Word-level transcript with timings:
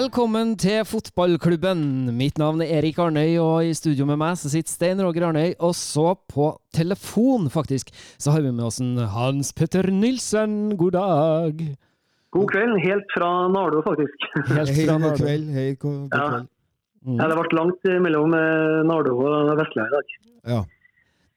Velkommen 0.00 0.54
til 0.56 0.78
fotballklubben. 0.88 1.80
Mitt 2.16 2.38
navn 2.40 2.62
er 2.64 2.70
Erik 2.78 2.96
Arnøy, 3.02 3.34
og 3.42 3.66
i 3.68 3.74
studio 3.76 4.06
med 4.08 4.16
meg 4.22 4.38
så 4.40 4.48
sitter 4.48 4.72
Stein 4.72 5.02
Roger 5.04 5.26
Arnøy. 5.28 5.50
Og 5.60 5.74
så 5.76 6.14
på 6.30 6.46
telefon, 6.72 7.50
faktisk, 7.52 7.90
så 8.16 8.32
har 8.32 8.40
vi 8.40 8.52
med 8.54 8.64
oss 8.64 8.78
en 8.80 8.94
Hans 9.12 9.50
Petter 9.52 9.90
Nilsen. 9.92 10.70
God 10.80 10.96
dag. 10.96 11.60
God 12.32 12.48
kveld, 12.48 12.78
helt 12.86 13.12
fra 13.12 13.28
Nardo, 13.52 13.82
faktisk. 13.84 14.24
Helt 14.48 14.72
Hei, 14.72 14.86
Nardo. 14.88 15.10
god 15.10 15.20
kveld. 15.20 15.50
Hei, 15.58 15.66
god, 15.74 15.98
god 16.06 16.16
Ja. 16.16 16.28
kveld. 16.30 16.48
Mm. 17.04 17.18
Ja, 17.20 17.28
det 17.28 17.36
ble 17.42 17.58
langt 17.60 17.90
mellom 18.06 18.38
eh, 18.40 18.78
Nardo 18.88 19.18
og 19.20 19.52
Vestlandet 19.60 19.90
i 19.90 19.98
dag. 19.98 20.14
Ja. 20.54 20.62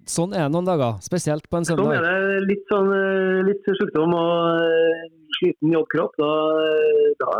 Sånn 0.07 0.31
er 0.35 0.47
det 0.47 0.53
noen 0.55 0.67
dager, 0.67 1.01
spesielt 1.03 1.49
på 1.51 1.59
en 1.59 1.67
søndag. 1.67 1.97
Sånn 1.99 1.99
er 1.99 2.31
det 2.31 2.47
litt, 2.47 2.63
sånn, 2.71 2.89
eh, 2.95 3.43
litt 3.49 3.67
sykdom 3.75 4.15
og 4.15 4.63
eh, 4.63 5.03
sliten 5.39 5.73
jobbkropp. 5.75 6.15
Da, 6.19 6.29
da 7.21 7.31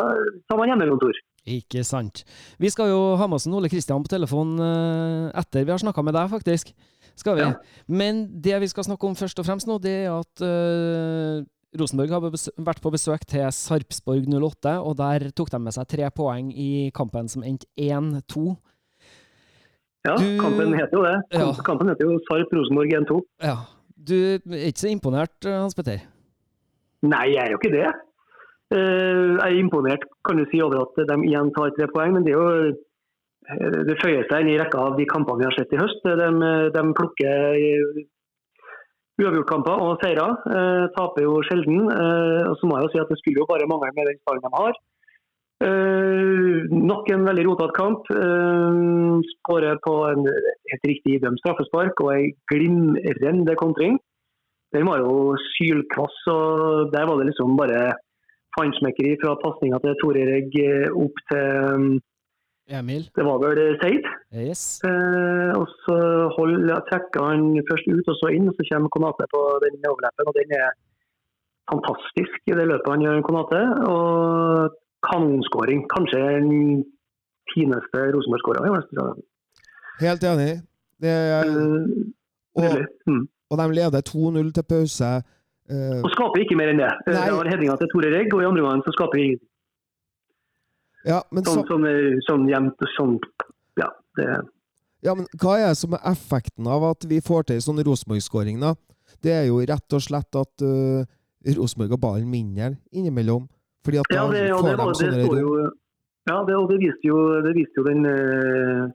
tar 0.50 0.60
man 0.60 0.72
hjemmekontor. 0.74 1.20
Ikke 1.54 1.84
sant. 1.84 2.24
Vi 2.62 2.70
skal 2.72 2.88
jo 2.94 3.00
ha 3.20 3.28
med 3.28 3.36
oss 3.36 3.48
Ole 3.52 3.68
Kristian 3.72 4.04
på 4.06 4.12
telefon 4.14 4.54
eh, 4.64 5.26
etter 5.42 5.66
vi 5.68 5.74
har 5.74 5.82
snakka 5.82 6.04
med 6.06 6.16
deg, 6.16 6.30
faktisk. 6.32 6.72
Skal 7.20 7.36
vi. 7.38 7.44
Ja. 7.44 7.52
Men 7.92 8.24
det 8.42 8.62
vi 8.64 8.70
skal 8.72 8.88
snakke 8.88 9.06
om 9.06 9.18
først 9.20 9.38
og 9.42 9.46
fremst 9.46 9.68
nå, 9.70 9.76
det 9.84 9.92
er 10.08 10.14
at 10.16 10.42
uh, 10.42 11.44
Rosenborg 11.78 12.10
har 12.16 12.24
vært 12.66 12.82
på 12.82 12.92
besøk 12.94 13.26
til 13.30 13.44
Sarpsborg 13.54 14.26
08, 14.34 14.80
og 14.82 14.96
der 14.98 15.28
tok 15.38 15.52
de 15.54 15.60
med 15.62 15.76
seg 15.76 15.86
tre 15.92 16.10
poeng 16.16 16.50
i 16.50 16.90
kampen 16.96 17.30
som 17.30 17.46
endte 17.46 17.70
1-2. 17.78 18.56
Ja, 20.08 20.16
Du- 20.18 20.40
kampen 20.42 20.74
heter 20.74 20.98
jo 20.98 21.04
det. 21.06 21.16
Ja. 21.38 21.52
Kampen 21.64 21.92
heter 21.92 22.10
jo 22.10 22.18
Sarp 22.28 22.50
Rosenborg 22.56 22.96
1-2. 23.04 23.20
Ja. 23.46 23.58
Du 23.96 24.16
er 24.36 24.66
ikke 24.68 24.82
så 24.84 24.90
imponert, 24.92 25.38
eh, 25.46 25.60
Hans 25.62 25.76
Petter? 25.78 26.02
Nei, 27.04 27.26
jeg 27.34 27.44
er 27.44 27.52
jo 27.54 27.60
ikke 27.60 27.74
det. 27.74 27.88
Eh, 28.74 29.36
Jeg 29.38 29.44
er 29.44 29.60
imponert 29.60 30.06
kan 30.26 30.40
du 30.40 30.46
si, 30.50 30.62
over 30.64 30.86
at 30.86 30.96
de 31.10 31.18
igjen 31.28 31.52
tar 31.56 31.74
tre 31.78 31.88
poeng, 31.92 32.14
men 32.16 32.24
det 32.26 32.34
er 32.34 32.40
jo 32.40 32.48
eh, 32.72 33.84
det 33.90 34.00
føyer 34.02 34.24
seg 34.30 34.46
inn 34.46 34.54
i 34.54 34.58
rekka 34.62 34.80
av 34.88 34.96
de 34.98 35.06
kampene 35.10 35.44
vi 35.44 35.50
har 35.50 35.58
sett 35.58 35.74
i 35.76 35.82
høst. 35.82 36.02
De, 36.08 36.30
de 36.78 36.84
plukker 36.98 37.60
eh, 37.60 38.02
uavgjortkamper 39.22 39.84
og 39.84 40.00
seire. 40.02 40.30
Eh, 40.56 40.86
taper 40.96 41.28
jo 41.28 41.36
sjelden. 41.50 41.84
Eh, 41.92 42.42
og 42.50 42.58
så 42.60 42.70
må 42.72 42.80
jeg 42.80 42.88
jo 42.88 42.94
si 42.96 43.04
at 43.04 43.12
det 43.14 43.20
skulle 43.22 43.44
jo 43.44 43.50
bare 43.52 43.68
mangle 43.70 43.92
med 44.00 44.10
den 44.10 44.20
stallen 44.24 44.48
de 44.48 44.54
har. 44.56 44.80
Eh, 45.64 46.72
nok 46.74 47.12
en 47.14 47.28
veldig 47.28 47.46
rotete 47.50 47.76
kamp. 47.78 48.10
Eh, 48.16 49.28
Skårer 49.36 49.78
på 49.86 49.94
en 50.10 50.26
helt 50.72 50.90
riktig 50.90 51.20
idømt 51.20 51.44
straffespark 51.44 52.02
og 52.04 52.16
ei 52.16 52.32
glimrende 52.52 53.56
kontring. 53.60 54.00
Den 54.74 54.88
var 54.90 55.04
jo 55.04 55.36
sylkvass, 55.54 56.18
og 56.34 56.90
der 56.94 57.06
var 57.10 57.20
det 57.20 57.30
liksom 57.30 57.58
bare 57.60 57.82
fannsmekkeri 58.58 59.16
fra 59.22 59.36
pasninga 59.42 59.80
til 59.84 59.96
Tore 60.02 60.26
Regg 60.30 60.58
eh, 60.62 60.90
opp 61.06 61.22
til 61.30 61.46
um, 61.74 61.88
Emil? 62.70 63.04
Det 63.16 63.26
var 63.28 63.42
vel 63.44 63.62
Seid. 63.82 64.06
Yes. 64.32 64.64
Eh, 64.88 65.52
og 65.58 65.68
så 65.84 65.98
hold, 66.38 66.70
trekker 66.90 67.28
han 67.28 67.50
først 67.70 67.90
ut 67.92 68.12
og 68.14 68.18
så 68.22 68.32
inn, 68.36 68.48
og 68.50 68.56
så 68.58 68.68
kommer 68.70 68.94
Konate 68.96 69.28
på 69.34 69.42
den 69.66 69.90
overleppen. 69.90 70.30
og 70.32 70.38
Den 70.38 70.56
er 70.62 70.70
fantastisk 71.72 72.40
i 72.48 72.56
det 72.60 72.70
løpet 72.72 72.94
han 72.94 73.06
gjør, 73.06 73.22
Konate. 73.28 73.62
Og 73.92 74.80
kanonskåring. 75.10 75.84
Kanskje 75.92 76.24
den 76.40 76.84
fineste 77.52 78.08
Rosenborg-skåra. 78.16 78.64
i. 78.64 79.26
Helt 80.06 80.24
enig. 80.24 80.52
Det 81.04 81.12
er, 81.12 81.44
Eh, 82.54 82.64
og. 82.64 82.86
Mm. 83.10 83.24
Og 83.52 83.60
de 83.60 83.66
leder 83.76 84.02
2-0 84.10 84.52
til 84.56 84.64
pause. 84.70 85.10
Eh, 85.70 86.00
Og 86.04 86.10
skaper 86.16 86.44
ikke 86.44 86.58
mer 86.60 86.72
enn 86.74 86.82
det. 86.82 86.92
Eh, 87.08 87.14
Nei. 87.14 87.26
Det 87.30 87.38
var 87.38 87.50
headinga 87.52 87.78
til 87.82 87.92
Tore 87.94 88.12
Regg, 88.14 88.34
og 88.36 88.42
i 88.44 88.48
andre 88.50 88.64
gangen 88.68 88.84
så 88.88 88.94
skaper 88.96 89.20
vi 89.20 89.24
ingenting. 89.28 89.50
ja, 91.06 91.22
men 91.32 91.44
Sånn, 91.44 91.64
så, 91.64 91.76
sånn, 91.76 91.88
sånn 92.28 92.46
jevnt 92.52 92.84
og 92.86 92.92
sånn 92.98 93.16
Ja, 93.80 93.90
det 94.20 94.28
ja, 95.04 95.12
men 95.20 95.26
hva 95.36 95.58
er 95.60 95.74
det 95.74 95.80
som 95.82 95.92
er 95.98 96.06
effekten 96.14 96.68
av 96.72 96.84
at 96.88 97.04
vi 97.10 97.18
får 97.20 97.50
til 97.50 97.58
en 97.60 97.64
sånn 97.66 97.82
Rosenborg-skåring, 97.84 98.62
da? 98.62 98.70
Det 99.20 99.34
er 99.36 99.50
jo 99.50 99.58
rett 99.68 99.96
og 99.98 100.00
slett 100.06 100.38
at 100.40 100.64
uh, 100.64 101.04
Rosenborg 101.58 101.92
har 101.92 102.00
ballen 102.00 102.30
mindre 102.32 102.70
innimellom. 102.96 103.50
Fordi 103.84 104.00
at 104.00 104.14
Ja, 104.16 104.24
det, 104.32 104.46
får 104.56 104.70
det, 104.70 104.78
var, 104.80 104.94
de 104.94 105.02
sånne 105.02 105.26
rom. 105.28 105.74
Ja, 106.30 106.38
det, 106.48 106.56
og 106.56 106.70
det 106.72 106.78
viste 106.80 107.10
jo, 107.10 107.18
det 107.44 107.52
viste 107.58 107.82
jo 107.82 107.84
den 107.84 108.08
eh, 108.08 108.88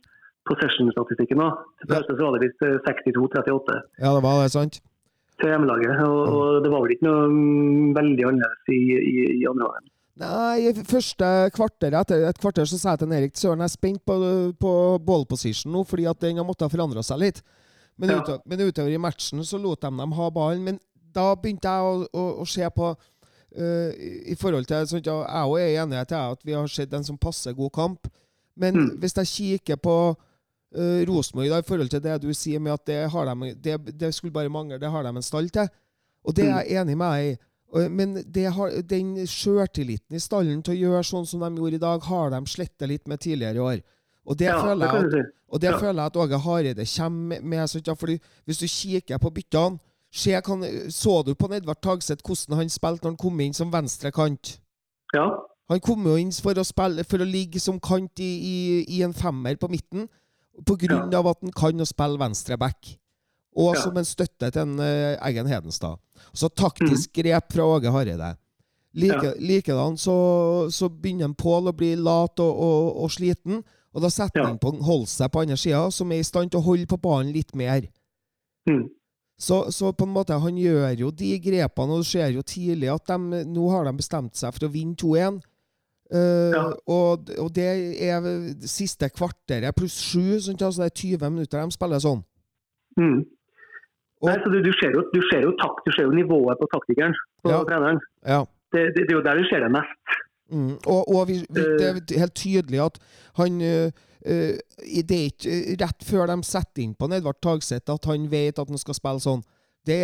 possession-statistikken. 0.48 1.40
òg. 1.44 1.58
Ja. 1.88 2.00
så 2.08 2.16
var 2.18 2.38
det 2.38 2.48
visst 2.48 2.62
eh, 2.66 2.78
62-38 2.86 3.78
Ja, 4.00 4.14
det 4.14 4.22
var 4.24 4.42
det, 4.42 4.52
sant? 4.52 4.80
til 5.38 5.52
hjemmelaget. 5.52 6.00
Og, 6.02 6.20
og 6.34 6.62
det 6.64 6.70
var 6.72 6.82
vel 6.82 6.92
ikke 6.96 7.06
noe 7.06 7.28
mm, 7.30 7.92
veldig 7.94 8.24
annerledes 8.26 8.72
i, 8.74 8.78
i, 8.98 9.26
i 9.38 9.44
andre 9.46 9.68
gangen. 9.70 9.92
Nei, 10.18 10.54
i 10.66 10.72
første 10.82 11.28
kvarter 11.54 11.94
etter 11.94 12.24
et 12.26 12.40
kvarter 12.42 12.66
så 12.66 12.74
sa 12.80 12.96
jeg 12.96 13.04
til 13.04 13.12
Erik 13.14 13.36
Søren 13.38 13.60
jeg 13.62 13.70
er 13.70 13.74
spent 13.76 14.00
på, 14.02 14.16
på 14.58 14.72
ball 15.06 15.22
position 15.30 15.70
nå, 15.70 15.84
fordi 15.86 16.08
at 16.10 16.18
den 16.24 16.40
har 16.40 16.46
måttet 16.48 16.72
forandre 16.74 17.04
seg 17.06 17.20
litt. 17.22 17.38
Men, 17.98 18.10
Ja. 18.10 18.18
utover, 18.24 18.42
men 18.50 18.64
utover 18.66 18.90
i 18.90 18.98
matchen 18.98 19.44
så 19.46 19.60
lot 19.62 19.80
de 19.86 19.92
dem 19.94 20.12
ha 20.18 20.26
ballen. 20.34 20.64
Men 20.66 20.80
da 21.14 21.28
begynte 21.38 21.70
jeg 21.70 21.86
å, 21.86 22.08
å, 22.18 22.24
å 22.42 22.46
se 22.50 22.66
på 22.74 22.90
uh, 22.98 23.90
i- 23.94 24.34
forhold 24.38 24.66
til 24.66 24.74
at 24.82 24.90
Jeg 24.90 25.14
òg 25.46 25.58
er 25.62 25.78
enig 25.84 26.02
i 26.02 26.14
at 26.18 26.42
vi 26.44 26.52
har 26.58 26.66
sett 26.66 26.92
en 26.98 27.04
som 27.06 27.16
passer 27.18 27.54
god 27.54 27.70
kamp. 27.78 28.10
Men 28.58 28.74
Mm. 28.74 28.90
hvis 28.98 29.14
jeg 29.22 29.30
kikker 29.70 29.76
på 29.86 30.16
øh, 30.74 31.08
Rosenborg 31.08 31.58
i 31.58 31.62
forhold 31.68 31.88
til 31.88 32.02
det 32.02 32.22
du 32.22 32.32
sier 32.34 32.60
med 32.60 32.72
at 32.72 32.86
det, 32.86 33.10
har 33.10 33.34
de, 33.34 33.54
det, 33.54 34.00
det 34.00 34.14
skulle 34.14 34.32
bare 34.32 34.48
mangle, 34.48 34.78
det 34.78 34.90
har 34.90 35.02
de 35.02 35.08
en 35.16 35.22
stall 35.22 35.48
til. 35.50 35.68
Og 36.24 36.34
det 36.36 36.44
er 36.48 36.60
jeg 36.64 36.80
enig 36.82 36.96
med 36.98 37.12
deg 37.14 37.28
i. 37.32 37.36
Men 37.92 38.14
det 38.24 38.46
har, 38.52 38.70
den 38.88 39.26
sjøltilliten 39.28 40.16
i 40.16 40.20
stallen 40.20 40.62
til 40.64 40.72
å 40.72 40.78
gjøre 40.78 41.04
sånn 41.04 41.26
som 41.28 41.40
de 41.44 41.50
gjorde 41.60 41.76
i 41.76 41.82
dag, 41.82 42.00
har 42.08 42.30
de 42.32 42.40
slettet 42.48 42.88
litt 42.88 43.08
med 43.08 43.20
tidligere 43.20 43.56
i 43.60 43.64
år. 43.64 43.82
Og 44.28 44.36
det, 44.36 44.46
Ja, 44.48 44.62
føler, 44.62 44.86
jeg 44.86 45.04
at, 45.04 45.26
og 45.48 45.60
det 45.60 45.70
Ja. 45.70 45.78
føler 45.78 46.02
jeg 46.02 46.06
at 46.06 46.16
Åge 46.16 46.38
Hareide 46.38 46.84
kommer 46.96 47.40
med. 47.42 47.98
fordi 47.98 48.18
Hvis 48.46 48.58
du 48.58 48.66
kikker 48.66 49.18
på 49.18 49.30
byttene 49.30 49.78
se, 50.12 50.40
kan, 50.40 50.62
Så 50.90 51.22
du 51.24 51.34
på 51.34 51.52
Edvard 51.52 51.80
Tagseth 51.82 52.22
hvordan 52.24 52.56
han 52.58 52.68
spilte 52.68 53.04
når 53.04 53.10
han 53.10 53.16
kom 53.16 53.40
inn 53.40 53.54
som 53.54 53.70
venstre 53.72 54.10
kant? 54.12 54.58
Ja. 55.14 55.28
Han 55.68 55.80
kom 55.80 56.04
jo 56.06 56.16
inn 56.16 56.32
for 56.32 56.52
å, 56.54 56.64
spille, 56.64 57.04
for 57.04 57.18
å 57.18 57.24
ligge 57.28 57.60
som 57.60 57.78
kant 57.80 58.18
i, 58.18 58.24
i, 58.24 58.84
i 58.98 59.02
en 59.02 59.12
femmer 59.12 59.56
på 59.56 59.68
midten, 59.68 60.08
grunn 60.66 61.14
av 61.14 61.26
at 61.26 61.38
han 61.42 61.52
kan 61.52 61.80
å 61.80 61.86
spille 61.86 62.18
venstre 62.18 62.56
back. 62.58 62.98
Og 63.58 63.74
Ja. 63.74 63.80
som 63.82 63.96
en 63.96 64.04
støtte 64.04 64.50
til 64.52 64.62
en 64.62 64.78
uh, 64.78 65.16
Eggen 65.26 65.46
Hedenstad. 65.46 65.98
Så 66.32 66.48
taktisk 66.48 67.12
grep 67.12 67.52
fra 67.52 67.64
Åge 67.66 67.90
Hareide. 67.90 68.36
Like, 68.94 69.22
Ja. 69.24 69.32
Likedan 69.38 69.96
så, 69.98 70.68
så 70.70 70.88
begynner 70.88 71.34
Pål 71.34 71.68
å 71.68 71.76
bli 71.76 71.94
lat 71.96 72.38
og, 72.40 72.54
og, 72.58 73.02
og 73.04 73.10
sliten, 73.10 73.64
og 73.94 74.02
da 74.02 74.08
setter 74.10 74.40
Ja. 74.42 74.46
han 74.46 74.58
på 74.58 74.72
Holse 74.82 75.28
på 75.28 75.40
andre 75.42 75.56
sida, 75.56 75.90
som 75.90 76.10
er 76.12 76.20
i 76.20 76.22
stand 76.26 76.50
til 76.50 76.60
å 76.60 76.64
holde 76.64 76.86
på 76.86 77.00
ballen 77.00 77.32
litt 77.32 77.54
mer. 77.56 77.88
Mm. 78.68 78.88
Så, 79.38 79.70
så 79.72 79.92
på 79.94 80.04
en 80.06 80.12
måte, 80.14 80.34
han 80.38 80.56
gjør 80.58 80.96
jo 80.98 81.10
de 81.10 81.38
grepene, 81.38 81.92
og 81.94 82.02
du 82.02 82.04
ser 82.08 82.30
jo 82.34 82.42
tidlig 82.42 82.90
at 82.90 83.06
de, 83.06 83.44
nå 83.46 83.68
har 83.70 83.84
de 83.86 83.92
bestemt 83.96 84.34
seg 84.36 84.52
for 84.54 84.66
å 84.66 84.72
vinne 84.72 84.96
2-1. 84.98 85.38
Eh, 86.08 86.52
Ja. 86.54 86.62
og, 86.88 87.28
og 87.38 87.48
det 87.54 87.66
er 88.00 88.20
det 88.24 88.68
siste 88.70 89.10
kvarteret 89.12 89.74
pluss 89.76 89.98
sju, 90.00 90.38
sånn, 90.40 90.56
altså 90.56 90.84
det 90.86 90.92
er 90.92 91.00
20 91.18 91.30
minutter 91.34 91.60
de 91.60 91.74
spiller 91.76 92.00
sånn. 92.00 92.22
Mm. 92.96 93.18
Og, 94.18 94.26
Nei, 94.32 94.38
så 94.42 94.50
du, 94.50 94.56
du, 94.64 94.72
ser 94.80 94.94
jo, 94.96 95.02
du, 95.12 95.20
ser 95.30 95.44
jo 95.44 95.52
takt, 95.60 95.84
du 95.86 95.92
ser 95.94 96.08
jo 96.08 96.14
nivået 96.16 96.58
på 96.58 96.66
taktikeren 96.72 97.12
på 97.44 97.52
Ja. 97.52 97.60
treneren. 97.68 98.00
ja. 98.26 98.44
Det, 98.72 98.82
det, 98.96 99.04
det 99.08 99.12
er 99.14 99.16
jo 99.16 99.22
der 99.24 99.38
du 99.38 99.44
ser 99.48 99.62
det 99.64 99.70
mest. 99.72 100.16
Mm. 100.52 100.74
Og, 100.92 101.02
og 101.08 101.22
vi, 101.28 101.38
vi, 101.48 101.62
det 101.78 101.86
er 102.16 102.18
helt 102.20 102.34
tydelig 102.36 102.80
at 102.84 102.98
han 103.36 103.60
uh, 103.60 103.90
Det 104.28 105.16
er 105.16 105.28
ikke 105.30 105.76
rett 105.80 106.04
før 106.04 106.26
de 106.28 106.36
setter 106.44 106.82
inn 106.82 106.94
på 106.98 107.08
Edvard 107.12 107.38
Tagseth 107.44 107.92
at 107.94 108.04
han 108.10 108.26
vet 108.32 108.58
at 108.60 108.68
han 108.68 108.80
skal 108.80 108.96
spille 108.98 109.20
sånn. 109.24 109.40
Det 109.86 109.98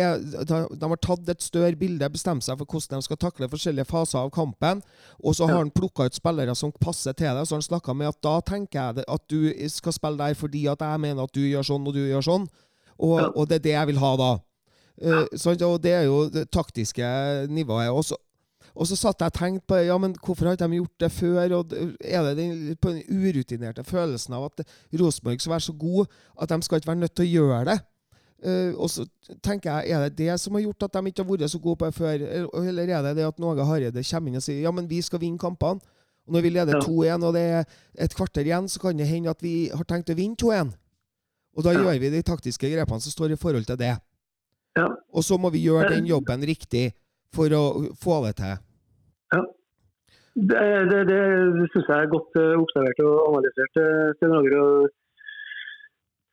de, 0.49 0.59
de 0.71 0.87
har 0.89 0.99
tatt 1.03 1.27
et 1.29 1.43
større 1.43 1.75
bilde, 1.77 2.07
bestemt 2.09 2.45
seg 2.45 2.57
for 2.57 2.65
hvordan 2.65 3.01
de 3.03 3.05
skal 3.05 3.19
takle 3.21 3.49
forskjellige 3.51 3.85
faser 3.89 4.21
av 4.23 4.31
kampen. 4.33 4.81
Og 5.21 5.35
så 5.37 5.49
har 5.49 5.59
han 5.59 5.73
plukka 5.73 6.07
ut 6.07 6.17
spillere 6.17 6.55
som 6.57 6.73
passer 6.81 7.13
til 7.13 7.35
det. 7.35 7.45
Så 7.45 7.55
har 7.55 7.61
han 7.61 7.67
snakka 7.67 7.93
med 7.93 8.09
at 8.09 8.21
da 8.25 8.39
tenker 8.45 8.79
jeg 8.79 9.05
at 9.05 9.27
du 9.29 9.69
skal 9.69 9.93
spille 9.95 10.21
der 10.21 10.37
fordi 10.39 10.65
at 10.71 10.81
jeg 10.81 11.03
mener 11.03 11.27
at 11.27 11.35
du 11.35 11.43
gjør 11.43 11.69
sånn 11.69 11.85
og 11.85 11.97
du 11.97 12.01
gjør 12.01 12.25
sånn. 12.25 12.49
Og, 12.95 13.19
og 13.35 13.47
det 13.49 13.59
er 13.59 13.65
det 13.65 13.75
jeg 13.75 13.91
vil 13.91 14.01
ha 14.01 14.11
da. 14.19 14.33
Eh, 14.95 15.25
sant? 15.35 15.63
og 15.67 15.81
det 15.83 15.91
er 15.91 16.05
jo 16.07 16.25
det 16.31 16.47
taktiske 16.53 17.05
nivået. 17.51 17.91
Og 17.91 18.05
så, 18.07 18.17
og 18.75 18.87
så 18.87 18.97
satt 18.99 19.21
jeg 19.21 19.33
og 19.33 19.39
tenkte 19.39 19.69
på 19.71 19.81
ja, 19.85 19.97
men 20.01 20.15
hvorfor 20.19 20.49
har 20.49 20.57
ikke 20.57 20.69
de 20.71 20.79
gjort 20.79 21.03
det 21.03 21.11
før? 21.11 21.57
Og 21.59 21.75
er 21.99 22.29
det 22.29 22.37
den, 22.39 22.77
på 22.81 22.95
den 22.95 23.03
urutinerte 23.09 23.85
følelsen 23.87 24.37
av 24.37 24.49
at 24.49 24.65
Rosenborg 24.95 25.43
skal 25.43 25.55
være 25.57 25.67
så 25.67 25.75
god 25.79 26.15
at 26.41 26.51
de 26.51 26.61
skal 26.65 26.81
ikke 26.81 26.91
være 26.93 27.03
nødt 27.03 27.15
til 27.15 27.27
å 27.27 27.33
gjøre 27.35 27.67
det? 27.71 27.77
Eh, 28.45 28.73
og 28.77 28.89
så 28.93 29.05
tenker 29.41 29.71
jeg, 29.81 29.89
Er 29.95 30.03
det 30.09 30.17
det 30.19 30.35
som 30.39 30.53
har 30.53 30.61
gjort 30.61 30.83
at 30.85 30.93
de 30.93 31.09
ikke 31.09 31.23
har 31.23 31.29
vært 31.31 31.49
så 31.49 31.59
gode 31.63 31.79
på 31.81 31.85
det 31.89 31.95
før? 31.97 32.13
Eller 32.13 32.69
eller 32.69 32.89
er 32.93 33.01
det 33.07 33.15
det 33.17 33.25
at 33.27 33.39
Någe 33.41 33.65
Hareide 33.65 34.03
kommer 34.05 34.29
inn 34.29 34.35
og 34.37 34.43
sier 34.45 34.61
ja, 34.61 34.71
men 34.71 34.87
vi 34.89 35.01
skal 35.01 35.19
vinne 35.19 35.39
kampene? 35.41 35.81
Og 36.27 36.33
Når 36.33 36.41
vi 36.41 36.49
leder 36.49 36.73
Ja. 36.77 36.81
2-1 36.81 37.23
og 37.23 37.33
det 37.33 37.41
er 37.41 37.63
et 38.05 38.15
kvarter 38.15 38.41
igjen, 38.45 38.67
så 38.69 38.79
kan 38.81 38.97
det 38.97 39.07
hende 39.07 39.29
at 39.29 39.41
vi 39.41 39.69
har 39.69 39.83
tenkt 39.85 40.09
å 40.09 40.15
vinne 40.17 40.35
2-1. 40.35 40.73
Og 41.57 41.63
da 41.63 41.71
Ja. 41.71 41.79
gjør 41.79 41.99
vi 41.99 42.09
de 42.09 42.21
taktiske 42.21 42.69
grepene 42.69 43.01
som 43.01 43.11
står 43.11 43.31
i 43.33 43.35
forhold 43.37 43.65
til 43.65 43.77
det. 43.77 43.97
Ja. 44.77 44.87
Og 45.13 45.23
så 45.23 45.37
må 45.39 45.49
vi 45.51 45.63
gjøre 45.65 45.85
Eh. 45.85 45.95
den 45.95 46.05
jobben 46.05 46.41
riktig 46.41 46.93
for 47.33 47.47
å 47.49 47.93
få 47.95 48.25
det 48.27 48.35
til. 48.37 48.57
Ja. 49.33 49.41
Det, 50.35 50.89
det, 50.91 50.99
det 51.07 51.21
syns 51.71 51.87
jeg 51.87 51.97
er 52.03 52.11
godt 52.11 52.35
eh, 52.35 52.57
observert 52.59 52.99
og 53.07 53.15
analysert, 53.29 53.75
eh, 53.79 54.13
Sten 54.17 54.33
Roger. 54.35 54.59
og 54.59 54.89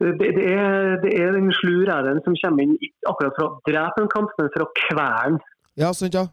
Det, 0.02 0.28
det, 0.36 0.44
er, 0.50 0.96
det 1.02 1.12
er 1.16 1.34
den 1.36 1.50
slu 1.60 1.82
reven 1.88 2.20
som 2.26 2.36
kommer 2.42 2.66
inn 2.66 2.76
ikke 2.78 3.10
akkurat 3.12 3.36
for 3.38 3.48
å 3.48 3.58
drepe 3.68 4.02
en 4.02 4.12
kamp, 4.12 4.32
men 4.38 4.50
for 4.54 4.66
å 4.66 4.70
kvele 4.84 5.08
den. 5.24 5.42
Ja, 5.80 5.92
sant, 5.96 6.16
ja. 6.18 6.26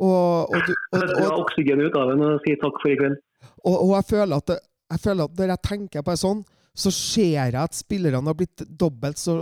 Og, 0.00 0.50
og, 0.50 0.70
og, 0.96 1.04
og, 1.04 1.34
oksygen 1.44 1.82
ut 1.84 1.98
av 1.98 2.12
den 2.12 2.24
og 2.26 2.40
si 2.46 2.56
takk 2.60 2.80
for 2.82 2.92
i 2.92 2.96
kveld. 3.00 3.20
og, 3.68 3.92
jeg, 3.94 4.08
føler 4.10 4.40
at 4.40 4.48
det, 4.52 4.58
jeg 4.94 5.04
føler 5.04 5.28
at 5.28 5.38
når 5.38 5.52
jeg 5.54 5.64
tenker 5.68 6.04
på 6.06 6.16
det 6.16 6.22
sånn, 6.24 6.42
så 6.80 6.92
ser 6.94 7.32
jeg 7.34 7.56
at 7.58 7.76
spillerne 7.76 8.30
har 8.30 8.36
blitt 8.38 8.62
dobbelt 8.78 9.18
så 9.20 9.34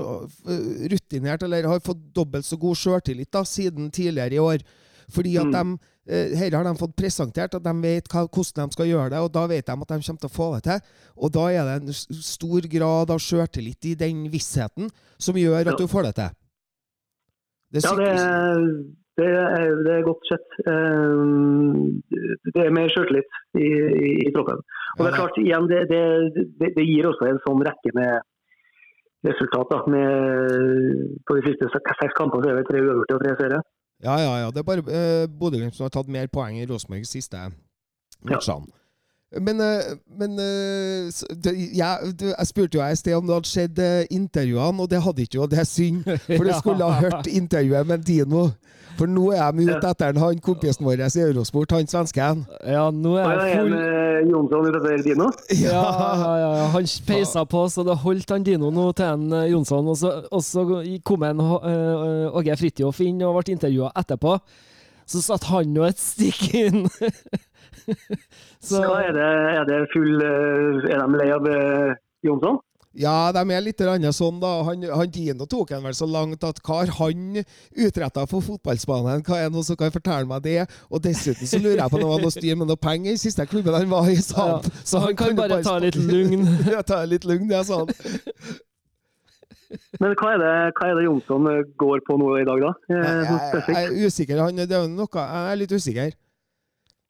øh, 0.49 0.69
rutinert, 0.91 1.44
eller 1.44 1.69
har 1.71 1.83
fått 1.85 2.01
dobbelt 2.17 2.47
så 2.47 2.56
god 2.61 2.79
sjøltillit 2.81 3.39
siden 3.47 3.91
tidligere 3.94 4.39
i 4.39 4.43
år. 4.43 4.65
Fordi 5.12 5.37
at 5.41 5.49
Mm. 5.49 5.55
de, 5.55 5.94
her 6.08 6.55
har 6.56 6.64
de 6.64 6.72
fått 6.81 6.94
presentert 6.96 7.55
at 7.58 7.64
de 7.64 7.72
vet 7.82 8.06
hva, 8.08 8.22
hvordan 8.26 8.70
de 8.70 8.76
skal 8.76 8.88
gjøre 8.88 9.10
det, 9.12 9.19
og 9.20 9.32
da 9.34 9.43
vet 9.50 9.66
de 9.66 9.75
at 9.75 9.88
de 9.93 9.99
kommer 10.00 10.22
til 10.22 10.31
å 10.31 10.37
få 10.37 10.46
det 10.56 10.62
til. 10.64 10.81
Og 11.20 11.32
da 11.34 11.44
er 11.52 11.69
det 11.69 11.75
en 11.82 11.93
stor 12.32 12.69
grad 12.72 13.12
av 13.12 13.20
sjøltillit 13.20 13.90
i 13.90 13.96
den 14.00 14.22
vissheten 14.32 14.88
som 15.20 15.37
gjør 15.37 15.60
at 15.66 15.75
Ja. 15.75 15.76
du 15.76 15.87
får 15.87 16.08
det 16.08 16.14
til. 16.20 16.31
Det 17.72 17.84
Ja, 17.84 17.93
det, 17.99 18.08
er, 18.08 18.56
det, 19.20 19.28
er, 19.28 19.69
det 19.84 19.93
er 19.99 20.06
godt 20.08 20.25
sett. 20.31 20.49
Eh, 20.64 21.25
Det 22.56 22.64
er 22.64 22.72
mer 22.72 22.88
sjøltillit 22.88 23.28
i, 23.60 23.69
i, 23.69 24.10
i 24.28 24.32
troppen. 24.32 24.62
Og 24.96 25.05
det 25.05 25.12
er 25.12 25.19
klart, 25.20 25.37
igjen, 25.37 25.69
det, 25.69 25.82
det, 25.93 26.84
gir 26.88 27.06
også 27.10 27.28
en 27.28 27.40
sånn 27.44 27.60
rekke 27.69 27.93
med 27.94 28.25
resultat. 29.28 29.69
Da, 29.75 29.82
med, 29.93 31.19
på 31.28 31.37
de 31.37 31.43
siste 31.50 31.69
seks 31.75 32.00
seks 32.00 32.16
kampene 32.16 32.46
så 32.46 32.55
er 32.55 32.62
det 32.62 32.69
tre 32.70 32.81
uavgjorte 32.81 33.19
og 33.19 33.25
tre 33.26 33.34
seire. 33.43 33.60
Ja, 34.05 34.15
ja, 34.23 34.35
ja. 34.45 34.50
Det 34.55 34.62
er 34.62 34.67
bare 34.69 34.85
eh, 34.95 35.27
Bodø-Glimt 35.41 35.75
som 35.75 35.89
har 35.89 35.95
tatt 35.95 36.11
mer 36.12 36.29
poeng 36.31 36.59
i 36.61 36.67
Rosenborg 36.71 37.06
siste 37.09 37.49
matchene. 38.23 38.71
Men, 39.37 39.61
eh, 39.61 39.97
men 40.19 40.39
eh, 40.41 41.13
det, 41.45 41.53
jeg, 41.77 42.13
jeg 42.23 42.47
spurte 42.49 42.79
jo 42.79 42.85
i 42.85 42.97
sted 42.97 43.13
om 43.19 43.27
du 43.29 43.35
hadde 43.35 43.51
sett 43.51 43.81
eh, 43.83 44.07
intervjuene, 44.11 44.81
og 44.81 44.89
det 44.89 45.03
hadde 45.05 45.27
ikke, 45.27 45.43
og 45.45 45.51
det 45.53 45.61
er 45.61 45.69
synd. 45.69 46.07
For 46.25 46.49
du 46.49 46.53
skulle 46.63 46.89
ha 46.89 47.03
hørt 47.05 47.29
intervjuet 47.29 47.91
med 47.91 48.07
Dino. 48.09 48.49
For 48.99 49.07
nå 49.07 49.29
er 49.31 49.45
jeg 49.45 49.69
ute 49.69 49.91
etter 49.93 50.09
han, 50.09 50.17
han 50.19 50.41
kompisen 50.43 50.87
vår 50.87 51.05
i 51.05 51.21
Eurosport, 51.27 51.75
han 51.77 51.87
svensken. 51.87 52.41
Ja, 52.67 52.89
nå 52.91 53.13
er 53.21 53.29
er 53.45 53.61
full 53.61 53.77
Jonsson 54.33 54.71
utover 54.73 55.05
Dino. 55.05 55.29
Ja, 55.61 55.85
ja, 56.25 56.33
ja. 56.43 56.65
Han 56.73 56.89
peisa 57.07 57.45
på, 57.45 57.67
så 57.71 57.85
det 57.87 57.99
holdt 58.01 58.33
han 58.33 58.49
Dino 58.49 58.73
nå 58.75 58.89
til 58.97 59.13
en 59.13 59.37
Jonsson. 59.53 59.93
Og 59.93 60.01
så, 60.01 60.15
og 60.33 60.43
så 60.43 60.65
kom 61.07 61.29
en 61.29 61.45
uh, 61.45 62.33
Åge 62.41 62.57
Fridtjof 62.59 63.05
inn 63.05 63.21
og 63.29 63.43
ble 63.43 63.55
intervjua 63.55 63.93
etterpå. 64.01 64.39
Så 65.09 65.23
satt 65.25 65.47
han 65.53 65.77
jo 65.77 65.87
et 65.87 66.01
stikk 66.01 66.49
inn. 66.57 66.89
så 68.69 68.82
Hva 68.85 69.03
er 69.06 69.12
det, 69.17 69.29
er 69.59 69.69
det 69.69 69.82
full 69.93 70.17
eh, 70.23 70.88
Er 70.93 71.05
de 71.05 71.20
lei 71.20 71.29
av 71.35 71.47
eh, 71.53 71.94
Jonsson? 72.26 72.59
Ja, 72.99 73.31
de 73.35 73.43
er 73.53 73.62
litt 73.62 73.82
sånn, 74.17 74.41
da. 74.43 74.50
Han, 74.67 74.82
han 74.82 75.11
Dino 75.12 75.47
tok 75.47 75.70
en 75.76 75.85
vel 75.85 75.94
så 75.94 76.06
langt 76.09 76.43
at 76.43 76.59
hva 76.67 76.81
har 76.81 76.93
han 76.99 77.43
utretta 77.76 78.25
for 78.26 78.43
fotballsbanen? 78.43 79.23
Hva 79.26 79.38
er 79.44 79.53
det 79.55 79.65
som 79.69 79.79
kan 79.79 79.93
fortelle 79.94 80.26
meg 80.26 80.43
det? 80.43 80.65
Og 80.91 81.03
dessuten 81.05 81.47
så 81.47 81.61
lurer 81.62 81.79
jeg 81.79 81.93
på 81.93 81.99
om 81.99 82.03
det 82.03 82.09
var 82.11 82.25
noe 82.25 82.35
styr 82.35 82.56
med 82.59 82.70
noe 82.73 82.81
penger 82.81 83.15
i 83.15 83.20
siste 83.20 83.47
klubben 83.47 83.76
han 83.76 83.91
var 83.93 84.09
i. 84.11 84.17
sa 84.25 84.49
ja, 84.56 84.73
så 84.82 85.05
han 85.05 85.19
kan 85.19 85.37
kan 85.37 85.43
bare 85.44 85.61
ta 85.62 85.76
litt 85.85 86.00
lugn. 86.00 86.49
ja, 86.75 86.82
ta 86.82 87.05
litt 87.06 87.29
lugn, 87.29 87.53
ja, 87.53 87.62
sa 87.67 87.85
han. 87.85 87.93
Men 90.00 90.15
hva 90.17 90.32
er 90.32 90.41
det, 90.41 90.53
hva 90.79 90.88
er 90.88 90.97
det 90.97 91.05
Jonsson 91.05 91.50
eh, 91.53 91.67
går 91.79 92.03
på 92.06 92.17
nå 92.19 92.32
i 92.41 92.47
dag, 92.49 92.65
da? 92.65 92.73
Eh, 92.88 93.05
Jeg, 93.05 93.26
jeg, 93.29 93.65
jeg 93.69 93.85
er 93.85 94.09
usikker. 94.09 94.41
Han, 94.47 94.65
det 94.65 94.75
er 94.75 94.88
noe, 94.91 95.11
jeg 95.12 95.53
er 95.53 95.61
litt 95.61 95.76
usikker. 95.76 96.17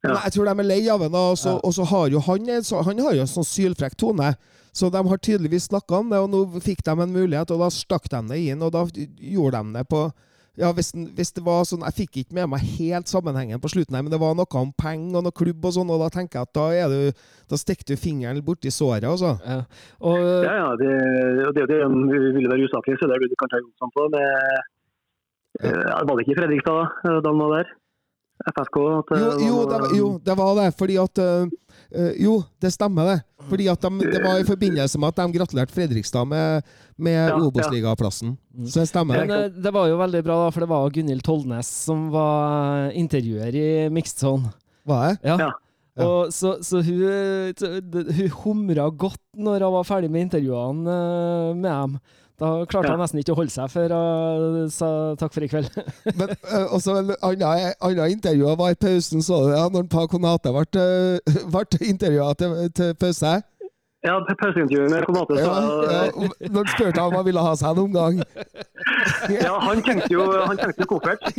Men 0.04 0.12
Ja. 0.14 0.20
jeg 0.24 0.32
tror 0.32 0.44
de 0.44 0.60
er 0.60 0.64
lei 0.64 0.88
av 0.88 1.00
ham. 1.02 1.14
Og 1.14 1.36
så 1.36 1.54
Ja. 1.56 1.60
og 1.64 1.72
så 1.74 1.84
har 1.86 2.08
jo 2.08 2.20
han, 2.20 2.46
så- 2.62 2.82
han 2.84 2.98
har 2.98 3.12
jo 3.14 3.20
en 3.20 3.26
sånn 3.26 3.44
sylfrekk 3.44 3.96
tone. 3.96 4.36
Så 4.72 4.90
de 4.92 5.08
har 5.08 5.16
tydeligvis 5.18 5.68
snakka 5.68 5.98
om 5.98 6.10
det, 6.10 6.18
og 6.18 6.30
nå 6.30 6.60
fikk 6.62 6.82
de 6.84 6.90
en 6.90 7.12
mulighet, 7.12 7.50
og 7.50 7.58
da 7.58 7.68
stakk 7.68 8.08
de 8.08 8.28
det 8.28 8.38
inn. 8.46 8.62
Og 8.62 8.70
da 8.72 8.84
gjorde 8.84 9.64
de 9.64 9.72
det 9.78 9.88
på 9.88 10.12
ja, 10.58 10.72
hvis, 10.72 10.90
hvis 11.14 11.32
det 11.34 11.44
var 11.44 11.62
sånn, 11.62 11.84
Jeg 11.86 11.94
fikk 12.08 12.16
ikke 12.26 12.32
med 12.34 12.48
meg 12.50 12.60
helt 12.78 13.06
sammenhengen 13.06 13.60
på 13.60 13.70
slutten, 13.70 13.94
her, 13.94 14.02
men 14.02 14.10
det 14.10 14.18
var 14.18 14.34
noe 14.34 14.46
om 14.58 14.72
penger 14.76 15.16
og 15.18 15.22
noe 15.22 15.30
klubb 15.30 15.64
og 15.64 15.72
sånn, 15.72 15.88
og 15.88 16.00
da 16.02 16.08
tenker 16.10 16.34
jeg 16.34 16.42
at 16.42 16.52
da, 16.52 16.66
er 16.74 16.88
du, 16.88 17.12
da 17.48 17.54
stikker 17.56 17.86
du 17.86 17.94
fingeren 17.94 18.42
borti 18.42 18.66
såret, 18.66 19.04
altså. 19.06 19.38
Ja. 19.46 19.62
Og 20.02 20.18
Ja, 20.18 20.54
ja, 20.58 20.70
det, 20.74 20.90
det, 20.98 21.54
det, 21.54 21.68
det 21.68 21.78
de 21.78 22.32
vil 22.34 22.50
være 22.50 22.66
usaklig, 22.66 22.98
så 22.98 23.06
det 23.06 23.14
er 23.14 23.22
det 23.22 23.38
kanskje 23.38 23.62
sammen 23.78 23.94
på. 23.94 24.08
Med, 24.10 24.26
ja. 25.62 26.02
var 26.06 26.16
det 26.18 26.26
ikke 26.26 26.38
Fredrikstad 26.42 26.74
da, 27.06 27.20
da 27.22 27.28
han 27.30 27.38
var 27.38 27.50
der? 27.62 27.68
FSK? 28.46 28.76
At, 28.98 29.12
eh, 29.16 29.22
Jo, 29.22 29.30
jo, 29.48 29.56
det, 29.70 29.98
jo, 29.98 30.08
det 30.24 30.36
var 30.38 30.54
det. 30.60 30.68
Fordi 30.78 30.96
at 31.02 31.18
øh, 31.18 31.48
øh, 31.94 32.12
Jo, 32.24 32.42
det 32.62 32.72
stemmer, 32.72 33.04
det. 33.12 33.18
Fordi 33.48 33.66
at 33.68 33.82
de, 33.82 33.90
Det 34.00 34.20
var 34.24 34.38
i 34.38 34.44
forbindelse 34.46 34.98
med 34.98 35.08
at 35.08 35.16
de 35.16 35.38
gratulerte 35.38 35.74
Fredrikstad 35.74 36.24
med, 36.28 36.62
med 36.98 37.12
Ja, 37.12 37.28
ja. 37.28 37.40
Obos-ligaplassen. 37.40 38.36
Så 38.66 38.80
det 38.80 38.88
stemmer. 38.88 39.24
Men 39.26 39.30
eh, 39.30 39.62
det 39.64 39.72
var 39.74 39.88
jo 39.88 39.98
veldig 40.00 40.24
bra, 40.24 40.44
da, 40.44 40.50
for 40.54 40.60
det 40.64 40.68
var 40.68 40.90
Gunhild 40.90 41.22
Tollnes 41.26 41.70
som 41.88 42.10
var 42.14 42.90
intervjuer 42.94 43.54
i 43.54 43.88
Mixed 43.90 44.18
Zone. 44.22 44.52
Var 44.86 45.08
det? 45.08 45.18
Ja. 45.24 45.38
Ja. 45.38 45.50
Ja. 45.98 46.06
Og 46.06 46.32
så, 46.32 46.58
så 46.62 46.78
hun, 46.86 47.00
eh, 47.10 48.30
hun 48.30 48.30
humra 48.44 48.86
godt 48.94 49.18
når 49.34 49.64
hun 49.66 49.74
var 49.80 49.86
ferdig 49.88 50.10
med 50.14 50.28
intervjuene 50.28 50.94
eh, 50.94 51.56
med 51.58 51.70
dem. 51.72 51.98
Da 52.38 52.64
klarte 52.70 52.86
Ja. 52.86 52.94
han 52.94 53.00
nesten 53.02 53.18
ikke 53.18 53.34
å 53.34 53.38
holde 53.40 53.50
seg 53.50 53.70
før 53.72 53.92
hun 54.54 54.70
sa 54.70 54.88
takk 55.18 55.32
for 55.34 55.42
i 55.42 55.48
kveld. 55.50 55.68
Men 56.20 56.30
uh, 56.46 56.68
også 56.76 56.94
en 57.00 57.10
annen 57.18 57.72
annen 57.82 58.12
intervju 58.14 58.52
var 58.60 58.70
i 58.70 58.78
pausen, 58.78 59.22
så 59.26 59.40
du 59.42 59.50
det? 59.50 59.56
ja, 59.58 59.64
Når 59.74 59.88
Pa 59.90 60.04
Konate 60.06 60.52
ble, 60.54 60.84
øh, 60.84 61.40
ble 61.56 61.80
intervjua 61.88 62.32
til, 62.38 62.54
til 62.78 62.94
pause. 62.94 63.32
Ja, 64.06 64.14
pauseintervjuet 64.40 64.90
med 64.92 65.04
Konate 65.08 65.34
Ja, 65.42 65.54
ja, 65.90 66.02
når 66.52 66.58
han 66.62 66.68
spurte 66.70 67.02
om 67.02 67.14
han 67.18 67.24
ville 67.26 67.42
ha 67.42 67.54
seg 67.58 67.70
en 67.74 67.80
omgang. 67.82 68.20
Ja, 69.28 69.56
han 69.60 69.80
tenkte 69.82 70.06
jo, 70.12 70.22
han 70.46 70.58
tenkte 70.58 70.84
jo 70.84 70.86
koffert. 70.92 71.24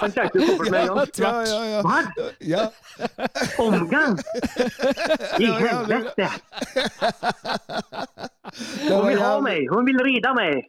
Han 0.00 0.12
tenkte 0.14 0.38
jo 0.40 0.46
koffert 0.46 0.70
med 0.70 0.80
en 0.80 0.86
gang. 0.96 1.08
ja, 1.20 1.32
ja, 1.46 1.60
ja. 1.70 1.80
Hva? 1.84 1.98
ja. 2.40 2.62
Omgang? 3.62 4.16
I 5.44 5.50
helvete! 5.60 6.28
Hun 8.86 9.06
vil 9.08 9.20
ha 9.20 9.32
meg! 9.44 9.66
Hun 9.72 9.88
vil 9.88 10.00
ride 10.06 10.32
meg! 10.38 10.64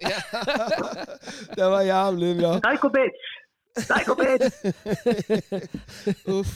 det 1.55 1.71
var 1.75 1.85
jævlig 1.87 2.33
bra. 2.41 2.51
Psycho 2.65 2.91
bitch! 2.97 3.31
Psycho 3.79 4.17
bitch! 4.19 4.47
Uff. 6.35 6.53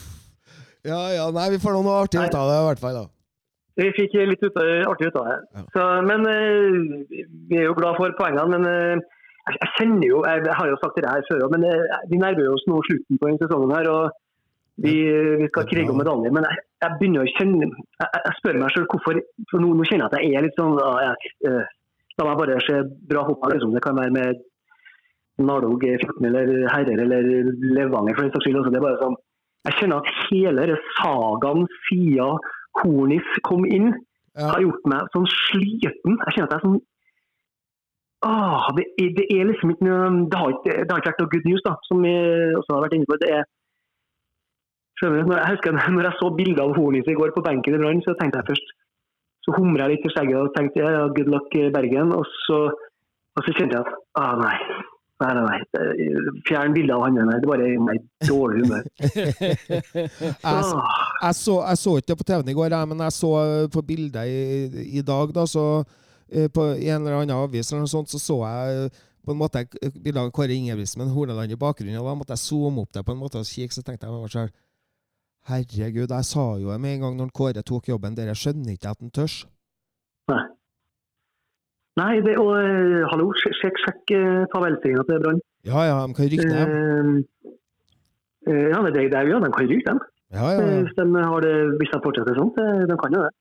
Ja, 0.84 1.02
ja. 1.14 1.30
Nei, 1.34 1.48
vi 1.56 1.62
får 1.62 1.78
noe 1.78 1.98
artig 2.04 2.20
ut 2.20 2.34
av 2.36 2.50
det, 2.50 2.60
i 2.60 2.70
hvert 2.70 2.82
fall. 2.84 3.02
da. 3.04 3.21
Vi 3.80 3.88
fikk 3.96 4.14
litt 4.28 4.42
ut, 4.44 4.56
artig 4.90 5.08
ut 5.08 5.16
av 5.16 5.28
det. 5.30 5.36
Så, 5.74 5.84
men 6.08 6.26
eh, 6.28 7.26
vi 7.48 7.56
er 7.60 7.68
jo 7.70 7.76
glad 7.78 7.96
for 7.96 8.12
poengene. 8.18 8.48
Men 8.56 8.66
eh, 8.68 9.04
jeg, 9.48 9.56
jeg 9.62 9.70
kjenner 9.78 10.06
jo 10.10 10.18
Jeg, 10.28 10.42
jeg 10.46 10.56
har 10.58 10.68
jo 10.72 10.76
sagt 10.82 10.98
det 11.00 11.08
her 11.08 11.24
før, 11.30 11.46
men 11.54 11.64
eh, 11.70 11.96
vi 12.10 12.20
nærmer 12.20 12.50
oss 12.52 12.66
nå 12.68 12.82
slutten 12.88 13.18
på 13.22 13.30
denne 13.30 13.40
sesongen. 13.42 13.72
her, 13.78 13.88
og 13.88 14.10
vi, 14.82 14.92
vi 15.40 15.48
skal 15.52 15.66
krige 15.70 15.92
om 15.92 15.98
medalje. 16.00 16.30
Men 16.36 16.44
jeg, 16.48 16.60
jeg 16.84 16.98
begynner 17.00 17.24
å 17.24 17.32
kjenne 17.38 17.66
Jeg, 17.70 18.06
jeg- 18.06 18.22
jeg 18.28 18.36
spør 18.40 18.60
meg 18.62 18.70
selv 18.76 18.86
hvorfor 18.92 19.20
for 19.50 19.60
nå, 19.64 19.72
nå 19.80 19.88
kjenner 19.88 20.04
jeg 20.06 20.12
at 20.12 20.24
jeg 20.26 20.36
er 20.40 20.46
litt 20.48 20.60
sånn 20.60 20.78
jeg, 20.80 21.34
eh, 21.50 21.76
La 22.20 22.26
meg 22.28 22.40
bare 22.42 22.58
se 22.60 22.78
bra 23.08 23.22
fotball. 23.24 23.54
Liksom. 23.56 23.70
Det 23.72 23.80
kan 23.86 23.96
være 23.96 24.12
med 24.12 24.40
Nardog 25.40 25.80
14 25.80 26.26
eller 26.28 26.50
Herrer 26.68 27.00
eller 27.06 27.28
Levanger 27.72 28.14
for 28.18 28.26
den 28.26 28.34
saks 28.34 28.44
skyld. 28.44 28.58
Altså, 28.60 28.72
det 28.74 28.80
er 28.82 28.84
bare 28.88 29.00
sånn 29.00 29.16
jeg 29.62 29.76
kjenner 29.78 30.00
at 30.02 30.08
hele 30.28 30.64
denne 30.66 30.76
sagaen 30.98 31.60
siden 31.86 32.40
Hornis 32.80 33.28
kom 33.48 33.66
inn, 33.66 33.92
Ja. 34.32 34.48
har 34.54 34.62
gjort 34.64 34.86
meg 34.88 35.08
sånn 35.12 35.26
sliten. 35.28 36.14
Jeg 36.24 36.32
kjenner 36.34 36.48
at 36.48 36.52
jeg 36.54 36.60
er 36.60 36.66
sånn 36.66 36.80
Åh, 38.22 38.68
det, 38.76 38.84
det 39.18 39.24
er 39.34 39.48
liksom 39.48 39.72
ikke 39.72 39.84
noe 39.84 40.28
Det 40.30 40.38
har 40.38 40.52
ikke, 40.54 40.76
det 40.78 40.92
har 40.92 41.00
ikke 41.00 41.10
vært 41.10 41.22
noe 41.24 41.32
good 41.32 41.48
news, 41.50 41.62
da, 41.66 41.72
som 41.88 42.04
vi 42.06 42.12
også 42.60 42.76
har 42.76 42.84
vært 42.84 42.94
inne 42.96 43.08
på. 43.10 43.18
Det 43.18 43.30
er 43.34 43.42
skjønner 44.98 45.24
du, 45.24 45.32
når 45.32 45.42
Jeg 45.42 45.56
husker 45.56 45.76
når 45.96 46.08
jeg 46.08 46.18
så 46.20 46.30
bilder 46.38 46.62
av 46.64 46.76
Hornis 46.78 47.10
i 47.10 47.18
går 47.18 47.34
på 47.34 47.44
benken 47.44 47.74
i 47.74 47.82
Brann, 47.82 48.02
så 48.06 48.14
tenkte 48.20 48.40
jeg 48.40 48.50
først 48.52 48.72
Så 49.42 49.56
humra 49.58 49.88
jeg 49.88 49.96
litt 49.96 50.06
i 50.06 50.14
skjegget 50.14 50.38
og 50.38 50.52
tenkte 50.54 50.86
ja, 50.86 51.06
good 51.16 51.30
luck 51.34 51.54
eh, 51.58 51.70
Bergen. 51.74 52.14
Og 52.14 52.24
så, 52.46 52.58
og 52.70 53.42
så 53.42 53.54
kjente 53.58 53.74
jeg 53.74 53.82
at 53.82 53.94
ah, 54.22 54.36
nei. 54.38 54.54
Nei, 55.22 55.32
nei, 55.38 55.42
nei. 55.46 56.06
Fjern 56.48 56.72
bildet 56.74 56.94
av 56.96 57.02
han 57.04 57.18
der. 57.20 57.40
Det 57.42 57.48
bare 57.50 57.66
gir 57.70 57.82
meg 57.86 58.00
dårlig 58.26 58.64
humør. 58.64 58.86
Jeg, 60.42 60.64
så- 60.66 60.82
jeg, 61.22 61.34
så, 61.38 61.54
jeg 61.68 61.78
så 61.78 61.92
ikke 62.00 62.08
det 62.12 62.18
på 62.18 62.26
TV-en 62.26 62.48
i 62.50 62.56
går, 62.58 62.74
men 62.90 63.04
jeg 63.06 63.14
så 63.14 63.30
eh, 63.42 63.68
på 63.70 63.82
bildet 63.86 64.26
i, 64.26 64.86
i 64.98 65.02
dag, 65.06 65.30
da, 65.36 65.44
så 65.46 65.64
eh, 66.32 66.48
på 66.50 66.64
en 66.74 66.96
eller 67.06 67.20
annen 67.20 67.36
avis 67.36 67.70
eller 67.70 67.84
noe 67.84 67.92
sånt, 67.92 68.10
så 68.10 68.18
så 68.18 68.40
jeg 68.42 68.80
eh, 68.88 69.02
på 69.22 69.30
en 69.30 69.38
måte 69.38 69.62
bildet 70.02 70.18
av 70.24 70.32
Kåre 70.34 70.56
Ingebrigtsen 70.56 70.98
med 71.04 71.12
Horneland 71.14 71.54
i 71.54 71.58
bakgrunnen, 71.60 72.00
og 72.00 72.08
da 72.10 72.16
måtte 72.18 72.34
jeg 72.34 72.42
zoome 72.42 72.82
opp 72.82 72.90
det 72.96 73.04
på 73.06 73.14
en 73.14 73.20
måte 73.22 73.38
og 73.38 73.46
kikke, 73.46 73.76
så 73.76 73.84
tenkte 73.86 74.08
jeg 74.10 74.16
meg 74.18 74.34
sjøl 74.34 74.50
Herregud, 75.52 76.10
jeg 76.10 76.26
sa 76.26 76.48
jo 76.62 76.70
det 76.72 76.80
med 76.82 76.96
en 76.96 77.04
gang 77.06 77.16
når 77.20 77.30
Kåre 77.38 77.62
tok 77.66 77.88
jobben, 77.92 78.14
dere 78.18 78.34
skjønner 78.38 78.74
ikke 78.74 78.90
at 78.96 79.00
han 79.02 79.14
tørs. 79.14 79.40
Nei. 80.30 80.42
Nei, 82.00 82.22
det, 82.24 82.38
og 82.40 82.54
eh, 82.56 83.02
hallo, 83.10 83.28
sjekk, 83.36 83.76
sjekk, 83.84 84.12
eh, 84.16 84.44
til 84.80 85.20
Brann. 85.20 85.40
Ja, 85.68 85.82
ja, 85.84 85.98
de 86.08 86.16
kan 86.16 86.30
rykke 86.32 86.46
ned. 86.48 86.72
Eh, 86.72 87.52
eh, 88.48 88.66
ja, 88.72 88.78
det, 88.86 88.94
det, 88.96 89.04
det, 89.12 89.24
ja, 89.28 89.40
de 89.44 89.50
kan 89.52 89.68
ryke, 89.68 89.86
dem. 89.90 90.00
Ja, 90.32 90.46
ja, 90.56 90.62
ja. 90.64 90.78
hvis 90.86 90.96
de, 90.96 91.24
har 91.28 91.44
det, 91.44 91.56
hvis 91.80 91.92
de 91.92 92.00
fortsetter 92.00 92.38
sånn. 92.38 92.54
De 92.88 92.96
kan 93.02 93.18
jo 93.18 93.26
det. 93.26 93.34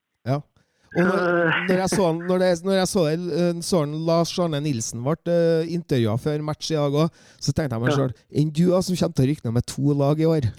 Og 0.91 1.05
når, 1.07 1.31
Eh, 1.51 1.67
når 1.67 1.77
jeg 1.79 1.89
så, 1.89 2.11
når 2.11 2.43
jeg, 2.43 2.57
når 2.63 2.73
jeg 2.73 2.87
så, 2.87 3.03
det, 3.05 3.39
eh, 3.39 3.61
så 3.63 3.85
Lars 4.07 4.39
Arne 4.39 4.59
Nilsen 4.59 5.03
ble 5.05 5.15
uh, 5.31 5.63
intervjua 5.71 6.17
før 6.19 6.43
match 6.43 6.71
i 6.71 6.75
dag 6.75 6.97
òg, 7.03 7.21
så 7.39 7.53
tenkte 7.55 7.77
jeg 7.77 7.83
meg 7.83 7.95
sjøl 7.95 8.11
Enn 8.41 8.51
du 8.51 8.63
da, 8.73 8.81
som 8.83 8.97
kommer 8.99 9.15
til 9.15 9.23
å 9.23 9.29
rykke 9.29 9.45
ned 9.47 9.55
med 9.55 9.67
to 9.71 9.95
lag 10.01 10.19
i 10.19 10.27
år? 10.27 10.49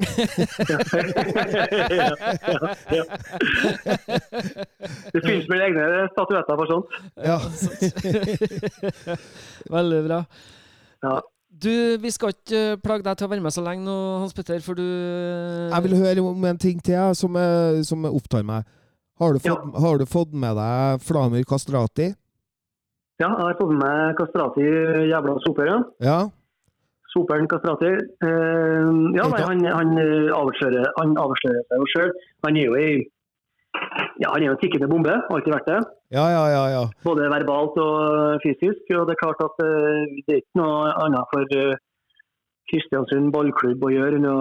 ja, 0.73 0.79
ja, 1.99 2.09
ja. 2.97 3.05
Det 5.13 5.21
finnes 5.21 5.47
vel 5.53 5.67
egne 5.69 5.87
statuetter 6.15 6.61
for 6.63 6.67
sånt. 6.73 6.89
Ja. 7.21 7.39
Veldig 9.77 10.03
bra. 10.09 10.25
Ja. 11.05 11.17
Du, 11.63 11.73
vi 12.01 12.11
skal 12.11 12.33
ikke 12.33 12.79
plage 12.83 13.05
deg 13.05 13.19
til 13.19 13.29
å 13.29 13.31
være 13.35 13.45
med 13.45 13.53
så 13.55 13.63
lenge 13.65 13.85
nå, 13.85 13.97
Hans 14.23 14.33
Petter, 14.37 14.63
for 14.65 14.81
du 14.81 14.87
Jeg 14.87 15.85
vil 15.85 16.01
høre 16.01 16.25
om 16.25 16.47
en 16.49 16.61
ting 16.61 16.81
til 16.81 16.97
jeg, 16.97 17.19
som, 17.21 17.37
som 17.85 18.09
opptar 18.09 18.47
meg. 18.49 18.65
Har 19.23 19.37
du, 19.37 19.39
fått, 19.39 19.81
har 19.85 19.99
du 20.01 20.07
fått 20.11 20.33
med 20.35 20.57
deg 20.59 21.03
Flamur 21.07 21.43
Kastrati? 21.47 22.09
Ja, 23.23 23.29
jeg 23.29 23.45
har 23.45 23.59
fått 23.61 23.71
med 23.71 23.83
meg 23.85 24.17
Kastrati, 24.19 24.65
jævla 25.13 25.37
soper. 25.45 25.69
Ja. 25.71 25.81
Ja? 26.03 26.21
Soperen 27.13 27.47
Kastrati. 27.47 27.93
Eh, 28.27 28.91
ja, 29.15 29.27
nei, 29.31 29.43
han, 29.45 29.63
han, 29.69 29.91
eh, 30.01 30.31
avslører, 30.33 30.89
han 30.99 31.13
avslører 31.21 31.67
seg 31.69 31.83
jo 31.83 31.91
sjøl. 31.93 32.15
Han 32.47 32.59
er 32.59 32.71
jo 32.71 32.79
ei 32.81 32.95
ja, 34.21 34.29
han 34.29 34.43
er 34.43 34.51
jo 34.51 34.55
en 34.55 34.61
tikkende 34.61 34.89
bombe, 34.91 35.13
alltid 35.33 35.55
vært 35.55 35.69
det. 35.71 35.79
Ja, 36.13 36.27
ja, 36.29 36.43
ja. 36.53 36.65
ja. 36.75 36.83
Både 37.07 37.31
verbalt 37.33 37.79
og 37.81 38.43
fysisk. 38.45 38.83
Og 38.99 39.07
det 39.09 39.17
er 39.17 39.23
klart 39.23 39.41
at 39.45 39.63
eh, 39.65 40.19
det 40.27 40.35
er 40.35 40.43
ikke 40.43 40.61
noe 40.61 40.93
annet 41.05 41.33
for 41.33 41.57
eh, 41.59 41.81
Kristiansund 42.71 43.33
ballklubb 43.35 43.83
å 43.85 43.91
gjøre 43.93 44.19
enn 44.21 44.29
å 44.31 44.37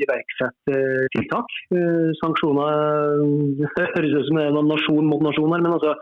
iverksette 0.00 0.74
eh, 0.76 1.06
tiltak. 1.14 1.54
Eh, 1.74 2.10
sanksjoner 2.20 3.22
Det 3.60 3.86
høres 3.96 4.16
ut 4.16 4.26
som 4.28 4.40
det 4.40 4.48
er 4.48 4.56
noen 4.56 4.70
nasjon 4.70 5.08
mot 5.08 5.22
nasjon 5.24 5.54
her, 5.54 5.64
men 5.64 5.76
altså 5.76 5.94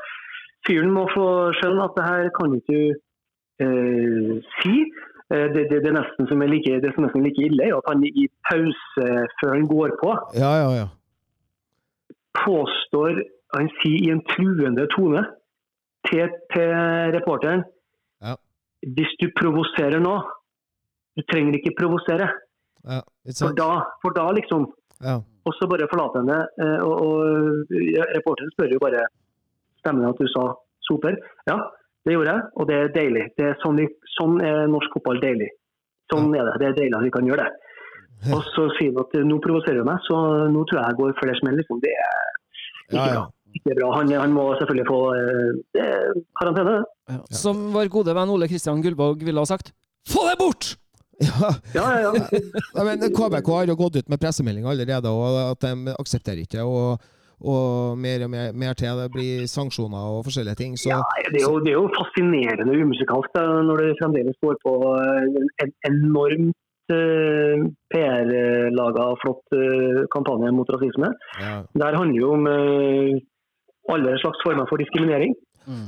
fyren 0.66 0.90
må 0.94 1.06
få 1.14 1.28
skjønne 1.60 1.86
at 1.86 1.96
det 1.96 2.08
her 2.08 2.32
kan 2.36 2.56
ikke 2.58 2.80
du 2.80 2.98
eh, 3.64 4.34
si. 4.58 4.74
Eh, 5.30 5.46
det, 5.54 5.68
det, 5.70 5.80
det, 5.84 5.90
er 5.92 5.98
nesten 6.00 6.28
som 6.30 6.42
er 6.44 6.52
like, 6.52 6.80
det 6.82 6.92
som 6.94 7.04
er 7.04 7.08
nesten 7.08 7.26
like 7.26 7.46
ille, 7.46 7.70
at 7.78 7.90
han 7.92 8.04
i 8.08 8.28
pause 8.50 9.08
før 9.40 9.54
han 9.54 9.66
går 9.70 9.96
på, 10.02 10.14
Ja, 10.40 10.52
ja, 10.64 10.70
ja. 10.82 10.86
påstår 12.44 13.24
Han 13.56 13.70
sier 13.80 14.02
i 14.04 14.10
en 14.12 14.20
truende 14.28 14.84
tone 14.92 15.22
til, 16.08 16.28
til 16.52 16.72
reporteren 17.16 17.64
Ja. 18.20 18.34
Hvis 18.96 19.14
du 19.20 19.30
provoserer 19.40 20.02
nå 20.04 20.18
Du 21.18 21.22
trenger 21.30 21.58
ikke 21.58 21.74
provosere. 21.78 22.28
ja. 22.86 23.00
For 23.38 23.52
da, 23.58 23.70
for 24.02 24.14
da 24.16 24.28
liksom 24.38 24.68
Ja. 25.02 25.18
Og 25.46 25.54
så 25.58 25.66
bare 25.70 25.86
forlater 25.90 26.20
henne. 26.22 26.38
eh, 26.62 26.80
Og, 26.82 26.94
og 27.02 27.70
reporteren 28.14 28.50
spør 28.54 28.72
jo 28.72 28.78
bare 28.82 29.04
Stemmer 29.82 30.02
det 30.06 30.08
at 30.14 30.18
du 30.22 30.26
sa 30.32 30.44
soper? 30.88 31.14
Ja, 31.46 31.56
det 32.06 32.14
gjorde 32.16 32.32
jeg, 32.34 32.42
og 32.56 32.66
det 32.68 32.76
er 32.76 32.88
deilig. 32.96 33.24
Det 33.38 33.44
er 33.46 33.54
sånn, 33.62 33.76
vi, 33.78 33.86
sånn 34.16 34.40
er 34.42 34.66
norsk 34.72 34.90
fotball 34.96 35.20
deilig. 35.22 35.48
Sånn 36.10 36.32
er 36.34 36.48
det. 36.48 36.54
Det 36.62 36.66
er 36.70 36.76
deilig 36.80 36.96
at 36.98 37.04
vi 37.06 37.12
kan 37.14 37.28
gjøre 37.30 37.44
det. 37.46 38.32
Og 38.34 38.42
så 38.56 38.64
sier 38.78 38.90
han 38.90 39.04
at 39.04 39.14
nå 39.28 39.38
provoserer 39.44 39.78
du 39.78 39.86
meg, 39.86 40.00
så 40.08 40.18
nå 40.50 40.64
tror 40.66 40.80
jeg 40.80 40.88
jeg 40.90 40.98
går 40.98 41.14
flere 41.20 41.36
smell. 41.38 41.58
Liksom. 41.60 41.80
Det 41.84 41.92
er 41.94 42.24
ikke 42.88 42.96
Ja, 42.96 43.06
ja. 43.06 43.12
bra. 43.14 43.24
Ikke 43.60 43.76
bra. 43.78 43.90
Han, 44.00 44.10
han 44.24 44.32
må 44.34 44.48
selvfølgelig 44.58 44.86
få 44.90 44.98
eh, 45.14 45.84
er 45.84 46.18
karantene. 46.40 46.74
Ja. 47.12 47.20
Som 47.44 47.62
vår 47.76 47.88
gode 47.94 48.14
venn 48.18 48.34
Ole 48.34 48.48
Kristian 48.50 48.82
Gullvåg 48.82 49.22
ville 49.28 49.38
ha 49.44 49.46
sagt 49.48 49.70
Få 50.10 50.26
det 50.26 50.34
bort! 50.42 50.74
Ja. 51.18 51.50
Ja, 51.74 51.86
ja, 52.00 52.10
ja. 52.14 52.84
Men 52.86 53.00
KBK 53.14 53.48
har 53.50 53.70
jo 53.70 53.78
gått 53.78 53.96
ut 53.98 54.10
med 54.12 54.20
pressemelding 54.22 54.66
allerede, 54.70 55.10
og 55.10 55.38
at 55.52 55.64
de 55.64 55.94
aksepterer 55.98 56.44
ikke. 56.44 56.62
Og, 56.62 57.02
og 57.38 57.98
mer 57.98 58.24
og 58.26 58.30
mer, 58.34 58.52
mer 58.54 58.78
til. 58.78 59.00
Det 59.02 59.08
blir 59.16 59.48
sanksjoner 59.50 60.12
og 60.14 60.24
forskjellige 60.28 60.60
ting. 60.60 60.78
Så 60.78 60.92
ja 60.92 61.00
det, 61.32 61.40
er 61.42 61.46
jo, 61.48 61.58
det 61.64 61.74
er 61.74 61.78
jo 61.80 61.90
fascinerende 61.96 62.78
umusikalsk 62.84 63.34
da, 63.34 63.44
når 63.66 63.82
det 63.84 63.98
fremdeles 64.02 64.38
går 64.44 64.58
på 64.62 64.74
en 64.94 65.50
en 65.64 65.74
enormt 65.90 66.94
uh, 66.94 67.66
PR-laga 67.92 69.08
flott 69.24 69.58
uh, 69.58 70.04
kampanje 70.14 70.54
mot 70.54 70.70
rasisme. 70.76 71.10
ja. 71.42 71.58
Det 71.74 71.84
her 71.86 72.00
handler 72.00 72.22
jo 72.22 72.32
om 72.38 72.46
uh, 72.46 73.18
alle 73.92 74.18
slags 74.22 74.40
former 74.46 74.66
for 74.70 74.80
diskriminering. 74.80 75.34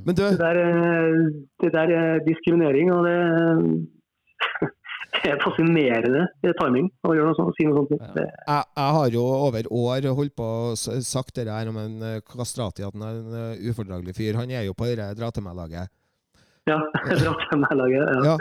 Men 0.06 0.14
du, 0.18 0.22
Det 0.22 0.38
der, 0.38 0.56
eh, 0.66 1.14
det 1.62 1.70
der 1.72 1.88
er 2.00 2.25
diskriminering, 2.30 2.92
og 2.92 3.00
det, 3.08 3.16
det 5.22 5.30
er 5.32 5.40
fascinerende 5.42 6.26
er 6.46 6.56
timing 6.58 6.88
å 7.06 7.14
gjøre 7.16 7.30
noe 7.30 7.36
sånt, 7.38 7.56
si 7.58 7.66
noe 7.68 7.82
sånt. 7.82 8.00
Ja. 8.00 8.24
jeg, 8.24 8.66
jeg 8.78 8.96
har 8.96 9.14
jo 9.14 9.22
over 9.26 9.68
år 9.80 10.10
holdt 10.16 10.34
på 10.38 10.48
og 10.70 10.78
sagt 10.78 11.36
det 11.36 11.48
her 11.50 11.70
om 11.70 11.78
en 11.80 11.96
eh, 12.06 12.20
Kastrati, 12.26 12.84
at 12.86 12.94
han 12.94 13.06
er 13.06 13.18
en 13.18 13.38
eh, 13.40 13.70
ufordragelig 13.70 14.14
fyr. 14.16 14.38
Han 14.40 14.50
er 14.54 14.68
jo 14.68 14.76
på 14.76 14.88
dette 14.90 15.10
dra 15.18 15.30
til 15.34 15.46
meg-laget. 15.46 15.90
ja, 16.70 16.78
dra 17.22 17.32
til 17.42 17.62
meg 17.62 17.76
laget. 17.78 18.12
Ja. 18.24 18.34
Ja. 18.34 18.36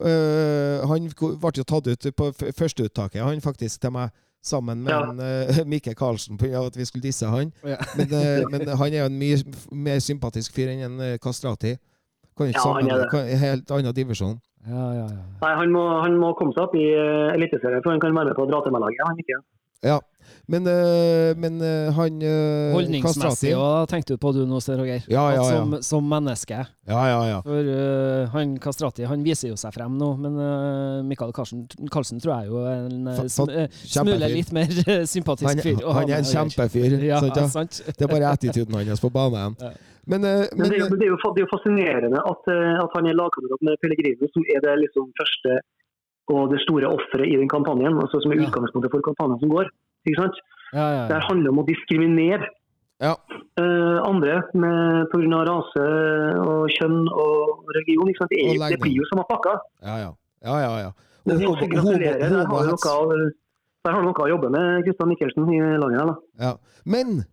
Uh, 0.00 0.88
han 0.90 1.06
ble 1.12 1.52
jo 1.56 1.64
tatt 1.64 1.88
ut 1.88 2.10
på 2.16 2.32
førsteuttaket, 2.56 3.22
han 3.24 3.40
faktisk, 3.44 3.80
til 3.80 3.96
meg. 3.96 4.12
Sammen 4.40 4.80
med 4.80 4.88
Ja. 4.88 5.02
en, 5.04 5.18
uh, 5.20 5.58
Mikke 5.72 5.92
Karlsen, 5.94 6.38
av 6.56 6.70
at 6.70 6.76
vi 6.76 6.84
skulle 6.88 7.04
disse 7.04 7.28
han. 7.28 7.50
Ja. 7.60 7.76
Men, 7.98 8.14
uh, 8.14 8.46
men 8.48 8.68
han 8.68 8.92
er 8.94 9.02
jo 9.02 9.08
en 9.10 9.18
mye 9.20 9.36
mer 9.72 10.00
sympatisk 10.00 10.56
fyr 10.56 10.72
enn 10.72 10.86
en 10.86 11.18
Kastrati. 11.20 11.74
Kan 12.40 12.48
ikke 12.48 12.64
Ja, 12.64 12.72
han 12.72 12.90
er 12.90 13.02
det. 13.04 13.08
Kan- 13.12 13.32
Helt 13.44 13.70
annen 13.76 13.94
divisjon. 13.94 14.38
Ja, 14.68 14.86
ja, 14.96 15.06
ja. 15.12 15.24
Nei, 15.40 15.54
han 15.56 15.72
må, 15.72 15.82
han 16.00 16.16
må 16.20 16.32
komme 16.38 16.56
seg 16.56 16.66
opp 16.66 16.76
i 16.76 16.86
uh, 16.92 17.36
Eliteserien, 17.36 17.84
for 17.84 17.92
han 17.92 18.00
kan 18.00 18.16
være 18.16 18.32
med 18.32 18.38
på 18.38 18.44
å 18.44 18.48
dra 18.48 18.60
til 18.64 18.72
meg 18.72 18.84
laget. 18.84 19.04
Han 19.08 19.20
ikke. 19.20 19.42
Ja. 19.84 20.00
Men, 20.46 20.66
øh, 20.68 21.36
men 21.38 21.62
øh, 21.62 21.94
han 21.94 22.22
Holdningsmessig, 22.72 23.52
da 23.54 23.86
tenkte 23.88 24.14
du 24.14 24.18
på 24.20 24.32
du 24.32 24.42
nå, 24.46 24.58
Roger. 24.58 25.00
Ja, 25.08 25.30
ja, 25.30 25.32
ja. 25.32 25.56
Som, 25.56 25.76
som 25.82 26.04
menneske. 26.04 26.58
Ja, 26.88 27.04
ja, 27.06 27.20
ja. 27.28 27.40
For 27.40 27.70
uh, 27.70 28.28
han 28.34 28.56
Kastrati 28.58 29.06
han 29.08 29.24
viser 29.24 29.48
jo 29.48 29.56
seg 29.56 29.72
frem 29.74 29.96
nå, 29.98 30.10
men 30.20 30.36
uh, 30.36 31.00
Mikael 31.06 31.32
Karlsen, 31.32 31.64
Karlsen 31.92 32.20
tror 32.20 32.42
jeg 32.42 32.50
jo 32.50 32.64
er 32.66 32.84
en 32.90 33.28
sm 33.30 33.48
øh, 33.48 33.68
smule 33.84 34.32
litt 34.34 34.52
mer 34.52 34.74
sympatisk 35.14 35.62
fyr. 35.62 35.78
Han, 35.80 35.86
ha 35.86 36.00
han 36.00 36.10
er 36.10 36.24
en 36.24 36.30
kjempefyr. 36.32 36.98
Ja, 37.00 37.22
sant, 37.24 37.40
ja? 37.40 37.48
sant? 37.48 37.82
Det 37.86 38.06
er 38.06 38.12
bare 38.12 38.34
attituden 38.34 38.82
hans 38.84 39.00
på 39.00 39.12
banen. 39.14 39.56
Men, 40.12 40.20
øh, 40.30 40.42
Men, 40.50 40.58
men 40.58 40.66
det, 40.70 40.76
er 40.76 40.82
jo, 40.84 40.88
det, 41.00 41.06
er 41.06 41.12
jo, 41.14 41.18
det 41.34 41.40
er 41.40 41.46
jo 41.46 41.52
fascinerende 41.56 42.18
at, 42.32 42.42
eh, 42.54 42.76
at 42.84 42.90
han 42.96 43.04
er 43.10 43.14
lagkamerat 43.20 43.60
med 43.66 43.74
Pellegrino, 43.82 44.24
som 44.34 44.42
er 44.54 44.60
det 44.64 44.72
liksom 44.84 45.04
første 45.20 45.52
og 46.30 46.42
det 46.52 46.60
store 46.66 46.86
offeret 46.96 47.26
i 47.32 47.36
den 47.40 47.48
kampanjen. 47.50 47.94
altså 48.02 48.16
Som 48.22 48.30
er 48.32 48.42
utgangspunktet 48.46 48.90
for 48.94 49.02
kampanjen 49.08 49.38
som 49.42 49.50
går. 49.54 49.66
ikke 50.06 50.20
sant? 50.22 50.36
Ja, 50.72 50.78
ja, 50.78 50.88
Det 50.90 50.98
ja. 51.00 51.06
Det 51.14 51.22
handler 51.30 51.48
om 51.54 51.58
å 51.62 51.66
diskriminere 51.72 52.46
Ja. 53.02 53.14
uh, 53.62 53.98
andre 54.10 54.34
pga. 54.52 55.40
rase 55.50 55.84
og 56.46 56.68
kjønn 56.76 57.00
og 57.24 57.66
religion. 57.76 58.08
ikke 58.12 58.20
sant? 58.22 58.30
Det, 58.30 58.40
er, 58.46 58.68
det 58.74 58.80
blir 58.84 58.94
jo 59.00 59.04
samme 59.10 59.24
pakka. 59.30 59.56
Ja, 59.82 59.96
ja. 60.04 60.10
ja, 60.46 60.56
ja, 60.66 60.72
ja. 60.86 60.90
Og 61.26 61.34
og, 61.34 61.56
og, 61.62 61.68
gratulerer. 61.72 62.18
Der 62.22 62.30
har 62.30 62.46
du 62.46 62.70
noe, 62.70 62.76
å- 62.76 63.30
der 63.84 63.92
har 63.92 64.00
du 64.00 64.06
noe 64.06 64.22
å 64.26 64.30
jobbe 64.34 64.48
med, 64.54 64.84
Kristian 64.84 65.08
Mikkelsen, 65.10 65.50
i 65.54 65.58
landet. 65.82 65.98
her 66.00 66.06
da. 66.06 66.16
Ja. 66.46 66.52
Men 66.84 67.24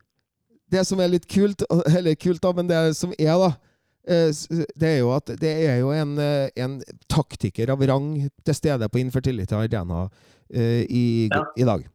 det 0.72 0.84
som 0.88 1.00
er 1.00 1.08
litt 1.14 1.28
kult, 1.32 1.64
eller 1.98 2.16
kult 2.20 2.42
da, 2.44 2.52
men 2.58 2.68
det 2.70 2.82
som 2.98 3.14
er 3.18 3.38
da, 3.40 3.50
eh, 4.08 4.32
det 4.76 4.90
er 4.94 4.98
jo 5.00 5.12
at 5.16 5.32
det 5.40 5.54
er 5.70 5.78
jo 5.82 5.92
en, 5.96 6.18
eh, 6.20 6.50
en 6.60 6.80
taktiker 7.12 7.70
av 7.74 7.82
rang 7.88 8.10
til 8.44 8.58
stede 8.58 8.90
på 8.92 9.00
Infertility 9.00 9.56
Arena 9.56 10.10
eh, 10.54 10.84
i, 10.90 11.06
Ja. 11.32 11.44
i 11.58 11.64
dag. 11.68 11.88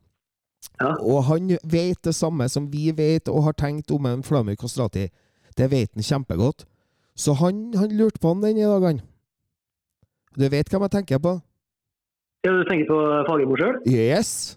Ja. 0.81 0.95
Og 1.03 1.25
han 1.29 1.49
vet 1.65 2.01
det 2.03 2.15
samme 2.15 2.49
som 2.49 2.71
vi 2.71 2.91
vet 2.97 3.29
og 3.29 3.45
har 3.45 3.53
tenkt 3.59 3.91
om 3.95 4.07
en 4.07 4.23
Flamur 4.23 4.57
Kastrati. 4.57 5.09
Det 5.57 5.69
vet 5.71 5.91
han 5.95 6.03
kjempegodt. 6.03 6.65
Så 7.15 7.35
han, 7.37 7.73
han 7.77 7.91
lurte 7.93 8.19
på 8.23 8.29
han 8.33 8.41
den 8.41 8.57
i 8.57 8.65
dag, 8.65 8.83
han. 8.83 9.01
Du 10.39 10.47
vet 10.49 10.71
hvem 10.73 10.81
jeg 10.87 10.91
tenker 10.95 11.19
på? 11.21 11.35
Ja, 12.43 12.51
Du 12.57 12.65
tenker 12.65 12.89
på 12.89 13.01
Fagermo 13.29 13.57
sjøl? 13.61 13.77
Yes! 13.87 14.57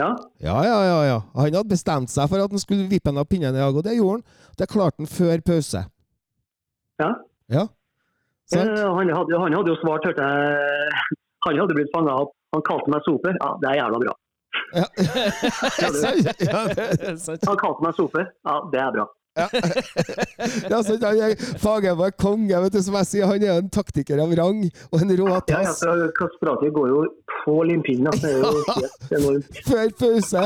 Ja. 0.00 0.08
Ja, 0.40 0.56
ja, 0.64 0.78
ja, 0.88 0.98
ja. 1.04 1.18
Han 1.36 1.52
hadde 1.52 1.68
bestemt 1.68 2.10
seg 2.12 2.30
for 2.30 2.40
at 2.40 2.52
han 2.54 2.62
skulle 2.62 2.88
vippe 2.88 3.12
en 3.12 3.20
av 3.20 3.28
pinnen 3.28 3.52
i 3.52 3.60
dag, 3.60 3.76
og 3.76 3.84
det 3.84 3.96
gjorde 3.98 4.20
han. 4.20 4.24
Det 4.58 4.68
klarte 4.72 5.02
han 5.02 5.10
før 5.10 5.44
pause. 5.44 5.84
ja. 7.02 7.12
Ja. 7.52 7.66
Eh, 8.56 8.94
han, 8.96 9.08
hadde, 9.16 9.38
han 9.38 9.54
hadde 9.56 9.70
jo 9.72 9.76
svart, 9.80 10.04
hørte 10.04 10.24
jeg 10.24 11.16
Han 11.46 11.58
hadde 11.60 11.76
blitt 11.76 11.92
fanga 11.94 12.14
opp. 12.24 12.34
Han 12.52 12.62
kalte 12.68 12.92
meg 12.92 13.04
soper. 13.06 13.36
Ja, 13.40 13.50
det 13.62 13.68
er 13.70 13.78
jævla 13.80 14.00
bra. 14.02 14.14
Ja. 14.76 14.86
ja, 15.82 15.88
det? 16.76 17.46
Han 17.48 17.60
kalte 17.60 17.84
meg 17.86 17.96
soper. 17.96 18.26
Ja, 18.48 18.56
det 18.72 18.80
er 18.82 18.90
bra. 18.96 19.06
Ja. 19.38 19.46
ja 20.72 20.78
så 20.84 20.96
er 21.00 21.34
Fagermo 21.62 22.04
er 22.08 22.14
konge, 22.20 22.58
vet 22.64 22.74
du, 22.76 22.80
som 22.84 22.94
jeg 23.00 23.06
sier. 23.10 23.26
Han 23.30 23.42
er 23.46 23.58
en 23.62 23.70
taktiker 23.72 24.20
av 24.22 24.32
rang 24.38 24.64
og 24.90 24.98
en 25.00 25.14
rå 25.20 25.28
Ja, 25.32 25.40
ja, 25.64 26.08
Kasperati 26.18 26.70
går 26.74 26.88
jo 26.92 27.02
på 27.44 27.54
limpinnen. 27.66 28.06
altså. 28.12 28.26
Det 28.28 28.34
er 28.36 28.40
jo 28.42 28.50
helt 28.82 29.12
enormt. 29.18 29.62
Før 29.66 29.86
pause! 30.02 30.42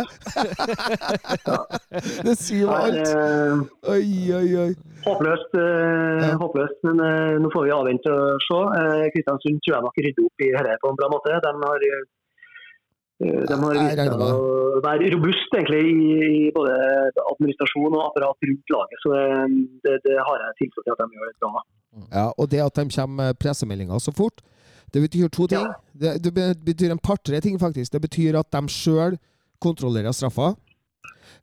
det 2.26 2.34
sier 2.40 2.62
jo 2.64 2.70
alt. 2.72 3.00
eh, 3.02 3.92
Oi, 3.92 4.06
oi, 4.40 4.48
oi. 4.66 4.70
håpløst, 5.06 5.54
eh, 5.60 6.26
Ja. 6.26 6.32
håpløst, 6.40 6.78
men 6.88 7.00
eh, 7.04 7.36
nå 7.42 7.50
får 7.54 7.66
vi 7.68 7.74
avvente 7.76 8.10
og 8.12 8.40
se. 8.46 8.60
Eh, 8.80 9.06
Kristiansund 9.14 9.60
tror 9.62 9.76
jeg 9.76 9.84
nok 9.86 10.00
rydder 10.06 10.26
opp 10.30 10.46
i 10.46 10.52
dette 10.56 10.78
på 10.82 10.90
en 10.92 10.98
bra 11.02 11.08
måte. 11.12 11.40
De 11.44 11.52
har, 11.66 11.78
Eh, 11.86 12.04
De 13.18 13.56
har 13.56 13.76
Jeg 13.78 13.96
vist 13.96 14.00
seg 14.02 14.24
å 14.26 14.80
være 14.84 15.08
robust 15.14 15.54
egentlig 15.56 15.78
i, 15.88 16.50
både 16.52 16.74
administrasjon 17.32 17.94
og 17.96 18.02
apparat 18.10 18.48
rundt 18.50 18.74
laget. 18.74 19.00
Så 19.04 19.14
eh, 19.16 19.46
det, 19.86 19.94
det 20.04 20.18
har 20.20 20.42
jeg 20.44 20.58
tiltro 20.60 20.84
til 20.84 20.92
at 20.92 21.00
de 21.00 21.16
gjør 21.16 21.32
bra. 21.40 21.62
Ja, 22.12 22.26
og 22.36 22.50
det 22.52 22.60
at 22.60 22.76
de 22.76 22.84
kommer 22.92 23.16
med 23.22 23.38
pressemeldinger 23.40 24.02
så 24.04 24.12
fort, 24.12 24.44
det 24.92 25.00
betyr 25.06 25.32
to 25.32 25.46
ting. 25.48 25.64
Det, 25.96 26.18
det 26.24 26.32
betyr 26.64 26.92
en 26.92 27.00
par-tre 27.00 27.40
ting, 27.40 27.56
faktisk. 27.60 27.92
Det 27.92 28.02
betyr 28.04 28.36
at 28.38 28.52
de 28.52 28.62
sjøl 28.68 29.16
kontrollerer 29.64 30.12
straffa. 30.12 30.52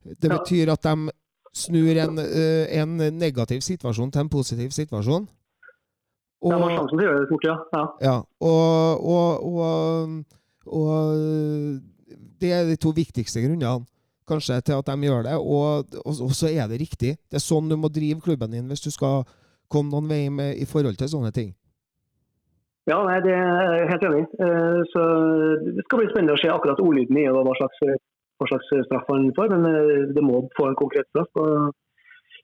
Det 0.04 0.30
Ja. 0.30 0.38
betyr 0.38 0.72
at 0.72 0.82
de 0.86 1.10
snur 1.54 1.98
en, 2.04 2.18
eh, 2.18 2.80
en 2.80 2.96
negativ 3.18 3.60
situasjon 3.60 4.10
til 4.12 4.20
en 4.20 4.28
positiv 4.28 4.70
situasjon. 4.70 5.26
De 6.44 6.50
har 6.52 6.60
Og, 6.60 6.70
sjansen 6.70 6.98
til 6.98 7.02
å 7.02 7.08
gjøre 7.08 7.20
det 7.20 7.28
fort, 7.30 7.44
ja. 7.44 7.56
ja. 7.72 7.84
ja, 8.04 8.16
og, 8.40 9.04
og, 9.14 9.44
og, 9.54 10.24
og 10.66 11.80
det 12.40 12.52
er 12.52 12.68
de 12.68 12.76
to 12.80 12.92
viktigste 12.94 13.42
grunnene 13.44 13.84
kanskje 14.28 14.60
til 14.64 14.78
at 14.80 14.88
de 14.88 15.08
gjør 15.08 15.26
det. 15.26 15.34
Og, 15.36 15.96
og, 16.04 16.12
og 16.26 16.32
så 16.36 16.48
er 16.48 16.68
det 16.70 16.80
riktig. 16.80 17.16
Det 17.28 17.38
er 17.40 17.44
sånn 17.44 17.68
du 17.68 17.76
må 17.76 17.90
drive 17.92 18.22
klubben 18.24 18.54
din 18.54 18.70
hvis 18.70 18.84
du 18.84 18.90
skal 18.94 19.24
komme 19.72 19.92
noen 19.92 20.08
vei 20.08 20.22
med, 20.32 20.56
i 20.60 20.66
forhold 20.68 20.96
til 21.00 21.10
sånne 21.10 21.32
ting. 21.34 21.52
Ja, 22.88 22.98
nei, 23.06 23.16
det 23.24 23.32
er 23.32 23.78
jeg 23.78 23.88
helt 23.92 24.02
enig 24.08 24.18
i. 24.22 24.26
Eh, 24.44 24.80
Så 24.92 25.02
Det 25.76 25.84
skal 25.86 26.02
bli 26.02 26.10
spennende 26.10 26.34
å 26.36 26.40
se 26.40 26.50
akkurat 26.52 26.82
ordlyden 26.84 27.16
i 27.16 27.24
og 27.30 27.40
hva 27.48 27.54
slags, 27.56 27.80
hva 28.40 28.48
slags 28.50 28.72
straff 28.88 29.08
han 29.08 29.30
får. 29.36 29.54
Men 29.54 29.68
eh, 29.70 30.02
det 30.16 30.24
må 30.24 30.42
få 30.58 30.68
en 30.68 30.76
konkret 30.80 31.08
straff. 31.12 31.30
og 31.40 31.72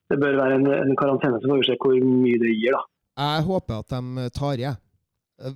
Det 0.08 0.18
bør 0.20 0.40
være 0.40 0.56
en, 0.60 0.66
en 0.74 0.96
karantene, 0.96 1.40
så 1.40 1.50
får 1.50 1.60
vi 1.60 1.68
se 1.68 1.76
hvor 1.80 1.98
mye 2.24 2.40
det 2.40 2.54
gir. 2.56 2.76
da. 2.76 2.82
Jeg 3.20 3.44
håper 3.50 3.82
at 3.82 3.92
de 3.92 4.30
tar 4.32 4.64
i. 4.64 4.72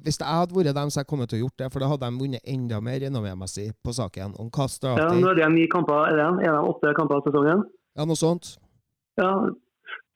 Hvis 0.04 0.16
jeg 0.18 0.26
hadde 0.26 0.54
vært 0.56 0.74
dem, 0.74 0.88
så 0.90 1.02
jeg 1.02 1.06
kommet 1.10 1.28
til 1.28 1.38
å 1.38 1.42
gjort 1.44 1.58
det, 1.60 1.70
for 1.72 1.80
da 1.84 1.88
hadde 1.90 2.08
de 2.08 2.20
vunnet 2.22 2.40
enda 2.48 2.80
mer 2.80 3.00
renommémessig 3.04 3.66
på 3.84 3.92
saken. 3.92 4.32
Om 4.40 4.48
hva 4.50 4.68
Ja, 4.96 5.08
nå 5.12 5.30
er 5.30 5.34
det 5.42 5.48
ni 5.52 5.66
kamper, 5.68 6.06
er 6.08 6.16
det 6.16 6.24
en? 6.24 6.38
Er 6.40 6.52
det 6.56 6.62
åtte 6.70 6.94
kamper 6.96 7.16
av 7.20 7.26
sesongen? 7.28 7.64
Ja, 7.96 8.04
noe 8.08 8.16
sånt. 8.16 8.56
Ja, 9.20 9.28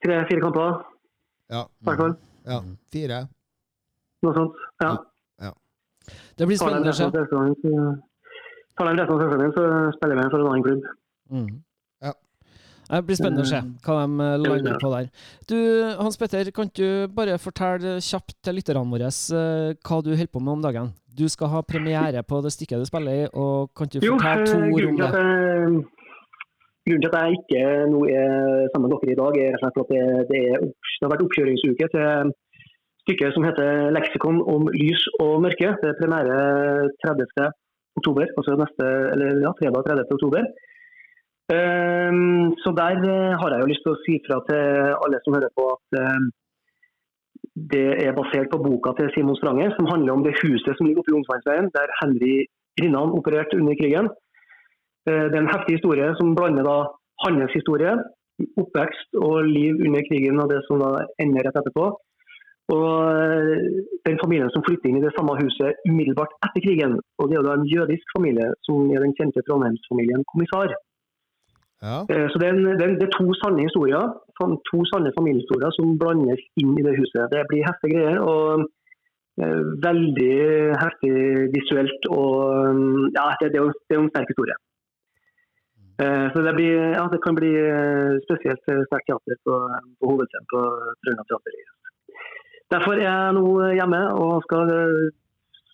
tre-fire 0.03 0.41
kamper 0.41 0.81
Ja. 1.49 1.63
i 1.81 1.85
hvert 1.85 1.97
fall. 1.97 2.15
ja. 2.45 2.61
Fire. 2.91 3.27
Noe 4.23 4.33
sånt. 4.33 4.55
Ja. 4.81 4.97
Det 6.09 6.47
blir 6.47 6.57
spennende 6.57 6.89
å 6.89 6.95
se. 6.95 7.03
tar 7.03 7.11
de 7.11 8.95
resten 8.95 9.13
av 9.13 9.21
sesongen, 9.21 9.51
så 9.53 9.63
spiller 9.97 10.15
vi 10.15 10.29
for 10.31 10.39
en 10.39 10.47
annen 10.47 10.63
klubb. 10.63 10.83
Mm. 11.29 11.49
Det 12.89 13.03
blir 13.05 13.19
spennende 13.19 13.45
å 13.45 13.49
se 13.49 13.59
hva 13.85 13.97
de 14.01 14.25
eh, 14.25 14.35
lander 14.41 14.79
på 14.81 14.89
der. 14.95 15.11
Du, 15.49 15.57
Hans 15.99 16.17
Petter, 16.17 16.49
kan 16.55 16.71
du 16.73 17.05
bare 17.13 17.37
fortelle 17.41 17.99
kjapt 18.01 18.39
til 18.45 18.57
lytterne 18.57 18.81
våre 18.89 19.11
eh, 19.11 19.77
hva 19.77 20.01
du 20.01 20.09
holder 20.15 20.33
på 20.33 20.41
med 20.41 20.55
om 20.57 20.65
dagen? 20.65 20.91
Du 21.19 21.27
skal 21.29 21.51
ha 21.53 21.61
premiere 21.65 22.23
på 22.25 22.41
det 22.41 22.53
stykket 22.55 22.81
du 22.81 22.89
spiller 22.89 23.25
i, 23.25 23.29
og 23.29 23.69
kan 23.77 23.91
du 23.91 23.99
fortelle 24.01 24.49
to 24.49 24.57
eh, 24.57 24.73
ord 24.73 24.89
om 24.89 24.99
det? 25.03 25.87
grunnen 26.89 27.03
til 27.05 27.11
at 27.13 27.19
jeg 27.21 27.37
ikke 27.37 27.63
nå 27.91 27.99
er 28.09 28.69
sammen 28.73 28.89
med 28.89 28.95
dere 29.03 29.13
i 29.13 29.17
dag, 29.19 29.35
er 29.37 29.51
rett 29.53 29.59
og 29.59 29.63
slett 29.63 29.81
at 29.83 29.91
det, 29.93 30.03
det, 30.31 30.39
er, 30.49 30.63
det 30.65 31.05
har 31.05 31.11
vært 31.13 31.25
oppkjøringsuke 31.25 31.89
til 31.93 32.31
stykket 33.03 33.35
som 33.35 33.45
heter 33.45 33.91
'Leksikon 33.93 34.39
om 34.53 34.65
lys 34.73 35.03
og 35.23 35.43
mørke'. 35.45 35.75
Det 35.81 35.89
er 35.91 35.99
premiere 36.01 36.37
30. 37.05 37.51
oktober, 37.99 38.25
altså 38.37 38.57
neste, 38.57 38.85
eller 39.13 39.29
ja, 39.45 39.51
fredag 39.59 39.85
30. 39.85 40.17
oktober. 40.17 40.49
Ehm, 41.49 42.53
så 42.63 42.69
der 42.81 42.97
eh, 43.13 43.37
har 43.41 43.49
jeg 43.51 43.61
jo 43.61 43.69
lyst 43.71 43.81
til 43.85 43.95
å 43.95 44.01
si 44.03 44.15
fra 44.25 44.37
til 44.49 44.93
alle 45.03 45.19
som 45.23 45.33
hører 45.33 45.53
på 45.57 45.65
at 45.73 45.97
eh, 46.01 46.27
det 47.73 47.87
er 48.05 48.17
basert 48.17 48.51
på 48.51 48.61
boka 48.61 48.93
til 48.97 49.09
Simon 49.15 49.37
Strange, 49.39 49.71
som 49.75 49.89
handler 49.89 50.13
om 50.13 50.23
det 50.25 50.37
huset 50.43 50.77
som 50.77 50.85
ligger 50.85 51.01
oppe 51.01 51.13
i 51.13 51.17
Ungsvannsveien, 51.19 51.71
der 51.73 51.95
Henry 51.99 52.35
Rinnan 52.81 53.15
opererte 53.17 53.57
under 53.57 53.73
krigen. 53.81 54.11
Eh, 55.09 55.25
Det 55.29 55.35
er 55.35 55.41
en 55.41 55.53
heftig 55.55 55.79
historie 55.79 56.11
som 56.19 56.35
blander 56.37 56.67
da 56.69 56.77
hans 57.25 57.57
historie, 57.57 57.95
oppvekst 58.61 59.17
og 59.19 59.49
liv 59.49 59.81
under 59.87 60.05
krigen 60.09 60.39
og 60.39 60.53
det 60.53 60.61
som 60.67 60.79
da 60.83 60.91
ender 61.23 61.43
rett 61.47 61.57
etterpå. 61.61 61.87
Og 62.75 62.91
eh, 63.09 63.65
den 64.05 64.21
familien 64.21 64.53
som 64.53 64.61
flytter 64.67 64.91
inn 64.91 65.01
i 65.01 65.05
det 65.07 65.15
samme 65.17 65.33
huset 65.41 65.81
umiddelbart 65.89 66.37
etter 66.45 66.61
krigen, 66.67 66.99
og 67.17 67.33
det 67.33 67.39
er 67.39 67.49
da 67.49 67.57
en 67.57 67.67
jødisk 67.73 68.13
familie, 68.13 68.53
som 68.69 68.85
er 68.93 69.01
den 69.01 69.17
kjente 69.17 69.41
Trondheimsfamilien 69.49 70.27
Kommissar. 70.29 70.77
Ja. 71.81 71.99
Eh, 72.11 72.27
Så 72.31 72.35
det 72.39 72.47
er, 72.47 72.53
en, 72.53 72.65
det, 72.65 72.83
er 72.83 72.89
en, 72.91 72.99
det 72.99 73.07
er 73.07 73.15
to 73.15 73.27
sanne 73.41 73.63
historier, 73.67 74.03
to 74.71 74.79
sanne 74.91 75.15
familiehistorier 75.17 75.71
som 75.77 75.95
blandes 76.01 76.41
inn 76.61 76.73
i 76.75 76.85
det 76.87 76.97
huset. 76.99 77.29
Det 77.31 77.45
blir 77.51 77.67
heftige 77.67 77.93
greier 77.95 78.19
og 78.31 78.65
eh, 79.39 79.61
veldig 79.87 80.35
heftig 80.83 81.13
visuelt. 81.55 82.09
og 82.11 82.75
mm, 82.75 83.05
ja, 83.15 83.29
Det, 83.39 83.53
det, 83.53 83.61
er, 83.61 83.63
jo, 83.63 83.71
er 83.95 84.01
en 84.01 84.11
sterk 84.11 84.33
historie. 84.33 84.57
Eh, 86.03 86.27
Så 86.33 86.43
det, 86.47 86.53
blir, 86.59 86.75
ja, 86.97 87.05
det 87.13 87.21
kan 87.23 87.39
bli 87.39 87.53
spesielt 88.27 88.63
sterkt 88.63 89.07
teater 89.07 89.39
på, 89.47 89.55
på 89.99 90.11
hovedscenen 90.11 90.51
på 90.51 90.65
Trøndelag 90.99 91.27
Teater. 91.31 91.59
Derfor 92.75 92.99
er 92.99 93.07
jeg 93.07 93.37
nå 93.39 93.45
hjemme 93.79 94.01
og 94.23 94.43
skal 94.45 94.67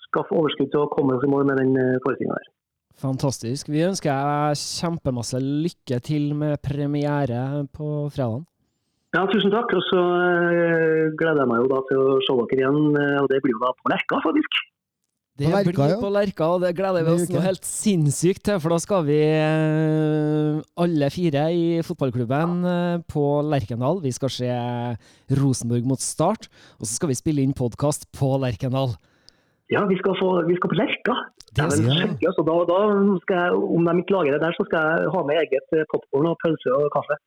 skaffe 0.06 0.38
overskudd 0.38 0.70
til 0.72 0.86
å 0.86 0.92
komme 0.94 1.18
oss 1.18 1.26
i 1.26 1.32
mål 1.34 1.50
med 1.50 1.60
den 1.60 1.74
forestillinga 2.06 2.38
der. 2.38 2.54
Fantastisk. 3.02 3.68
Vi 3.72 3.84
ønsker 3.84 4.12
deg 4.12 4.60
kjempemasse 4.62 5.40
lykke 5.42 5.98
til 6.06 6.30
med 6.38 6.62
premiere 6.64 7.66
på 7.76 8.08
fredag. 8.14 8.46
Ja, 9.16 9.24
tusen 9.32 9.52
takk. 9.54 9.72
Og 9.76 9.84
så 9.90 10.00
eh, 10.00 11.12
gleder 11.20 11.44
jeg 11.44 11.50
meg 11.52 11.62
jo 11.64 11.68
da 11.72 11.82
til 11.90 12.00
å 12.00 12.16
se 12.24 12.38
dere 12.40 12.62
igjen. 12.62 12.80
eh, 13.00 13.20
Og 13.24 13.28
det 13.32 13.42
blir 13.44 13.56
jo 13.56 13.62
da 13.64 13.74
på 13.76 13.92
Lerka, 13.92 14.22
faktisk. 14.24 14.62
Det 15.36 15.50
På 15.50 15.52
Lerka, 15.58 15.72
blir 15.76 15.90
ja. 15.92 15.96
på 16.00 16.10
Lerka, 16.16 16.46
og 16.56 16.62
det 16.64 16.70
gleder 16.78 17.04
vi 17.04 17.12
oss 17.12 17.26
noe 17.28 17.42
helt 17.44 17.66
sinnssykt 17.68 18.46
til. 18.48 18.60
For 18.64 18.72
da 18.72 18.78
skal 18.80 19.04
vi 19.08 19.18
eh, 19.20 20.62
alle 20.80 21.10
fire 21.12 21.50
i 21.52 21.66
fotballklubben 21.84 22.54
på 23.12 23.24
Lerkendal. 23.52 24.00
Vi 24.04 24.14
skal 24.16 24.32
se 24.32 24.52
Rosenborg 25.36 25.88
mot 25.92 26.00
Start, 26.00 26.48
og 26.80 26.88
så 26.88 26.94
skal 26.96 27.12
vi 27.12 27.20
spille 27.20 27.44
inn 27.44 27.52
podkast 27.56 28.08
på 28.16 28.32
Lerkendal. 28.40 28.96
Ja, 29.74 29.82
vi 29.90 29.96
skal, 29.98 30.14
få, 30.22 30.30
vi 30.46 30.56
skal 30.58 30.70
på 30.70 30.78
Lerka. 30.78 31.16
Skikkelig, 31.56 32.28
altså. 32.30 32.44
da, 32.46 32.56
da 32.70 32.80
skal 33.24 33.40
jeg, 33.42 33.52
om 33.76 33.88
de 33.88 33.94
ikke 34.02 34.14
lager 34.14 34.36
det 34.36 34.42
der, 34.44 34.54
så 34.58 34.66
skal 34.68 34.90
jeg 34.90 35.12
ha 35.14 35.22
med 35.26 35.40
eget 35.42 35.74
popkorn 35.94 36.28
og 36.30 36.36
pølse 36.44 36.74
og 36.76 36.90
kaffe. 36.94 37.18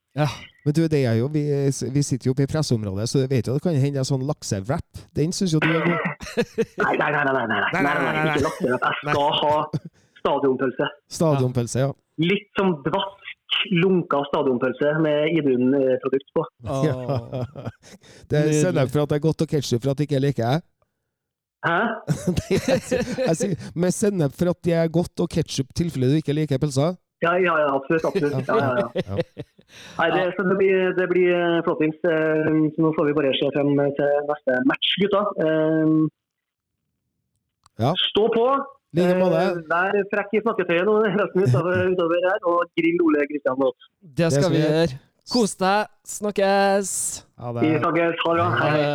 Men 0.67 0.77
du, 0.77 0.83
det 0.93 1.01
er 1.11 1.17
jo, 1.19 1.31
vi, 1.35 1.43
vi 1.97 2.03
sitter 2.07 2.29
jo 2.29 2.35
oppe 2.37 2.47
i 2.47 2.51
presseområdet, 2.53 3.09
så 3.11 3.25
vet 3.31 3.49
jo 3.49 3.57
det 3.57 3.65
kan 3.65 3.79
hende 3.83 4.05
en 4.05 4.11
sånn 4.11 4.23
laksewrap. 4.29 5.03
Den 5.19 5.35
syns 5.35 5.57
jo 5.57 5.63
du 5.65 5.71
er 5.71 5.83
god. 5.83 6.07
Nei, 6.85 6.95
nei, 7.03 7.11
nei, 7.17 7.25
nei, 7.27 7.35
nei, 7.35 7.47
nei, 7.49 7.59
nei, 7.75 7.83
nei, 7.89 7.97
nei, 8.05 8.25
ikke 8.37 8.47
laksewrap. 8.47 8.87
Jeg 8.87 9.01
skal 9.03 9.35
ha 9.43 9.55
stadionpølse. 10.23 10.91
Stadionpølse, 11.19 11.85
ja. 11.89 11.93
Litt 12.23 12.49
som 12.59 12.75
dvask, 12.87 13.29
lunka 13.83 14.23
stadionpølse 14.31 14.95
med 15.03 15.39
Idun-produkt 15.41 16.35
på. 16.39 16.47
Åh. 16.79 17.63
Det 18.31 18.45
er 18.45 18.57
sennep 18.63 18.95
for 18.95 19.09
at 19.09 19.15
det 19.15 19.19
er 19.19 19.27
godt, 19.31 19.47
og 19.47 19.57
ketsjup 19.57 19.83
for 19.83 19.97
at 19.97 19.99
det 19.99 20.07
ikke 20.11 20.27
liker 20.29 20.45
jeg. 20.47 20.69
Hæ? 21.67 21.79
Jeg 22.51 22.81
sier- 22.89 23.09
jeg 23.27 23.37
sier 23.41 23.69
med 23.75 23.91
sennep 23.95 24.33
for 24.39 24.53
at 24.53 24.61
det 24.63 24.75
er 24.79 24.89
godt, 24.95 25.15
og 25.25 25.29
ketsjup 25.33 25.73
tilfelle 25.75 26.11
du 26.13 26.19
ikke 26.21 26.37
liker 26.37 26.61
pølser. 26.63 26.95
Ja, 27.25 27.33
ja, 27.43 27.55
ja, 27.65 27.71
absolutt. 27.75 28.05
absolutt. 28.07 28.47
Ja, 28.47 28.59
ja, 28.63 28.87
ja. 28.95 29.17
Nei, 29.99 30.07
det, 30.15 30.21
så 30.37 30.45
det 30.49 30.55
blir, 30.61 30.93
det 30.97 31.07
blir 31.11 31.33
eh, 31.35 31.57
flottings. 31.67 31.99
Eh, 32.07 32.47
Så 32.77 32.79
nå 32.85 32.93
får 32.97 33.09
vi 33.11 33.17
bare 33.19 33.33
se 33.37 33.49
frem 33.57 33.73
til 33.99 34.15
neste 34.31 34.61
match, 34.71 34.93
gutta. 35.03 35.25
Eh, 35.45 35.99
Ja. 37.79 37.93
Stå 38.11 38.25
på! 38.35 38.45
Like 38.97 39.15
med 39.21 39.35
Vær 39.71 39.99
frekk 40.11 40.33
i 40.35 40.41
snakketøyet 40.43 40.87
nå 40.89 40.95
resten 41.21 41.45
utover, 41.45 41.83
utover 41.93 42.25
her, 42.25 42.39
og 42.51 42.65
grill 42.79 43.03
Ole 43.05 43.27
Kristian 43.31 43.59
godt. 43.61 43.87
Det 44.19 44.31
skal 44.35 44.49
vi 44.51 44.57
vi 44.57 44.63
gjøre. 44.65 44.97
Kos 45.31 45.53
deg. 45.61 45.91
Snakkes. 46.09 46.91
Ja, 47.39 47.53
Vi 47.53 47.69
det, 47.69 47.83
snakkes. 47.85 48.25
Ha 48.25 48.71
det 48.79 48.89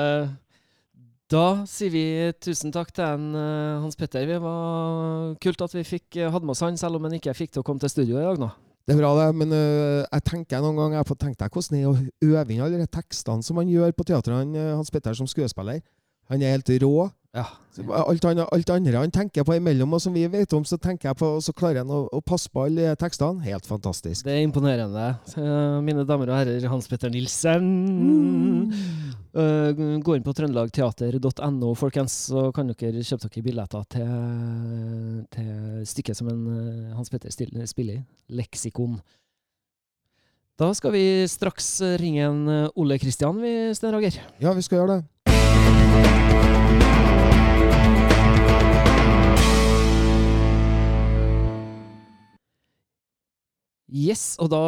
Da 1.33 1.63
sier 1.65 1.89
vi 1.89 2.03
tusen 2.45 2.69
takk 2.73 2.91
til 2.93 3.05
en, 3.07 3.31
eh, 3.33 3.81
Hans 3.81 3.97
Petter. 3.97 4.27
Det 4.27 4.37
var 4.41 5.33
kult 5.41 5.63
at 5.65 5.73
vi 5.73 5.81
fikk 5.81 6.17
eh, 6.19 6.29
hadde 6.29 6.45
med 6.45 6.53
oss 6.53 6.61
han, 6.61 6.77
selv 6.77 6.99
om 6.99 7.07
han 7.07 7.15
ikke 7.17 7.33
fikk 7.33 7.55
til 7.55 7.63
å 7.63 7.65
komme 7.65 7.81
til 7.81 7.89
studio 7.89 8.19
i 8.19 8.25
dag 8.27 8.37
nå. 8.37 8.51
det 8.85 8.93
er 8.93 8.99
bra, 8.99 9.13
det. 9.17 9.29
Men 9.39 9.55
uh, 9.55 10.03
jeg 10.03 10.23
tenker 10.27 10.61
noen 10.61 10.77
ganger 10.77 10.99
jeg 10.99 11.07
får 11.09 11.19
tenkt 11.23 11.39
deg 11.39 11.55
hvordan 11.55 11.77
det 11.77 11.81
er 11.81 11.89
å 11.89 12.37
øve 12.37 12.53
inn 12.53 12.61
alle 12.61 12.81
de 12.83 12.87
tekstene 12.99 13.47
som 13.47 13.57
han 13.57 13.71
gjør 13.71 13.95
på 13.97 14.05
teatret, 14.11 14.35
han, 14.43 14.53
Hans 14.75 14.93
Petter 14.93 15.17
som 15.17 15.29
skuespiller. 15.31 15.81
Han 16.29 16.43
er 16.43 16.53
helt 16.53 16.69
rå. 16.83 17.09
Ja. 17.33 17.47
Alt, 17.89 18.25
annet, 18.29 18.45
alt 18.53 18.69
andre 18.69 18.99
han 19.01 19.11
tenker 19.11 19.41
på 19.47 19.55
imellom, 19.57 19.95
og 19.97 20.01
som 20.03 20.13
vi 20.13 20.21
vet 20.29 20.51
om, 20.53 20.61
så 20.69 20.77
tenker 20.77 21.09
jeg 21.09 21.17
på, 21.17 21.31
og 21.39 21.41
så 21.41 21.49
klarer 21.57 21.79
han 21.81 21.89
å, 21.89 22.03
å 22.13 22.19
passe 22.21 22.45
på 22.53 22.67
alle 22.67 22.91
tekstene. 23.01 23.41
Helt 23.47 23.65
fantastisk. 23.65 24.27
Det 24.27 24.35
er 24.35 24.43
imponerende. 24.45 25.07
Eh, 25.33 25.79
Mine 25.81 26.05
damer 26.05 26.29
og 26.29 26.37
herrer, 26.37 26.67
Hans 26.69 26.85
Petter 26.91 27.09
Nilsen. 27.09 27.65
Eh, 29.33 29.81
Gå 30.05 30.13
inn 30.13 30.25
på 30.27 30.35
trøndelagteater.no, 30.37 31.71
folkens, 31.79 32.19
så 32.29 32.51
kan 32.53 32.69
dere 32.69 33.01
kjøpe 33.01 33.25
dere 33.25 33.45
billetter 33.47 33.87
til, 33.95 35.25
til 35.33 35.87
stykket 35.89 36.19
som 36.19 36.29
en 36.29 36.43
eh, 36.53 36.91
Hans 36.93 37.09
Petter 37.09 37.33
spiller 37.33 37.97
i. 37.97 38.03
Leksikon. 38.29 38.99
Da 40.61 40.69
skal 40.77 40.93
vi 40.93 41.05
straks 41.25 41.79
ringe 41.97 42.29
en 42.29 42.45
Ole 42.77 42.99
Kristian, 43.01 43.41
vi, 43.41 43.55
Sten 43.73 43.97
Roger. 43.97 44.21
Ja, 44.37 44.53
vi 44.53 44.61
skal 44.61 44.83
gjøre 44.83 44.99
det. 44.99 46.22
Yes, 53.93 54.39
og 54.41 54.49
da 54.49 54.59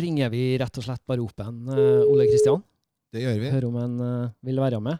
ringer 0.00 0.30
vi 0.32 0.56
rett 0.56 0.78
og 0.80 0.84
slett 0.86 1.02
bare 1.04 1.20
opp 1.20 1.42
en 1.44 1.68
uh, 1.68 2.08
Ole 2.08 2.24
Kristian. 2.30 2.62
Det 3.12 3.20
gjør 3.20 3.36
vi. 3.36 3.50
Hører 3.52 3.66
om 3.68 3.76
han 3.76 3.98
uh, 4.00 4.30
vil 4.40 4.56
være 4.56 4.80
med. 4.80 4.96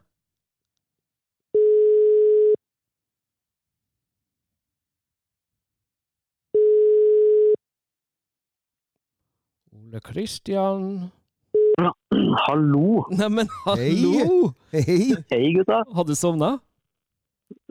Ole 9.72 10.04
Kristian 10.04 11.08
Hallo! 12.44 13.06
Neimen, 13.16 13.48
hallo! 13.64 14.52
Hei! 14.76 15.14
Hei, 15.32 15.44
gutta. 15.56 15.80
Hadde 15.96 16.12
du 16.12 16.20
sovna? 16.20 16.58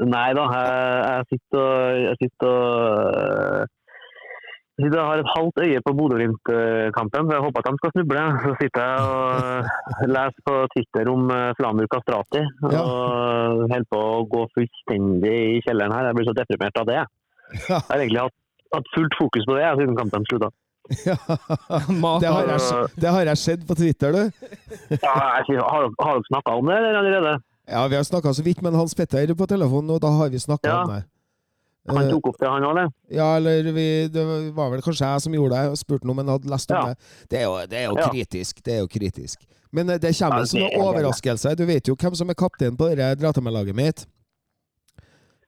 Nei 0.01 0.29
da, 0.33 0.49
jeg, 0.57 1.03
jeg 1.05 1.27
sitter 1.35 1.61
og 1.61 1.99
Jeg 2.01 3.69
sitter 4.83 4.97
jeg 4.99 5.07
har 5.09 5.21
et 5.21 5.31
halvt 5.35 5.59
øye 5.65 5.81
på 5.85 5.93
Bodø-Glimt-kampen, 5.99 7.27
for 7.27 7.33
jeg 7.35 7.43
håper 7.45 7.59
at 7.59 7.67
de 7.69 7.79
skal 7.81 7.91
snuble. 7.95 8.23
Så 8.43 8.51
sitter 8.61 8.85
jeg 8.85 8.99
og 9.09 10.13
leser 10.15 10.45
på 10.49 10.55
Twitter 10.75 11.11
om 11.13 11.29
eh, 11.35 11.49
Flamur 11.59 11.87
Kastrati, 11.93 12.43
Ja. 12.73 12.81
og 12.83 13.65
holder 13.71 13.87
på 13.93 13.99
å 13.99 14.23
gå 14.35 14.45
fullstendig 14.55 15.35
i 15.57 15.59
kjelleren 15.67 15.95
her. 15.97 16.09
Jeg 16.09 16.17
blir 16.19 16.29
så 16.31 16.35
deprimert 16.39 16.81
av 16.83 16.89
det. 16.91 17.01
Jeg 17.67 17.81
har 17.89 17.97
egentlig 18.03 18.23
hatt, 18.23 18.37
hatt 18.77 18.89
fullt 18.95 19.15
fokus 19.21 19.45
på 19.49 19.55
det 19.57 19.63
jeg, 19.67 19.79
siden 19.83 19.97
kampen 19.99 20.27
slutta. 20.29 20.49
Ja, 21.05 21.15
Det 22.21 22.29
har, 22.33 22.47
jeg, 22.49 22.89
det 22.97 23.09
har 23.13 23.27
jeg 23.29 23.37
sett 23.37 23.67
på 23.69 23.75
Twitter, 23.77 24.15
du. 24.15 24.23
Ja, 24.95 25.13
jeg 25.45 25.59
har, 25.61 25.85
har 26.01 26.17
dere 26.17 26.29
snakka 26.31 26.55
om 26.57 26.65
det 26.71 26.77
eller 26.79 26.97
allerede? 27.03 27.33
Ja, 27.69 27.83
Vi 27.91 27.95
har 27.99 28.03
snakka 28.07 28.31
så 28.33 28.41
vidt 28.45 28.61
med 28.65 28.73
Hans 28.73 28.95
Petter 28.97 29.29
på 29.37 29.45
telefonen, 29.45 29.91
og 29.93 29.99
da 30.01 30.09
har 30.17 30.29
vi 30.33 30.39
snakka 30.41 30.65
Ja. 30.71 30.79
om 30.81 30.93
det. 30.95 31.03
Han 31.87 32.03
Eh, 32.05 32.09
tok 32.11 32.27
opp 32.27 32.37
det, 32.39 32.47
han 32.49 32.63
òg, 32.63 32.71
eller? 32.75 32.89
Ja, 33.09 33.35
eller 33.37 33.71
vi, 33.73 34.07
det 34.11 34.23
var 34.53 34.69
vel 34.69 34.81
kanskje 34.81 35.07
jeg 35.07 35.21
som 35.21 35.33
gjorde 35.33 35.55
det, 35.55 35.69
og 35.71 35.77
spurte 35.79 36.09
om 36.09 36.17
han 36.17 36.27
hadde 36.27 36.49
lest 36.51 36.71
om 36.71 36.77
Ja. 36.77 36.85
det. 36.93 36.97
Det 37.29 37.39
er 37.39 37.43
jo, 37.47 37.55
det 37.67 37.77
er 37.79 37.85
jo 37.87 37.95
Ja. 37.97 38.09
kritisk. 38.11 38.61
Det 38.63 38.73
er 38.73 38.79
jo 38.79 38.87
kritisk. 38.87 39.39
Men 39.71 39.89
eh, 39.89 39.97
det 39.97 40.13
kommer 40.19 40.39
Ja, 40.39 40.45
som 40.45 40.59
en 40.59 40.65
er 40.73 40.77
overraskelse. 40.83 41.55
Du 41.55 41.65
vet 41.65 41.87
jo 41.87 41.95
hvem 41.95 42.15
som 42.15 42.29
er 42.29 42.33
kaptein 42.35 42.75
på 42.77 42.89
dette 42.89 43.15
Dratamelaget 43.21 43.75
mitt. 43.75 44.05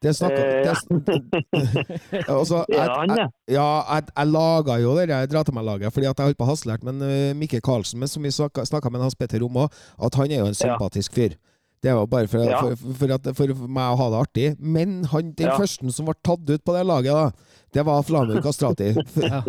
Det 0.01 0.15
snakka 0.15 0.41
Eh, 0.41 0.63
det, 0.65 2.25
altså, 2.27 2.65
jeg, 2.69 2.87
det 2.89 2.97
jeg, 2.97 3.09
det? 3.17 3.27
ja, 3.53 3.67
jeg, 3.93 4.03
jeg 4.17 4.27
laga 4.27 4.77
jo 4.81 4.95
det 4.97 5.29
Dratemelaget 5.29 5.93
fordi 5.93 6.07
at 6.09 6.17
jeg 6.17 6.25
holdt 6.25 6.37
på 6.39 6.45
hasselert 6.49 6.83
med 6.83 7.03
uh, 7.05 7.35
Mikke 7.37 7.61
Karlsen, 7.61 7.99
men 7.99 8.07
som 8.07 8.23
vi 8.23 8.31
snakka 8.31 8.89
med 8.89 9.01
Hans 9.03 9.15
Petter 9.15 9.43
om 9.45 9.53
òg, 9.61 9.69
at 10.01 10.15
han 10.17 10.31
er 10.31 10.39
jo 10.41 10.45
en 10.49 10.57
sympatisk 10.57 11.13
fyr. 11.13 11.35
Det 11.81 11.93
var 11.97 12.05
bare 12.07 12.27
for, 12.29 12.43
Ja. 12.45 12.59
for, 12.61 12.75
for, 12.93 13.11
at, 13.15 13.27
for 13.35 13.53
meg 13.65 13.93
å 13.93 13.97
ha 13.97 14.09
det 14.13 14.19
artig. 14.21 14.45
Men 14.59 15.03
han, 15.09 15.31
den 15.33 15.47
Ja. 15.49 15.57
første 15.57 15.91
som 15.95 16.05
ble 16.05 16.13
tatt 16.23 16.45
ut 16.49 16.63
på 16.63 16.75
det 16.75 16.83
laget, 16.85 17.11
da, 17.11 17.31
det 17.73 17.85
var 17.87 18.03
Flamur 18.05 18.41
Kastrati. 18.45 18.91
Ja. 19.31 19.41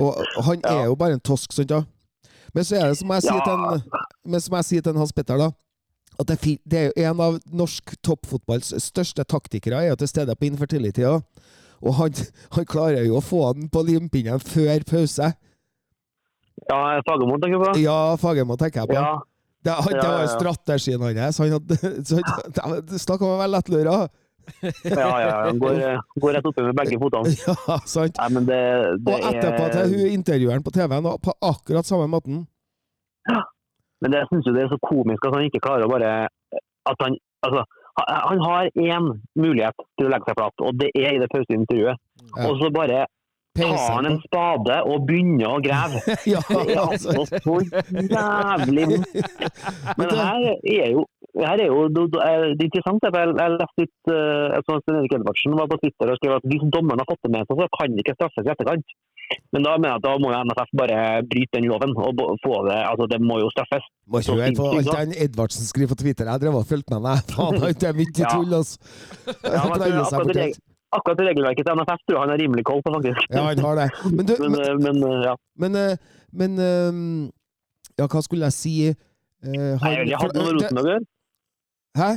Og 0.00 0.20
han 0.44 0.60
er 0.68 0.84
jo 0.90 0.96
bare 1.00 1.16
en 1.16 1.20
tosk, 1.24 1.52
sant 1.56 1.68
da? 1.72 1.82
Men 2.52 2.64
så 2.68 2.76
er 2.76 2.88
det 2.92 2.98
som 3.00 3.08
jeg 3.14 3.22
sier 3.24 3.40
til 3.46 3.52
en, 3.56 3.82
men 4.28 4.40
som 4.44 4.56
jeg 4.58 4.64
sier 4.68 4.82
til 4.84 4.92
en 4.92 5.00
Hans 5.00 5.12
Petter, 5.16 5.38
da. 5.40 5.50
At 6.20 6.28
det, 6.28 6.36
er 6.44 6.58
det 6.68 6.78
er 6.78 6.84
jo 6.90 7.06
en 7.08 7.20
av 7.24 7.38
norsk 7.48 7.94
toppfotballs 8.04 8.74
største 8.84 9.24
taktikere 9.24 9.80
er 9.80 9.88
jo 9.94 9.96
til 10.02 10.10
stede 10.12 10.36
på 10.36 10.44
infertility-tida. 10.50 11.22
Og 11.82 11.94
han, 11.96 12.12
han 12.52 12.66
klarer 12.68 13.06
jo 13.08 13.16
å 13.16 13.24
få 13.24 13.40
den 13.56 13.70
på 13.72 13.80
limpinnen 13.88 14.38
før 14.44 14.84
pause. 14.86 15.32
Ja, 16.68 17.00
Fagermo 17.08 17.38
tenker 17.40 17.56
jeg 17.56 17.64
på? 17.64 17.80
Ja, 17.80 17.96
Fagermo 18.20 18.56
tenker 18.60 18.84
jeg 18.84 18.92
på. 18.92 19.00
Ja. 19.00 19.16
Det, 19.62 19.70
han, 19.70 19.92
det 19.92 19.96
Ja, 19.96 20.02
var 20.02 20.18
ja, 20.18 20.24
jo 20.24 20.26
ja. 20.26 20.32
strategien 20.38 21.02
hans. 21.06 21.38
Han 21.38 21.52
hadde, 21.54 21.76
så 22.08 22.18
han, 22.64 22.76
det 22.90 23.00
Snakk 23.02 23.22
om 23.22 23.34
å 23.36 23.40
være 23.42 23.52
lettlura! 23.54 23.96
Ja, 24.62 24.70
ja, 24.90 25.18
ja. 25.22 25.34
Han 25.46 25.58
Går, 25.62 25.76
går 26.18 26.32
rett 26.34 26.46
oppi 26.50 26.64
med 26.66 26.74
begge 26.80 26.98
fotene. 26.98 27.30
Ja, 27.68 27.76
sant? 27.86 28.16
Nei, 28.18 28.30
men 28.34 28.48
det, 28.48 28.58
det 29.06 29.12
Og 29.14 29.28
etterpå 29.30 29.68
til 29.70 29.92
hun 29.92 30.08
intervjueren 30.16 30.64
på 30.66 30.72
TV-en, 30.74 31.06
på 31.22 31.34
akkurat 31.46 31.86
samme 31.86 32.08
måten. 32.10 32.40
Men 34.02 34.16
jeg 34.18 34.26
syns 34.32 34.48
jo 34.50 34.54
det 34.56 34.64
er 34.64 34.72
så 34.72 34.80
komisk 34.82 35.28
at 35.28 35.36
han 35.36 35.46
ikke 35.46 35.60
klarer 35.62 35.86
å 35.86 35.92
bare 35.92 36.10
At 36.90 37.04
han 37.06 37.14
Altså, 37.46 37.62
han- 37.98 38.20
han 38.32 38.38
har 38.42 38.68
én 38.78 39.06
mulighet 39.38 39.74
til 39.98 40.06
å 40.06 40.10
legge 40.12 40.26
seg 40.28 40.36
flat, 40.38 40.62
og 40.62 40.76
det 40.78 40.90
er 40.94 41.08
i 41.16 41.18
det 41.18 41.26
pauseintervjuet. 41.32 41.98
Ja. 42.22 42.44
Og 42.46 42.60
så 42.60 42.68
bare 42.72 43.00
tar 43.58 43.76
han 43.94 44.06
en 44.08 44.18
spade 44.24 44.76
og 44.88 45.06
begynner 45.08 45.56
å 45.56 45.58
grave. 45.64 46.00
Ja, 46.32 46.40
Det 46.48 46.76
er 46.76 46.80
altså. 46.82 47.16
altså 47.20 47.40
så 47.44 47.56
jævlig. 48.12 48.86
Men 49.98 50.06
det- 50.08 50.22
her 50.22 50.46
er 50.52 50.88
jo 50.96 51.04
her 51.32 51.56
er 51.64 51.68
jo 51.72 51.86
det, 51.88 52.02
det 52.12 52.20
er 52.28 52.42
det 52.56 52.64
er 52.64 52.68
interessant. 52.68 53.04
Jeg, 53.08 53.30
jeg 53.40 53.54
leste 53.56 53.84
litt 53.84 54.10
uh, 54.12 54.52
jeg 54.52 54.64
så 54.66 54.74
Stein 54.82 54.98
Erik 55.00 55.14
Edvardsen 55.16 55.54
var 55.56 55.70
på 55.70 55.78
Twitter 55.80 56.12
og 56.12 56.18
skrev 56.20 56.34
at 56.36 56.48
hvis 56.50 56.66
dommeren 56.74 57.00
har 57.00 57.08
fått 57.08 57.24
det 57.24 57.32
med 57.32 57.48
seg, 57.48 57.62
så 57.62 57.68
kan 57.78 57.94
det 57.96 58.04
ikke 58.04 58.16
straffes 58.18 58.44
i 58.48 58.52
etterkant. 58.52 58.96
Men 59.54 59.64
da 59.64 59.76
mener 59.80 59.94
jeg 59.94 60.00
at 60.00 60.04
da 60.04 60.12
må 60.20 60.32
jo 60.32 60.40
NFF 60.44 60.72
bare 60.76 60.98
bryte 61.30 61.56
den 61.56 61.68
loven 61.70 61.94
og 61.96 62.20
få 62.44 62.58
det 62.66 62.76
altså 62.84 63.06
det 63.08 63.20
må 63.24 63.38
jo 63.40 63.48
straffes. 63.54 63.86
Må 64.12 64.20
ikke 64.20 64.36
høre 64.36 64.50
på 64.58 64.66
alt 64.74 64.92
den 64.92 65.14
Edvardsen 65.24 65.68
skriver 65.68 65.94
på 65.94 66.00
Twitter. 66.02 66.28
Jeg 66.28 66.42
drev 66.44 66.58
og 66.60 66.68
fulgte 66.68 66.98
med 66.98 67.06
meg. 67.06 67.24
Faen, 67.32 67.56
det 67.80 67.88
er 67.88 67.96
mye 67.96 68.12
tull, 68.18 68.52
altså. 68.60 68.76
Ja, 69.40 69.62
men 69.72 69.86
akkurat, 70.04 70.36
det. 70.36 70.50
Akkurat 70.96 71.22
regelverket 71.28 71.66
til 71.66 71.78
NFF 71.78 72.02
tror 72.06 72.16
jeg 72.16 72.22
han 72.22 72.32
har 72.34 72.40
rimelig 72.42 72.64
koll 72.68 72.82
på, 72.84 72.92
faktisk. 72.96 73.30
Ja, 73.32 73.46
han 73.48 73.62
har 73.66 73.80
det. 73.80 73.88
Men, 74.16 74.26
du, 74.28 74.34
Men, 74.42 74.52
men, 74.52 74.60
eh, 74.64 74.74
men 74.84 75.06
eh, 75.08 75.22
ja. 75.28 75.36
men, 75.64 75.80
eh, 75.84 75.96
men 76.42 76.60
Ja, 77.98 78.06
hva 78.08 78.22
skulle 78.24 78.48
jeg 78.48 78.56
si? 78.56 78.74
Eh, 78.88 79.74
Nei, 79.82 79.96
jeg 80.08 80.16
hadde 80.16 80.38
noe 80.38 80.46
med 80.48 80.60
Rosenborg 80.60 80.86
å 80.86 80.94
gjøre. 80.94 81.08
Hæ? 81.98 82.10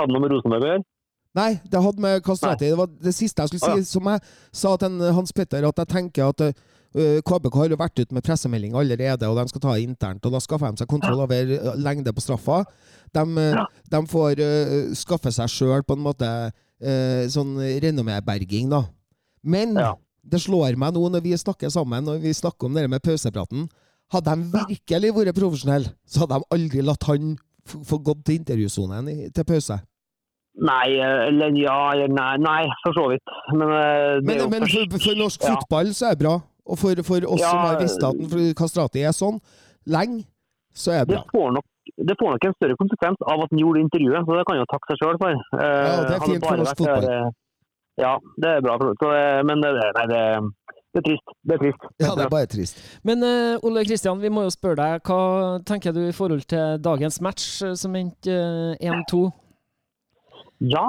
Hadde 0.00 0.14
noe 0.14 0.22
med 0.22 0.34
Rosenborg 0.34 0.66
å 0.66 0.70
gjøre. 0.70 0.86
Nei, 1.36 1.50
det 1.68 1.82
hadde 1.84 2.00
med 2.00 2.22
Kastrati 2.24 2.70
Det 2.70 2.78
var 2.78 2.88
det 2.88 3.12
siste 3.12 3.44
jeg 3.44 3.52
skulle 3.52 3.64
si. 3.66 3.72
Ah, 3.74 3.80
ja. 3.82 3.88
Som 3.88 4.08
jeg 4.08 4.22
sa 4.56 4.72
til 4.80 5.02
Hans 5.18 5.34
Petter, 5.36 5.66
at 5.68 5.82
jeg 5.82 5.90
tenker 5.90 6.30
at 6.30 6.44
uh, 6.46 7.18
KBK 7.28 7.58
har 7.60 7.74
jo 7.74 7.80
vært 7.80 8.00
ute 8.00 8.16
med 8.16 8.24
pressemelding 8.24 8.76
allerede, 8.78 9.28
og 9.28 9.36
de 9.36 9.44
skal 9.52 9.64
ta 9.66 9.74
det 9.74 9.84
internt. 9.84 10.24
og 10.24 10.36
Da 10.36 10.40
skaffer 10.40 10.72
de 10.72 10.80
seg 10.80 10.88
kontroll 10.88 11.24
over 11.26 11.52
lengde 11.76 12.14
på 12.16 12.24
straffa. 12.24 12.62
De, 13.12 13.26
ja. 13.52 13.66
de 13.92 14.00
får 14.12 14.40
uh, 14.40 14.94
skaffe 14.96 15.34
seg 15.34 15.52
sjøl 15.52 15.84
på 15.84 15.98
en 15.98 16.06
måte 16.06 16.30
eh, 16.80 17.26
sånn 17.32 17.56
renomméberging, 17.82 18.68
da. 18.70 18.84
Men 19.42 19.74
Ja. 19.76 19.94
det 20.24 20.40
slår 20.42 20.76
meg 20.76 20.94
nå 20.94 21.08
når 21.10 21.22
vi 21.22 21.32
snakker 21.36 21.70
sammen, 21.70 22.04
når 22.04 22.20
vi 22.22 22.32
snakker 22.34 22.66
om 22.66 22.74
det 22.74 22.88
med 22.90 23.02
pausepraten 23.02 23.68
Hadde 24.12 24.30
de 24.36 24.44
virkelig 24.54 25.10
vært 25.16 25.34
profesjonelle, 25.34 25.88
så 26.06 26.20
hadde 26.20 26.36
de 26.38 26.44
aldri 26.54 26.80
latt 26.86 27.02
han 27.08 27.32
få 27.66 27.98
gått 27.98 28.20
til 28.24 28.36
intervjusonen 28.38 29.32
til 29.34 29.44
pause. 29.44 29.80
Nei, 30.62 30.94
eller 31.26 31.50
ja, 31.58 31.90
eller 31.92 32.08
nei, 32.14 32.36
nei, 32.38 32.62
for 32.84 32.94
så 32.94 33.08
vidt. 33.10 33.32
Men, 33.52 33.68
eh, 33.74 34.20
Men, 34.22 34.50
men 34.50 34.62
for, 34.70 34.86
for 35.02 35.18
norsk 35.18 35.42
Ja. 35.42 35.56
fotball 35.56 35.90
så 35.92 36.06
er 36.06 36.14
det 36.14 36.20
bra. 36.22 36.36
Og 36.66 36.78
for, 36.78 36.94
for 37.02 37.18
oss 37.26 37.40
Ja, 37.40 37.50
som 37.50 37.58
har 37.66 37.80
visst 37.82 38.02
at 38.02 38.54
Kastrati 38.56 39.02
er 39.02 39.10
sånn 39.12 39.40
lenge, 39.86 40.24
så 40.72 40.92
er 40.94 41.04
det 41.04 41.08
bra. 41.08 41.22
det 41.26 41.30
får, 41.34 41.52
nok, 41.58 41.64
det 42.08 42.16
får 42.20 42.34
nok 42.34 42.44
en 42.48 42.56
større 42.58 42.76
konsekvens 42.82 43.24
av 43.26 43.42
at 43.44 43.50
han 43.54 43.62
gjorde 43.62 43.82
intervjuet, 43.86 44.22
så 44.26 44.36
det 44.38 44.44
kan 44.46 44.56
han 44.56 44.62
jo 44.64 44.70
takke 44.74 44.90
seg 44.92 45.02
sjøl 45.02 45.18
for. 45.22 45.42
Eh, 45.60 45.72
Ja, 45.86 45.96
det 46.08 46.14
er 46.16 46.24
fint 46.26 46.44
for 46.46 46.54
oss 46.54 46.62
norsk 46.64 46.78
fotball. 46.84 47.10
eh, 47.16 47.34
Ja, 48.02 48.12
det 48.42 48.48
er 48.56 48.60
bra. 48.66 48.76
for 48.80 48.94
så, 49.02 49.12
eh, 49.16 49.42
Men 49.48 49.62
det, 49.64 49.70
nei, 49.96 50.06
det, 50.12 50.22
det 50.92 51.00
er 51.00 51.06
trist. 51.08 51.32
Det 51.46 51.54
er 51.54 51.62
trist. 51.64 51.82
Ja, 52.00 52.10
det 52.18 52.24
er 52.26 52.34
bare 52.34 52.46
trist. 52.52 52.76
Men 53.04 53.22
uh, 53.22 53.64
Ole 53.64 53.84
Kristian, 53.88 54.20
vi 54.20 54.28
må 54.32 54.42
jo 54.46 54.52
spørre 54.52 54.76
deg, 54.82 55.00
hva 55.08 55.60
tenker 55.64 55.92
du 55.96 56.02
i 56.08 56.12
forhold 56.16 56.44
til 56.48 56.78
dagens 56.84 57.20
match, 57.24 57.62
eh, 57.62 57.74
som 57.76 57.94
endte 57.96 58.32
uh, 58.32 58.76
1-2? 58.80 59.24
Ja, 60.72 60.86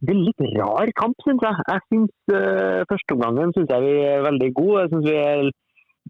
det 0.00 0.14
er 0.14 0.20
litt 0.20 0.40
rar 0.56 0.88
kamp, 0.96 1.16
syns 1.26 1.42
jeg. 1.44 1.64
Jeg 1.68 1.80
synes, 1.92 2.12
uh, 2.32 2.80
Førsteomgangen 2.88 3.52
syns 3.56 3.68
jeg 3.68 3.84
vi 3.84 3.96
er 4.08 4.22
veldig 4.24 4.48
gode. 4.56 4.84
Jeg 4.86 4.88
synes 4.94 5.08
vi, 5.10 5.16
er, 5.20 5.50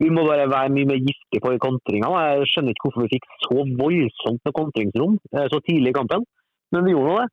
vi 0.00 0.08
må 0.08 0.24
bare 0.24 0.48
være 0.48 0.72
mye 0.72 0.88
mer 0.88 1.00
giftige 1.04 1.42
på 1.44 1.52
kontringa. 1.60 2.08
Jeg 2.24 2.48
skjønner 2.50 2.72
ikke 2.72 2.86
hvorfor 2.86 3.04
vi 3.04 3.12
fikk 3.16 3.26
så 3.44 3.64
voldsomt 3.82 4.42
med 4.48 4.56
kontringsrom 4.56 5.16
eh, 5.34 5.46
så 5.52 5.60
tidlig 5.66 5.92
i 5.92 5.98
kampen, 5.98 6.24
men 6.72 6.86
vi 6.86 6.94
gjorde 6.94 7.10
nå 7.10 7.16
det. 7.20 7.28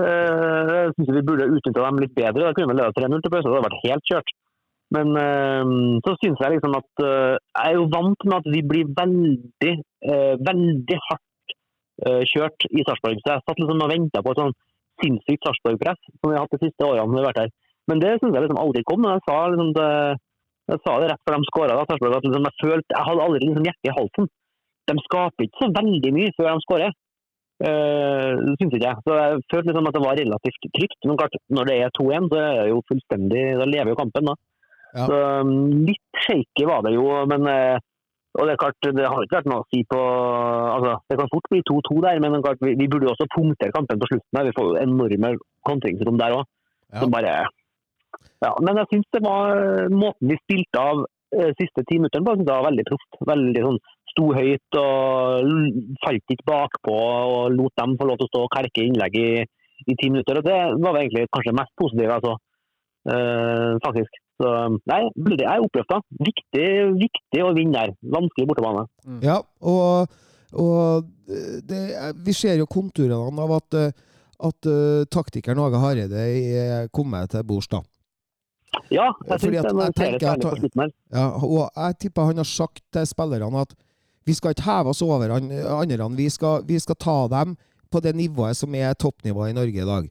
Eh, 0.00 0.70
Jeg 0.72 0.94
syns 0.96 1.10
vi 1.16 1.24
burde 1.28 1.50
utnytta 1.52 1.84
dem 1.84 2.00
litt 2.04 2.14
bedre. 2.16 2.46
Da 2.46 2.54
kunne 2.56 2.72
vi 2.72 2.78
leda 2.78 2.94
3-0 2.96 3.24
til 3.24 3.34
pause. 3.34 3.44
Det 3.48 3.56
hadde 3.56 3.66
vært 3.68 3.84
helt 3.84 4.12
kjørt. 4.12 4.32
Men 4.96 5.12
eh, 5.20 5.72
så 6.06 6.14
syns 6.22 6.40
jeg 6.44 6.54
liksom 6.54 6.78
at 6.78 7.04
Jeg 7.04 7.66
er 7.66 7.76
jo 7.76 7.90
vant 7.92 8.24
med 8.24 8.36
at 8.38 8.48
vi 8.54 8.62
blir 8.72 8.94
veldig, 8.96 9.74
veldig 10.48 10.98
hardt 11.10 11.56
kjørt 12.30 12.64
i 12.70 12.84
Sarpsborg. 12.86 13.20
Så 13.20 13.34
jeg 13.34 13.44
satt 13.44 13.60
liksom 13.60 13.84
og 13.84 13.90
venta 13.90 14.22
på 14.22 14.32
et 14.32 14.40
sånn 14.40 14.56
sinnssykt 15.02 15.44
Sarpsborg-press 15.44 15.98
som 16.06 16.30
vi 16.30 16.36
har 16.36 16.46
hatt 16.46 16.54
de 16.56 16.60
siste 16.62 16.86
årene 16.86 17.10
vi 17.12 17.20
har 17.20 17.28
vært 17.28 17.42
her. 17.42 17.52
Men 17.90 18.00
det 18.00 18.14
syns 18.16 18.36
jeg 18.36 18.44
liksom 18.46 18.60
aldri 18.62 18.84
kom. 18.88 19.02
Men 19.02 19.16
jeg 19.16 19.24
sa, 19.26 19.36
liksom 19.52 19.74
det, 19.76 19.90
jeg 20.68 20.80
sa 20.84 20.94
det 21.00 21.10
rett 21.10 21.22
før 21.24 21.36
de 21.38 21.48
skåra. 21.48 21.76
Liksom 21.80 22.48
jeg, 22.48 22.56
følte, 22.62 22.94
jeg 22.94 23.06
hadde 23.08 23.26
aldri 23.26 23.44
liksom 23.46 23.68
hjertet 23.68 23.88
i 23.88 23.96
halsen. 23.98 24.30
De 24.88 24.96
skaper 25.04 25.46
ikke 25.46 25.62
så 25.62 25.68
veldig 25.76 26.12
mye 26.16 26.34
før 26.36 26.50
de 26.50 26.64
skårer. 26.66 26.96
Uh, 27.58 28.54
syns 28.54 28.74
ikke 28.76 28.84
jeg. 28.84 29.02
Så 29.02 29.16
jeg 29.18 29.40
følte 29.50 29.70
liksom 29.72 29.88
at 29.90 29.96
det 29.96 30.04
var 30.04 30.20
relativt 30.20 30.70
trygt. 30.76 31.00
Men 31.08 31.18
klart, 31.20 31.38
når 31.58 31.70
det 31.70 31.76
er 31.82 31.96
2-1, 31.98 32.30
så 32.30 32.40
er 32.44 32.60
det 32.60 32.70
jo 32.70 32.86
fullstendig 32.92 33.44
Da 33.58 33.66
lever 33.66 33.92
jo 33.92 33.98
kampen, 33.98 34.30
da. 34.30 34.36
Ja. 34.94 35.04
Så 35.04 35.22
um, 35.44 35.54
litt 35.88 36.22
shaky 36.26 36.68
var 36.68 36.84
det 36.86 36.94
jo, 36.94 37.04
men 37.28 37.44
eh, 37.50 37.76
og 38.38 38.46
det 38.46 38.54
er 38.54 38.60
klart, 38.60 38.86
det 38.96 39.04
har 39.08 39.24
ikke 39.24 39.36
vært 39.38 39.48
noe 39.50 39.64
å 39.64 39.68
si 39.72 39.80
på 39.88 39.98
altså, 39.98 40.92
Det 41.10 41.16
kan 41.18 41.30
fort 41.32 41.48
bli 41.52 41.60
2-2 41.66 41.96
der, 42.04 42.20
men 42.22 42.44
klart, 42.44 42.60
vi, 42.62 42.74
vi 42.78 42.88
burde 42.90 43.08
jo 43.08 43.14
også 43.14 43.26
punktere 43.34 43.74
kampen 43.74 44.00
på 44.00 44.08
slutten. 44.10 44.38
her. 44.38 44.46
Vi 44.46 44.54
får 44.56 44.68
jo 44.68 44.82
enorme 44.84 45.32
kontringsrom 45.66 46.20
der 46.20 46.36
òg. 46.36 46.44
Ja. 46.92 47.02
Så 47.02 47.08
bare 47.12 47.32
ja, 48.44 48.52
Men 48.62 48.80
jeg 48.80 48.90
syns 48.92 49.08
det 49.14 49.22
var 49.24 49.62
måten 49.92 50.30
vi 50.30 50.38
spilte 50.40 50.82
av 50.82 51.04
eh, 51.34 51.52
siste 51.58 51.84
ti 51.88 51.98
minuttene 52.00 52.26
var, 52.26 52.66
veldig 52.68 52.86
proft. 52.88 53.18
Veldig 53.32 53.64
sånn 53.66 53.80
sto 54.12 54.28
høyt 54.34 54.78
og 54.80 55.50
falt 56.04 56.34
ikke 56.34 56.48
bakpå 56.48 56.94
og 56.98 57.56
lot 57.56 57.74
dem 57.78 57.96
få 57.98 58.08
lov 58.08 58.20
til 58.20 58.28
å 58.28 58.32
stå 58.32 58.44
og 58.46 58.54
kalke 58.54 58.86
innlegg 58.86 59.18
i, 59.20 59.28
i 59.86 59.98
ti 59.98 60.10
minutter. 60.10 60.40
og 60.40 60.48
Det 60.48 60.60
var 60.86 61.00
egentlig 61.00 61.28
kanskje 61.34 61.56
mest 61.58 61.74
positive 61.80 62.16
altså. 62.18 62.38
eh, 63.12 63.74
faktisk. 63.84 64.22
Så 64.38 64.54
nei, 64.86 65.02
jeg 65.34 65.46
er 65.50 65.64
oppløfta. 65.66 66.00
Viktig, 66.22 66.66
viktig 67.00 67.42
å 67.42 67.52
vinne 67.56 67.74
der. 67.74 67.94
Vanskelig 68.14 68.46
bortebane. 68.46 68.84
Ja, 69.24 69.40
og, 69.66 70.18
og 70.54 71.08
det, 71.68 71.80
vi 72.24 72.34
ser 72.36 72.60
jo 72.60 72.68
konturene 72.70 73.44
av 73.44 73.56
at, 73.58 73.78
eh, 73.78 74.04
at 74.48 74.68
uh, 74.70 75.04
taktikeren 75.10 75.60
Åge 75.64 75.80
Hareide 75.82 76.22
er 76.22 76.92
kommet 76.94 77.34
til 77.34 77.46
bords, 77.48 77.70
da. 77.72 77.82
Ja, 78.92 79.08
jeg 79.28 79.40
Fordi 79.40 79.56
at 79.56 79.64
jeg 79.64 79.94
tenker 79.96 80.30
at- 80.30 80.44
her. 80.44 80.90
Ja, 81.12 81.26
og 81.40 81.70
jeg 81.76 81.98
tipper 81.98 82.24
han 82.26 82.36
har 82.36 82.44
sagt 82.44 82.80
til 82.92 83.06
spillerne 83.06 83.60
at 83.60 83.74
vi 84.26 84.34
skal 84.36 84.50
ikke 84.52 84.62
heve 84.68 84.88
oss 84.92 85.02
over 85.02 85.30
andre. 85.32 86.08
Vi 86.16 86.28
skal, 86.28 86.62
vi 86.68 86.78
skal 86.78 86.94
ta 86.96 87.28
dem 87.28 87.56
på 87.90 88.00
det 88.02 88.14
nivået 88.14 88.56
som 88.56 88.74
er 88.74 88.92
toppnivået 88.94 89.50
i 89.50 89.56
Norge 89.56 89.72
i 89.82 89.86
dag. 89.88 90.10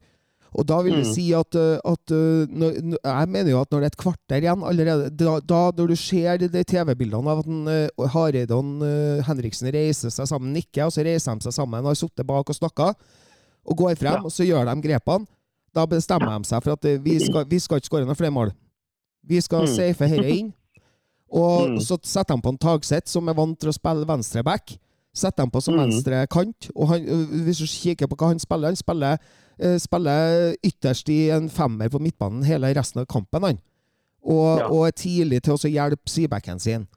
Og 0.57 0.65
da 0.65 0.81
vil 0.81 0.93
det 0.95 1.05
Mm. 1.05 1.13
si 1.13 1.33
at, 1.33 1.55
uh, 1.55 1.77
at 1.85 2.09
når, 2.09 2.81
når- 2.81 2.97
Jeg 3.03 3.27
mener 3.29 3.51
jo 3.51 3.61
at 3.61 3.69
når 3.69 3.79
det 3.79 3.83
er 3.83 3.93
et 3.93 3.97
kvarter 3.97 4.41
igjen 4.41 4.63
allerede 4.63 5.09
Da, 5.15 5.39
da 5.39 5.71
når 5.77 5.87
du 5.87 5.95
ser 5.95 6.37
de, 6.37 6.47
de 6.47 6.63
TV-bildene 6.63 7.29
av 7.29 7.39
at 7.39 8.09
Hareide 8.11 8.51
og 8.55 8.63
uh, 8.81 9.21
Henriksen 9.27 9.67
reiser 9.71 10.09
seg 10.09 10.25
sammen, 10.25 10.53
nikker, 10.53 10.85
og 10.85 10.91
så 10.91 11.03
reiser 11.05 11.35
de 11.35 11.43
seg 11.43 11.53
sammen 11.53 11.79
og 11.83 11.91
har 11.91 11.95
sittet 11.95 12.25
bak 12.25 12.49
og 12.49 12.55
snakka, 12.55 12.93
og 13.67 13.77
går 13.77 13.95
frem, 13.99 14.13
Ja. 14.13 14.21
og 14.23 14.31
så 14.31 14.47
gjør 14.47 14.65
de 14.65 14.81
grepene, 14.81 15.27
da 15.77 15.85
bestemmer 15.89 16.33
de 16.41 16.49
seg 16.49 16.63
for 16.65 16.73
at 16.77 16.87
uh, 16.89 16.97
vi 17.05 17.19
skal, 17.21 17.45
vi 17.49 17.59
skal 17.61 17.79
ikke 17.81 17.89
skåre 17.91 18.07
noen 18.07 18.17
flere 18.19 18.33
mål. 18.33 18.51
Vi 19.27 19.41
skal 19.43 19.65
Mm. 19.67 19.73
safe 19.75 20.07
dette 20.09 20.33
inn. 20.39 20.53
Og 21.29 21.69
Mm. 21.69 21.79
så 21.83 21.97
setter 22.03 22.35
de 22.35 22.41
på 22.41 22.49
en 22.53 22.57
Tagseth 22.57 23.09
som 23.11 23.27
er 23.27 23.33
vant 23.35 23.59
til 23.59 23.69
å 23.69 23.73
spille 23.75 24.07
venstre 24.07 24.43
back. 24.43 24.77
Setter 25.13 25.43
dem 25.43 25.51
på 25.51 25.61
som 25.61 25.73
Mm. 25.75 25.81
venstre 25.89 26.27
kant. 26.31 26.69
Og 26.75 26.87
han, 26.87 27.03
øh, 27.05 27.43
hvis 27.43 27.57
du 27.59 27.65
kikker 27.67 28.07
på 28.07 28.15
hva 28.15 28.27
han 28.31 28.39
spiller, 28.39 28.67
han 28.67 28.75
spiller, 28.75 29.17
øh, 29.59 29.77
spiller 29.79 30.55
ytterst 30.63 31.09
i 31.09 31.29
en 31.31 31.49
femmer 31.49 31.89
på 31.89 31.99
midtbanen 31.99 32.45
hele 32.45 32.73
resten 32.73 32.99
av 33.01 33.05
kampen. 33.07 33.41
han. 33.43 33.59
Og, 34.23 34.57
Ja. 34.59 34.67
og 34.69 34.87
er 34.87 34.91
tidlig 34.91 35.41
til 35.43 35.53
å 35.53 35.57
hjelpe 35.57 36.07
sidebacken 36.07 36.59
sin. 36.59 36.87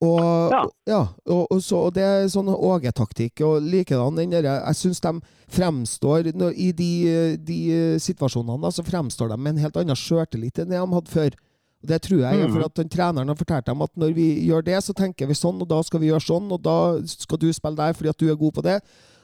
Og, 0.00 0.50
Ja. 0.50 0.62
ja, 0.88 1.00
og, 1.28 1.46
og, 1.50 1.58
så, 1.60 1.76
og 1.88 1.94
det 1.94 2.02
er 2.02 2.28
sånn 2.32 2.48
Åge-taktikk. 2.48 3.42
Og 3.44 3.60
likedan 3.62 4.16
den 4.16 4.30
derre 4.32 4.54
Jeg 4.64 4.78
syns 4.78 5.00
de 5.04 5.12
fremstår 5.52 6.30
I 6.56 6.70
de, 6.72 7.36
de 7.36 7.58
situasjonene 8.00 8.60
da, 8.62 8.70
så 8.72 8.84
fremstår 8.86 9.28
de 9.28 9.36
med 9.36 9.56
en 9.56 9.64
helt 9.66 9.76
annen 9.76 9.98
sjøltillit 9.98 10.58
enn 10.62 10.70
det 10.72 10.78
de 10.80 10.94
hadde 10.94 11.12
før. 11.12 11.36
Og 11.82 11.88
Det 11.88 11.98
tror 12.02 12.18
jeg 12.20 12.40
er 12.40 12.46
Mhm. 12.48 12.52
for 12.52 12.64
at 12.64 12.74
den 12.74 12.88
treneren 12.88 13.28
har 13.28 13.34
fortalt 13.36 13.64
dem 13.66 13.82
at 13.82 13.90
når 13.96 14.14
vi 14.14 14.26
gjør 14.48 14.64
det, 14.64 14.78
så 14.84 14.92
tenker 14.94 15.26
vi 15.26 15.34
sånn, 15.34 15.60
og 15.60 15.68
da 15.68 15.82
skal 15.82 16.00
vi 16.00 16.08
gjøre 16.08 16.24
sånn, 16.24 16.50
og 16.52 16.62
da 16.62 17.00
skal 17.06 17.38
du 17.38 17.52
spille 17.52 17.76
der 17.76 17.92
fordi 17.92 18.08
at 18.10 18.18
du 18.18 18.30
er 18.30 18.36
god 18.36 18.52
på 18.54 18.62
det. 18.62 18.80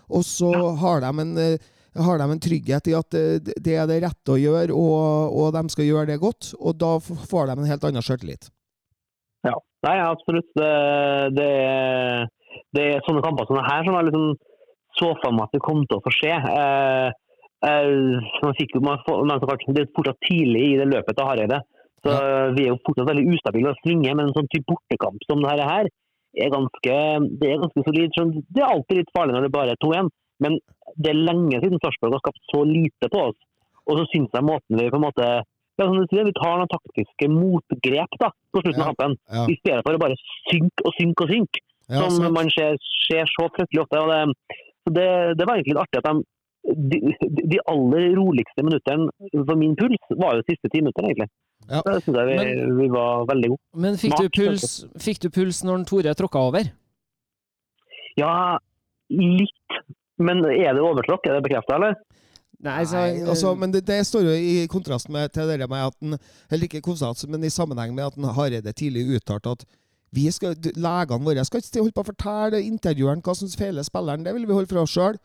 Og 0.08 0.22
så 0.24 0.76
har, 0.78 1.00
de 1.00 1.20
en, 1.20 1.36
eh, 1.38 1.58
har 1.96 2.18
de 2.18 2.24
en 2.24 2.38
trygghet 2.40 2.88
i 2.88 2.94
at 2.94 3.14
eh, 3.14 3.38
det 3.40 3.74
er 3.76 3.86
det 3.86 4.02
rette 4.02 4.28
å 4.32 4.38
gjøre, 4.40 4.70
og, 4.72 5.32
og 5.36 5.52
de 5.52 5.68
skal 5.68 5.84
gjøre 5.84 6.06
det 6.06 6.20
godt. 6.20 6.54
Og 6.60 6.76
da 6.78 6.98
får 6.98 7.46
de 7.46 7.52
en 7.60 7.66
helt 7.72 7.84
annen 7.84 8.02
sjøltillit. 8.02 8.48
Ja, 9.86 9.92
nei, 9.92 9.98
absolutt. 10.10 10.48
Det, 10.58 10.70
det, 11.38 11.46
er- 11.46 12.26
det 12.74 12.84
er 12.96 13.04
sånne 13.06 13.22
kamper 13.22 13.46
som 13.46 13.58
det 13.60 13.66
her 13.68 13.84
som 13.86 13.94
jeg 13.96 14.08
liksom 14.08 14.28
så 14.96 15.10
for 15.20 15.34
meg 15.36 15.44
at 15.46 15.54
det 15.54 15.60
kom 15.64 15.82
til 15.84 15.98
å 15.98 16.02
få 16.04 16.12
skje. 16.16 16.32
Eh, 16.50 17.08
eh, 17.68 17.90
man 18.42 18.56
fikk, 18.58 18.74
jo- 18.74 18.82
man 18.84 18.98
får, 19.06 19.22
men 19.22 19.38
det 19.76 19.84
er 19.84 19.90
fortsatt 19.94 20.20
tidlig 20.24 20.62
i 20.70 20.76
det 20.80 20.88
løpet 20.90 21.16
til 21.18 21.28
Hareide. 21.28 21.60
Så 22.06 22.12
Vi 22.56 22.64
er 22.64 22.70
jo 22.72 22.78
fortsatt 22.86 23.08
veldig 23.10 23.26
ustabile 23.34 23.70
og 23.72 23.78
svinge, 23.82 24.12
men 24.14 24.28
en 24.28 24.34
sånn 24.36 24.48
type 24.52 24.66
bortekamp 24.70 25.22
som 25.28 25.40
det 25.42 25.64
her 25.68 25.88
er 26.36 26.50
ganske, 26.52 26.96
det 27.40 27.48
er 27.50 27.62
ganske 27.62 27.82
solid. 27.86 28.10
Det 28.52 28.62
er 28.62 28.68
alltid 28.72 29.00
litt 29.00 29.12
farlig 29.16 29.34
når 29.34 29.46
det 29.46 29.52
bare 29.56 29.74
er 29.74 29.80
2-1, 29.82 30.10
men 30.44 30.58
det 30.96 31.10
er 31.12 31.18
lenge 31.28 31.60
siden 31.62 31.80
Sarpsborg 31.82 32.14
har 32.16 32.22
skapt 32.24 32.42
så 32.52 32.62
lite 32.68 33.10
på 33.12 33.22
oss. 33.30 33.38
Og 33.86 33.98
så 34.00 34.04
syns 34.12 34.32
jeg 34.34 34.44
måten 34.46 34.78
vi 34.80 34.90
på 34.90 35.00
en 35.00 35.06
måte 35.06 35.28
ja, 35.78 35.84
som 35.86 35.96
du 36.00 36.06
sier, 36.10 36.24
vi 36.24 36.32
tar 36.36 36.56
noen 36.60 36.70
taktiske 36.72 37.28
motgrep 37.32 38.18
da, 38.20 38.30
på 38.52 38.62
slutten 38.64 38.80
Ja. 38.82 38.88
av 38.88 38.94
kampen 38.96 39.16
Ja. 39.32 39.46
i 39.52 39.56
stedet 39.60 39.82
for 39.84 39.94
å 39.96 40.00
bare 40.00 40.16
synke 40.50 40.86
og 40.88 40.92
synke 41.00 41.24
og 41.26 41.30
synke, 41.34 41.60
Ja, 41.88 42.00
som 42.08 42.16
sant. 42.22 42.32
man 42.34 42.50
ser, 42.50 42.78
ser 43.06 43.24
så 43.30 43.48
fryktelig 43.54 43.82
ofte. 43.84 44.00
Og 44.02 44.08
det, 44.10 44.20
så 44.86 44.94
det, 44.96 45.08
det 45.38 45.46
var 45.46 45.56
egentlig 45.58 45.74
litt 45.76 45.84
artig 45.84 46.00
at 46.02 46.24
de, 46.66 47.00
de, 47.22 47.42
de 47.52 47.58
aller 47.70 48.08
roligste 48.18 48.64
minuttene 48.66 49.10
for 49.46 49.54
min 49.60 49.76
puls 49.78 50.02
var 50.18 50.34
jo 50.40 50.42
siste 50.48 50.68
ti 50.72 50.80
minutter, 50.82 51.04
egentlig. 51.06 51.28
Ja. 51.70 51.80
Det 51.86 52.02
syns 52.04 52.16
jeg 52.16 52.26
vi, 52.26 52.34
Men- 52.40 52.76
vi 52.78 52.88
var 52.88 53.26
veldig 53.26 53.48
gode. 53.52 53.62
Men 53.74 53.94
fikk 54.00 54.16
du, 54.18 54.28
puls, 54.30 54.66
fikk 55.02 55.20
du 55.22 55.28
puls 55.30 55.62
når 55.66 55.84
Tore 55.86 56.14
tråkka 56.14 56.42
over? 56.48 56.72
Ja, 58.16 58.58
litt. 59.10 59.80
Men 60.18 60.38
er 60.48 60.72
det 60.74 60.80
overtråkk? 60.82 61.26
Er 61.28 61.36
det 61.38 61.44
bekrefta, 61.50 61.76
eller? 61.76 61.96
Nei, 62.64 62.84
så, 62.88 62.96
Nei, 62.96 63.20
altså, 63.28 63.52
men 63.58 63.72
det, 63.74 63.82
det 63.86 63.98
står 64.08 64.30
jo 64.30 64.34
i 64.36 64.66
kontrast 64.72 65.10
med, 65.12 65.28
til 65.34 65.50
det 65.50 65.68
med 65.68 65.82
at 65.90 65.96
den, 66.00 66.16
eller 66.50 66.64
ikke 66.64 66.80
konstant, 66.84 67.20
men 67.28 67.44
i 67.44 67.52
sammenheng 67.52 67.92
med 67.94 68.06
at 68.06 68.16
den 68.16 68.24
Hareide 68.32 68.72
tidlig 68.72 69.04
uttalte 69.18 69.52
at 69.58 69.66
vi 70.16 70.30
skal, 70.32 70.54
legene 70.72 71.26
våre 71.26 71.44
skal 71.44 71.60
ikke 71.60 71.82
holde 71.82 71.92
på 71.96 72.04
å 72.04 72.08
fortelle 72.08 72.62
intervjueren 72.64 73.20
hva 73.26 73.34
som 73.36 73.50
feiler 73.52 73.84
spilleren. 73.84 74.24
Det 74.24 74.32
vil 74.32 74.46
vi 74.48 74.56
holde 74.56 74.70
for 74.70 74.86
oss 74.86 74.94
sjøl. 74.94 75.18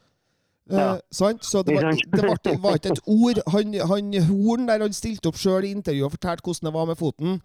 Ja. 0.71 0.97
Eh, 0.97 0.99
Så 1.41 1.63
det 1.63 1.75
var, 1.75 1.91
det 1.95 2.23
var, 2.27 2.39
det 2.43 2.57
var 2.63 2.75
ikke 2.75 2.93
et 2.97 3.03
ord. 3.07 3.39
Han, 3.53 3.73
han 3.87 4.13
Horn 4.27 4.67
der 4.67 4.83
han 4.83 4.93
stilte 4.93 5.31
opp 5.31 5.39
sjøl 5.39 5.67
i 5.69 5.71
intervjuet 5.75 6.09
og 6.09 6.15
fortalte 6.17 6.43
hvordan 6.45 6.67
det 6.69 6.73
var 6.75 6.89
med 6.89 6.99
foten. 6.99 7.39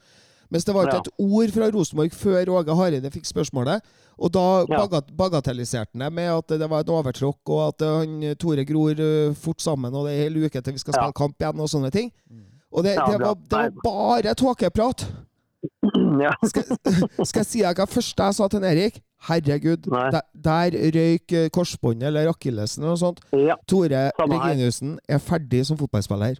Mens 0.52 0.66
det 0.66 0.74
var 0.76 0.88
ikke 0.88 1.04
et 1.04 1.24
ord 1.26 1.54
fra 1.54 1.68
Rosenborg 1.74 2.14
før 2.14 2.52
Åge 2.61 2.76
Hareide 2.78 3.11
fikk 3.14 3.28
spørsmålet. 3.28 3.85
Og 4.16 4.32
da 4.32 4.44
bagat, 4.70 5.11
bagatelliserte 5.16 5.92
han 5.94 6.06
det 6.06 6.12
med 6.16 6.30
at 6.32 6.56
det 6.62 6.68
var 6.70 6.85
et 6.85 6.92
overtråkk, 6.92 7.40
og 7.52 7.62
at 7.66 7.85
eh, 7.85 7.96
han, 8.00 8.37
Tore 8.40 8.64
gror 8.68 9.02
eh, 9.02 9.35
fort 9.37 9.61
sammen, 9.64 9.92
og 9.94 10.06
det 10.06 10.14
er 10.14 10.22
hel 10.24 10.38
uke 10.44 10.62
til 10.62 10.76
vi 10.76 10.82
skal 10.82 10.96
spille 10.96 11.18
kamp 11.18 11.42
igjen, 11.42 11.61
og 11.61 11.72
sånne 11.72 11.92
ting. 11.94 12.12
Og 12.72 12.85
det, 12.85 12.96
det, 12.96 13.18
var, 13.20 13.35
det 13.37 13.62
var 13.62 13.82
bare 13.85 14.37
tåkeprat! 14.38 15.06
ja. 16.24 16.32
Skal, 16.46 16.64
skal 17.28 17.42
jeg 17.42 17.48
si 17.50 17.62
deg 17.64 17.80
hva 17.80 17.88
første 17.90 18.30
jeg 18.30 18.38
sa 18.38 18.48
til 18.52 18.66
Erik? 18.68 19.02
Herregud, 19.26 19.88
der, 19.88 20.20
der 20.44 20.74
røyk 20.94 21.32
eh, 21.35 21.48
korsbåndet 21.50 22.11
eller 22.11 22.28
akillesen 22.30 22.85
eller 22.85 22.94
noe 22.94 23.00
sånt. 23.00 23.22
ja. 23.35 23.56
Tore. 23.68 24.11
Reginiussen 24.20 24.98
er 25.09 25.22
ferdig 25.22 25.64
som 25.66 25.78
fotballspiller. 25.80 26.37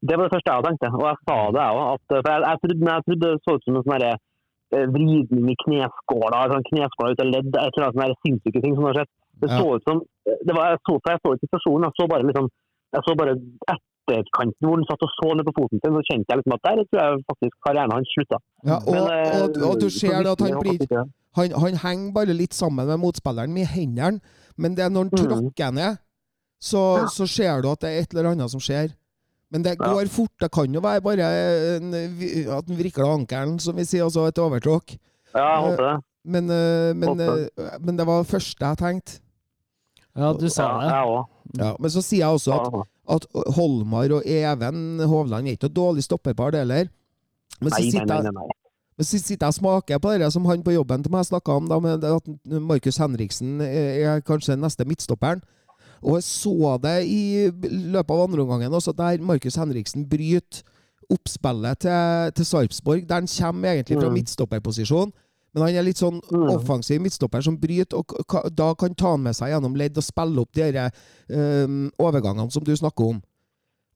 Det 0.00 0.16
var 0.16 0.24
det 0.28 0.32
første 0.34 0.52
jeg 0.54 0.64
tenkte, 0.66 0.88
og 0.96 1.04
jeg 1.10 1.18
sa 1.28 1.36
det 1.54 1.62
jeg 1.64 1.72
òg. 1.80 1.98
Jeg, 2.10 2.22
jeg, 2.48 2.58
trodde, 2.62 2.90
jeg 2.90 3.02
trodde 3.06 3.24
det 3.26 3.40
så 3.44 3.54
ut 3.56 3.64
som 3.66 3.76
en 3.80 3.84
sånn 3.88 4.04
eh, 4.08 4.86
vridning 4.96 5.50
i 5.52 5.56
kneskåla, 5.64 6.38
sånn 6.52 6.66
kneskåla 6.70 7.12
ut 7.12 7.22
av 7.24 7.30
ledd, 7.34 7.50
et 7.50 7.74
eller 7.76 7.86
annet 7.88 7.98
sånne 8.00 8.20
sinnssyke 8.24 8.62
ting 8.64 8.74
som 8.78 8.86
har 8.88 8.96
skjedd. 9.00 9.10
Det 9.40 9.48
så 9.56 9.68
ut 9.76 9.84
som 9.88 10.02
det 10.46 10.54
var, 10.56 10.74
jeg 10.74 10.80
så, 10.88 10.94
jeg 11.10 11.20
så 11.24 11.30
ikke 11.34 11.46
situasjonen, 11.48 11.86
jeg 11.88 11.96
så 12.00 12.06
bare 12.12 12.26
liksom 12.28 12.48
jeg 12.90 13.02
så 13.06 13.12
bare 13.20 13.32
etterkanten 13.70 14.66
hvor 14.66 14.76
han 14.80 14.86
satt 14.88 15.04
og 15.06 15.12
så 15.16 15.28
ned 15.38 15.46
på 15.46 15.54
foten 15.58 15.80
sin, 15.80 15.94
så 15.96 16.02
kjente 16.08 16.32
jeg 16.32 16.40
liksom 16.40 16.54
at 16.56 16.64
der 16.66 16.80
tror 16.90 17.00
jeg 17.02 17.20
faktisk 17.30 17.54
karrieren 17.66 17.94
hans 17.94 18.12
slutta. 18.14 18.38
Ja, 18.66 18.76
og, 18.80 18.92
Men, 18.96 19.08
eh, 19.14 19.36
og, 19.44 19.58
og 19.68 19.74
du 19.80 19.88
ser 19.94 20.16
det 20.26 20.32
at 20.34 20.44
han 20.44 20.56
blir 20.60 21.04
han, 21.38 21.52
han 21.64 21.76
henger 21.84 22.14
bare 22.16 22.34
litt 22.34 22.56
sammen 22.58 22.88
med 22.90 22.98
motspilleren 23.04 23.52
med 23.54 23.68
hendene, 23.70 24.18
men 24.58 24.74
det 24.76 24.84
er 24.84 24.90
når 24.90 25.06
han 25.06 25.12
Mhm. 25.14 25.20
tråkker 25.22 25.70
ned, 25.76 26.00
så, 26.60 26.82
så 27.08 27.26
ser 27.30 27.62
du 27.62 27.70
at 27.70 27.80
det 27.84 27.90
er 27.90 28.02
et 28.02 28.12
eller 28.14 28.32
annet 28.34 28.50
som 28.52 28.60
skjer. 28.60 28.90
Men 29.50 29.62
det 29.64 29.76
Ja. 29.80 29.92
går 29.92 30.08
fort. 30.08 30.30
Det 30.40 30.50
kan 30.52 30.72
jo 30.74 30.80
være 30.80 31.00
bare 31.02 31.26
en, 31.76 31.94
at 31.94 32.68
han 32.68 32.76
vrikler 32.78 33.08
ankelen, 33.14 33.58
som 33.60 33.74
vi 33.76 33.82
sier, 33.84 34.04
altså 34.04 34.26
et 34.28 34.38
overtråkk. 34.38 34.96
Ja, 35.34 35.46
jeg 35.56 35.70
håper 35.70 35.84
det. 35.88 36.04
Men, 36.24 36.50
eh, 36.50 36.92
men, 36.94 37.08
Håper. 37.08 37.48
eh, 37.58 37.78
men 37.80 37.96
det 37.96 38.06
var 38.06 38.22
det 38.22 38.30
første 38.30 38.60
jeg 38.66 38.78
tenkte. 38.78 39.20
ja, 40.16 40.32
du 40.32 40.48
sa 40.48 40.62
Ja, 40.62 40.78
det. 40.80 40.90
jeg 40.90 41.04
også. 41.06 41.26
Ja, 41.58 41.76
men 41.80 41.90
så 41.90 42.02
sier 42.02 42.18
jeg 42.18 42.28
også 42.28 42.52
at, 42.52 42.86
at 43.08 43.26
Holmar 43.56 44.12
og 44.12 44.22
Even 44.26 44.98
Hovland 45.00 45.48
er 45.48 45.52
ikke 45.56 45.68
noe 45.68 45.74
dårlig 45.74 46.04
stopperpar, 46.04 46.50
det 46.52 46.60
heller. 46.60 46.88
Men 47.60 47.70
så 47.72 47.82
sitter 47.90 48.22
jeg. 48.22 48.32
Men 48.32 49.04
så 49.06 49.18
sitter 49.18 49.46
jeg 49.46 49.48
og 49.48 49.54
smaker 49.54 49.98
på 49.98 50.18
det 50.18 50.32
som 50.32 50.44
han 50.44 50.62
på 50.62 50.74
jobben 50.74 51.02
til 51.02 51.10
meg 51.10 51.24
snakka 51.24 51.56
om, 51.56 51.68
da, 51.68 51.78
med 51.80 52.04
at 52.04 52.22
Markus 52.60 52.98
Henriksen 52.98 53.60
er 53.60 54.14
er 54.16 54.20
kanskje 54.20 54.52
den 54.54 54.60
neste 54.60 54.84
midtstopperen. 54.84 55.42
Og 56.02 56.14
jeg 56.16 56.24
så 56.24 56.76
det 56.82 56.96
i 57.06 57.50
løpet 57.50 58.10
av 58.10 58.22
andreomgangen 58.28 58.72
også, 58.72 58.94
der 58.96 59.18
Markus 59.20 59.56
Henriksen 59.60 60.06
bryter 60.08 60.62
oppspillet 61.10 61.78
til, 61.82 62.32
til 62.36 62.44
Sarpsborg. 62.46 63.06
Der 63.08 63.14
han 63.20 63.26
kommer 63.26 63.74
egentlig 63.74 63.98
fra 63.98 64.08
Mm. 64.08 64.14
midtstopperposisjon. 64.14 65.12
Men 65.52 65.62
han 65.64 65.74
er 65.74 65.82
litt 65.82 65.98
sånn 65.98 66.20
Mm. 66.30 66.50
offensiv 66.54 67.00
midtstopper 67.02 67.42
som 67.42 67.56
bryter, 67.58 67.96
og 67.98 68.54
da 68.54 68.72
kan 68.74 68.94
ta 68.94 69.10
han 69.10 69.22
med 69.22 69.34
seg 69.34 69.48
gjennom 69.50 69.74
ledd 69.76 69.96
og 69.98 70.04
spille 70.04 70.38
opp 70.38 70.52
de 70.52 70.62
eh, 70.62 71.66
overgangene 71.98 72.50
som 72.52 72.62
du 72.64 72.70
snakker 72.76 73.08
om. 73.08 73.22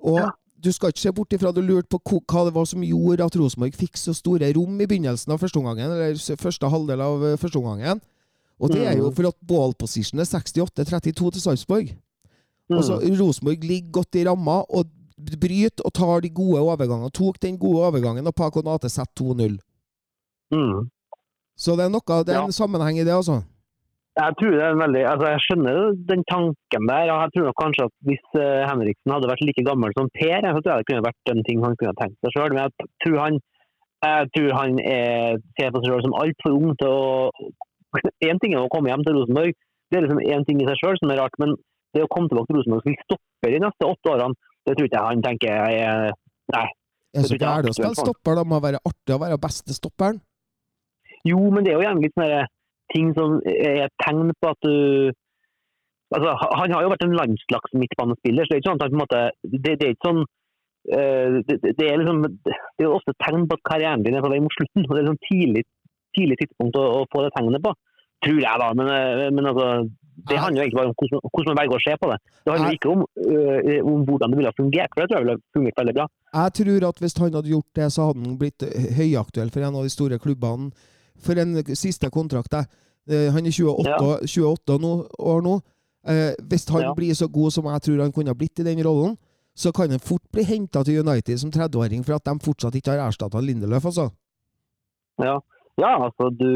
Og 0.03 0.19
Ja. 0.19 0.31
du 0.61 0.73
skal 0.73 0.91
ikke 0.91 0.99
se 0.99 1.13
bort 1.13 1.31
ifra 1.31 1.55
du 1.55 1.63
lurte 1.63 1.89
på 1.89 2.01
hva 2.27 2.45
det 2.47 2.55
var 2.55 2.65
som 2.67 2.81
gjorde 2.83 3.25
at 3.25 3.37
Rosenborg 3.37 3.73
fikk 3.75 3.95
så 3.97 4.13
store 4.15 4.53
rom 4.53 4.81
i 4.81 4.87
begynnelsen 4.87 5.31
av 5.33 5.39
førsteomgangen, 5.39 5.91
eller 5.93 6.15
første 6.37 6.69
halvdel 6.69 7.01
av 7.01 7.23
eh, 7.25 7.37
førsteomgangen. 7.37 8.01
Og 8.61 8.71
det 8.71 8.87
er 8.87 8.97
jo 8.97 9.11
Mm. 9.11 9.15
for 9.17 9.27
at 9.29 9.39
ball 9.49 9.73
position 9.75 10.21
er 10.21 10.25
68-32 10.25 11.31
til 11.33 11.41
Sarpsborg. 11.43 11.89
Mm. 12.71 12.77
Altså, 12.79 12.95
Rosenborg 13.21 13.65
ligger 13.65 13.91
godt 13.93 14.15
i 14.15 14.25
ramma 14.25 14.63
og 14.71 14.85
bryter 15.41 15.85
og 15.85 15.93
tar 15.93 16.21
de 16.21 16.31
gode 16.31 16.59
overgangene. 16.61 17.11
Tok 17.11 17.37
den 17.43 17.59
gode 17.59 17.83
overgangen, 17.87 18.27
og 18.27 18.35
Paco 18.35 18.61
Nate 18.63 18.89
setter 18.89 19.13
2-0. 19.21 19.59
Mm. 20.55 20.89
Så 21.57 21.77
det 21.77 21.85
er 21.87 21.93
noe, 21.95 22.23
det 22.25 22.33
er 22.35 22.41
Ja. 22.41 22.45
en 22.47 22.53
sammenheng 22.53 22.99
i 22.99 23.05
det, 23.05 23.13
altså. 23.15 23.43
Jeg 24.17 24.33
tror 24.39 24.51
det 24.55 24.63
er 24.63 24.75
veldig, 24.79 25.03
altså 25.13 25.27
jeg 25.33 25.41
skjønner 25.45 25.77
den 26.11 26.23
tanken 26.31 26.83
der. 26.91 27.11
og 27.13 27.19
Jeg 27.23 27.31
tror 27.35 27.45
nok 27.51 27.59
kanskje 27.63 27.85
at 27.89 27.95
hvis 28.07 28.25
eh, 28.39 28.63
Henriksen 28.71 29.11
hadde 29.15 29.27
vært 29.33 29.43
like 29.47 29.65
gammel 29.67 29.91
som 29.99 30.07
Per, 30.15 30.39
så 30.55 30.59
tror 30.63 30.71
jeg 30.73 30.79
det 30.81 30.89
kunne 30.91 31.09
vært 31.11 31.31
en 31.35 31.43
ting 31.49 31.59
han 31.67 31.75
kunne 31.81 31.97
tenkt 32.01 32.19
seg 32.23 32.31
sjøl. 32.37 32.53
Men 32.55 32.63
jeg 32.63 32.73
tror 33.03 33.19
han, 33.25 33.35
jeg 34.07 34.27
tror 34.35 34.51
han 34.61 34.73
er, 34.87 35.39
ser 35.59 35.71
på 35.75 35.79
seg 35.83 35.89
sjøl 35.91 36.05
som 36.07 36.15
altfor 36.23 36.51
ung 36.59 36.71
til 36.79 36.91
å 36.95 37.03
Én 38.25 38.41
ting 38.43 38.55
er 38.55 38.65
å 38.65 38.71
komme 38.73 38.91
hjem 38.91 39.05
til 39.07 39.15
Rosenborg, 39.19 39.55
det 39.91 39.99
er 39.99 40.07
liksom 40.07 40.23
én 40.25 40.45
ting 40.49 40.61
i 40.63 40.67
seg 40.69 40.79
sjøl 40.81 40.97
som 41.01 41.11
er 41.15 41.21
rart. 41.23 41.37
Men 41.39 41.55
det 41.95 42.03
å 42.03 42.11
komme 42.11 42.29
tilbake 42.29 42.51
til 42.51 42.59
Rosenborg 42.59 42.83
som 42.89 42.97
stopper 43.05 43.53
de 43.55 43.61
neste 43.63 43.87
åtte 43.87 44.11
årene, 44.15 44.35
det 44.67 44.75
tror 44.77 44.89
ikke 44.89 44.99
jeg 44.99 45.09
han 45.11 45.23
tenker 45.23 45.49
er 45.55 46.13
Nei. 46.55 46.67
Det 47.15 47.21
er 47.21 47.25
så 47.25 47.29
tror 47.31 47.37
er 47.37 47.45
gærent 47.47 47.71
å 47.71 47.75
spille 47.79 48.01
stopper. 48.03 48.35
Det 48.41 48.47
må 48.51 48.59
være 48.65 48.81
artig 48.91 49.15
å 49.15 49.21
være 49.23 49.39
beste 49.45 49.77
stopperen. 49.77 50.19
Jo, 51.25 51.39
men 51.55 51.65
det 51.65 51.73
er 51.73 51.79
jo 51.79 51.85
gjerne 51.87 52.03
litt 52.05 52.17
sånne 52.19 52.41
ting 52.93 53.13
som 53.17 53.37
er 53.49 53.89
tegn 54.03 54.33
på 54.43 54.51
at 54.51 54.59
du 54.67 54.75
altså, 56.15 56.33
Han 56.59 56.75
har 56.75 56.83
jo 56.85 56.91
vært 56.93 57.05
en 57.07 57.17
landslags 57.17 57.73
midtbanespiller, 57.81 58.45
så 58.45 58.53
det 58.53 58.57
er 58.59 58.63
ikke 58.63 58.71
sånn 58.73 58.81
at 58.81 58.85
han 58.85 58.93
på 58.93 58.99
en 58.99 59.05
måte 59.05 59.23
Det, 59.65 59.77
det 59.81 59.87
er 59.89 59.95
ikke 59.95 60.09
sånn 60.11 60.21
eh, 60.93 61.39
det, 61.49 61.57
det- 61.63 61.75
det 61.79 61.87
er 61.89 62.03
liksom 62.03 62.21
det 62.27 62.85
er 62.85 62.93
ofte 62.93 63.15
tegn 63.25 63.47
på 63.49 63.57
at 63.57 63.65
karrieren 63.71 64.05
din 64.05 64.19
er 64.19 64.25
på 64.27 64.33
vei 64.35 64.41
mot 64.45 64.53
slutten. 64.59 64.85
og 64.85 64.93
Det 64.97 65.03
er 65.05 65.11
sånn 65.13 65.23
tidlig, 65.31 65.65
tidlig 66.17 66.39
tidspunkt 66.43 66.77
å, 66.81 66.85
å 67.03 67.05
få 67.13 67.25
det 67.27 67.33
tegnet 67.37 67.63
på. 67.65 67.75
Tror 68.25 68.41
jeg, 68.41 68.57
da. 68.63 68.69
Men, 68.79 68.89
eh, 68.89 69.31
men 69.35 69.47
altså, 69.51 69.67
det 70.31 70.39
handler 70.39 70.63
jo 70.63 70.65
egentlig 70.65 70.79
bare 70.81 70.91
om 70.93 70.95
hvordan, 71.01 71.21
hvordan 71.35 71.51
man 71.53 71.61
velger 71.61 71.77
å 71.77 71.85
se 71.85 71.97
på 72.01 72.11
det. 72.13 72.19
Det 72.45 72.53
handler 72.55 72.71
jeg, 72.71 72.79
ikke 72.79 72.93
om, 72.95 73.03
eh, 73.27 73.81
om 73.85 74.05
hvordan 74.09 74.31
det 74.31 74.39
ville 74.39 74.53
ha 74.53 74.59
fungert, 74.61 74.95
for 74.95 75.03
det 75.03 75.09
tror 75.11 75.19
jeg 75.21 75.27
ville 75.27 75.43
fungert 75.57 75.81
veldig 75.83 75.95
bra. 75.99 76.07
Jeg 76.39 76.55
tror 76.61 76.89
at 76.89 77.03
hvis 77.05 77.19
han 77.19 77.35
hadde 77.39 77.53
gjort 77.55 77.71
det, 77.81 77.89
så 77.93 78.07
hadde 78.09 78.25
han 78.25 78.39
blitt 78.41 78.65
høyaktuell 78.99 79.51
for 79.53 79.67
en 79.67 79.77
av 79.81 79.83
de 79.85 79.93
store 79.93 80.19
klubbene 80.23 80.71
for 81.25 81.39
en 81.43 81.55
siste 81.77 82.11
kontrakt. 82.15 82.53
jeg. 82.53 82.67
Eh, 83.11 83.29
Han 83.35 83.45
er 83.47 83.53
28, 83.53 83.85
Ja. 83.85 83.99
28 84.25 84.79
nå, 84.81 84.93
år 85.21 85.43
nå. 85.45 85.61
Eh, 86.07 86.33
hvis 86.49 86.69
han 86.71 86.83
Ja. 86.83 86.95
blir 86.95 87.13
så 87.15 87.29
god 87.31 87.53
som 87.53 87.65
jeg 87.65 87.83
tror 87.83 88.01
han 88.03 88.13
kunne 88.13 88.29
ha 88.29 88.35
blitt 88.35 88.59
i 88.61 88.63
den 88.65 88.83
rollen, 88.85 89.17
så 89.57 89.73
kan 89.73 89.91
han 89.91 89.99
fort 90.01 90.23
bli 90.33 90.43
henta 90.43 90.83
til 90.85 91.01
United 91.07 91.39
som 91.39 91.51
30-åring 91.51 92.05
for 92.05 92.15
at 92.15 92.25
de 92.25 92.39
fortsatt 92.43 92.75
ikke 92.75 92.91
har 92.97 93.09
erstatta 93.09 93.41
Lindeløf, 93.41 93.85
altså. 93.85 94.11
Ja. 95.23 95.39
Ja, 95.81 95.93
altså 96.07 96.29
du 96.31 96.51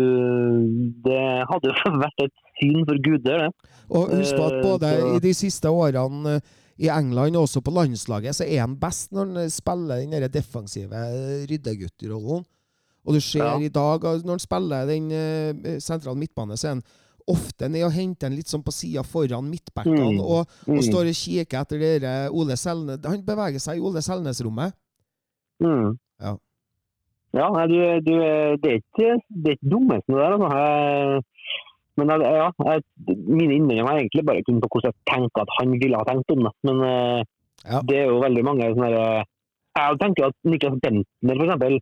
Det 1.04 1.22
hadde 1.50 1.70
jo 1.72 1.92
vært 2.04 2.24
et 2.26 2.34
syn 2.60 2.84
for 2.86 3.00
guder, 3.02 3.48
det. 3.48 3.72
Og 3.90 4.10
husk 4.18 4.36
på 4.36 4.44
at 4.46 4.52
Eh, 4.58 4.62
både 4.62 4.90
så- 5.00 5.16
i 5.16 5.18
de 5.20 5.34
siste 5.34 5.68
årene 5.70 6.36
eh, 6.36 6.40
i 6.78 6.88
England 6.88 7.36
og 7.36 7.42
også 7.48 7.60
på 7.64 7.70
landslaget, 7.74 8.34
så 8.34 8.44
er 8.46 8.60
han 8.60 8.76
best 8.78 9.10
når 9.12 9.34
han 9.34 9.50
spiller 9.50 9.96
den 10.06 10.30
defensive 10.30 10.92
eh, 10.94 11.46
ryddeguttrollen. 11.50 12.44
Og 13.06 13.14
du 13.14 13.20
ser 13.20 13.44
Ja. 13.44 13.58
i 13.58 13.68
dag, 13.68 14.00
når 14.02 14.28
han 14.36 14.38
spiller 14.38 14.86
den 14.86 15.10
sentrale 15.80 16.18
midtbanescenen 16.18 16.82
han 16.82 16.82
ofte 17.28 17.68
ned 17.68 17.82
og 17.84 17.92
henter 17.92 18.28
den 18.28 18.36
litt 18.36 18.48
sånn 18.48 18.62
på 18.64 18.72
sida 18.72 19.02
foran 19.02 19.48
midtbackene, 19.50 20.12
Mm. 20.16 20.20
og, 20.20 20.46
og 20.68 20.74
Mm. 20.76 20.82
står 20.82 21.08
og 21.08 21.14
kikker 21.14 21.60
etter 21.60 21.78
dere 21.78 22.30
Ole 22.32 22.56
Selnes 22.56 23.04
Han 23.04 23.22
beveger 23.22 23.58
seg 23.60 23.76
i 23.76 23.80
Ole 23.80 24.00
Selnes-rommet. 24.00 24.72
Mm. 25.62 25.98
Ja. 27.36 27.48
Nei, 27.52 27.66
du, 27.68 27.76
du, 28.06 28.12
det 28.62 28.70
er 28.72 28.78
ikke 28.80 29.08
det 29.28 29.50
er 29.52 29.56
ikke 29.58 29.72
dummest 29.74 30.06
det 30.08 30.16
der. 30.16 30.36
Altså. 30.36 30.48
Jeg, 30.56 31.22
men 31.98 32.12
jeg, 32.14 32.20
ja, 32.22 32.48
jeg, 32.70 32.82
mine 33.26 33.56
innvendinger 33.58 33.88
er 33.90 33.98
egentlig 34.00 34.24
bare 34.28 34.42
kun 34.46 34.60
på 34.62 34.68
hvordan 34.70 34.92
jeg 34.94 35.06
tenker 35.10 35.42
at 35.44 35.54
han 35.58 35.72
ville 35.82 35.98
ha 35.98 36.06
tenkt 36.08 36.30
om 36.36 36.46
det. 36.46 36.54
Men 36.68 36.84
eh, 36.88 37.20
Ja. 37.68 37.80
det 37.82 37.96
er 37.98 38.06
jo 38.12 38.20
veldig 38.22 38.44
mange 38.46 38.68
sånne 38.70 38.88
der, 38.94 39.24
Jeg 39.78 39.98
tenker 40.00 40.28
at 40.28 40.36
Niklas 40.46 40.76
Bentner, 40.82 41.40
eksempel, 41.42 41.74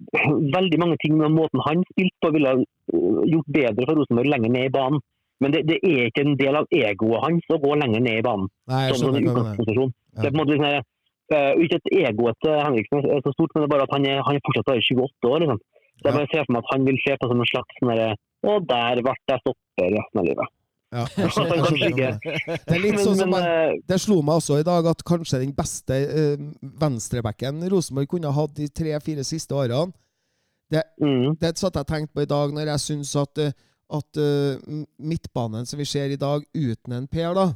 veldig 0.56 0.78
mange 0.82 0.96
ting 1.02 1.14
med 1.20 1.30
måten 1.36 1.62
han 1.66 1.84
spilte 1.92 2.18
på, 2.24 2.32
ville 2.34 2.52
øh, 2.58 3.22
gjort 3.30 3.48
bedre 3.56 3.86
for 3.86 3.98
Rosenborg 4.00 4.26
lenger 4.32 4.50
ned 4.56 4.68
i 4.68 4.74
banen. 4.74 5.00
Men 5.40 5.54
det, 5.54 5.62
det 5.70 5.78
er 5.86 6.10
ikke 6.10 6.24
en 6.26 6.34
del 6.36 6.58
av 6.58 6.66
egoet 6.74 7.22
hans 7.24 7.46
å 7.54 7.60
gå 7.62 7.76
lenger 7.80 8.02
ned 8.04 8.18
i 8.20 8.24
banen. 8.26 8.48
Nei, 8.68 8.80
jeg 8.90 8.98
Som 8.98 9.14
en 9.14 9.14
skjønner 9.14 9.20
du 9.20 9.28
mener. 9.28 9.38
utgangsposisjon. 9.40 9.92
Ja. 9.94 10.18
Det 10.20 10.26
er 10.26 10.34
på 10.34 10.36
en 10.36 10.42
måte 10.42 10.58
sånn 10.60 10.82
eh, 11.36 11.52
Ikke 11.64 11.78
at 11.80 11.90
egoet 11.92 12.38
til 12.44 12.56
Henriksen 12.58 13.04
er 13.04 13.20
så 13.24 13.32
stort, 13.34 13.52
men 13.54 13.62
det 13.62 13.68
er 13.68 13.74
bare 13.74 13.86
at 13.88 13.94
han 13.96 14.06
er, 14.06 14.22
han 14.26 14.38
er 14.38 14.44
fortsatt 14.46 14.68
bare 14.70 14.82
28 14.82 15.30
år. 15.32 15.44
Liksom. 15.44 15.60
Så 16.00 16.08
jeg 16.08 16.16
bare 16.16 16.30
ser 16.32 16.46
for 16.46 16.54
meg 16.54 16.62
at 16.64 16.72
han 16.72 16.86
vil 16.88 16.98
se 17.04 17.16
på 17.20 17.28
som 17.30 17.42
en 17.44 17.50
slags 17.52 17.78
sånn 17.78 17.92
derre 17.92 18.08
Å, 18.40 18.52
der 18.64 19.02
ble 19.04 19.12
jeg 19.28 19.42
stopper 19.42 19.90
resten 19.94 20.20
av 20.22 20.24
livet. 20.30 20.52
Ja, 20.90 21.02
jeg 21.20 21.32
skjønner, 21.34 21.58
jeg 21.58 21.64
skjønner 21.66 21.66
hva 21.66 21.70
du 21.70 21.82
ikke. 21.90 22.10
mener. 22.10 22.62
Det 22.66 22.76
er 22.76 22.82
litt 22.82 23.02
sånn 23.04 23.18
som 23.20 23.34
jeg- 23.36 23.50
eh, 23.70 23.74
Det 23.92 23.98
slo 24.00 24.16
meg 24.26 24.40
også 24.40 24.58
i 24.58 24.66
dag 24.66 24.88
at 24.90 25.04
kanskje 25.06 25.42
den 25.44 25.52
beste 25.54 25.98
eh, 26.22 26.44
venstrebacken 26.82 27.60
Rosenborg 27.70 28.08
kunne 28.14 28.32
ha 28.32 28.40
hatt 28.40 28.54
de 28.56 28.68
tre-fire 28.80 29.26
siste 29.28 29.54
årene. 29.54 29.92
mm, 30.72 31.36
Det 31.38 31.52
satt 31.58 31.76
jeg 31.76 31.86
tenkt 31.86 32.10
tenkte 32.10 32.14
på 32.16 32.22
i 32.24 32.30
dag, 32.32 32.52
når 32.56 32.72
jeg 32.72 32.84
syns 32.86 33.14
at, 33.20 33.38
at 34.00 34.20
midtbanen 34.98 35.66
som 35.66 35.78
vi 35.78 35.84
ser 35.84 36.10
i 36.10 36.16
dag, 36.16 36.42
uten 36.54 36.92
en 36.96 37.06
Per, 37.10 37.34
da, 37.34 37.46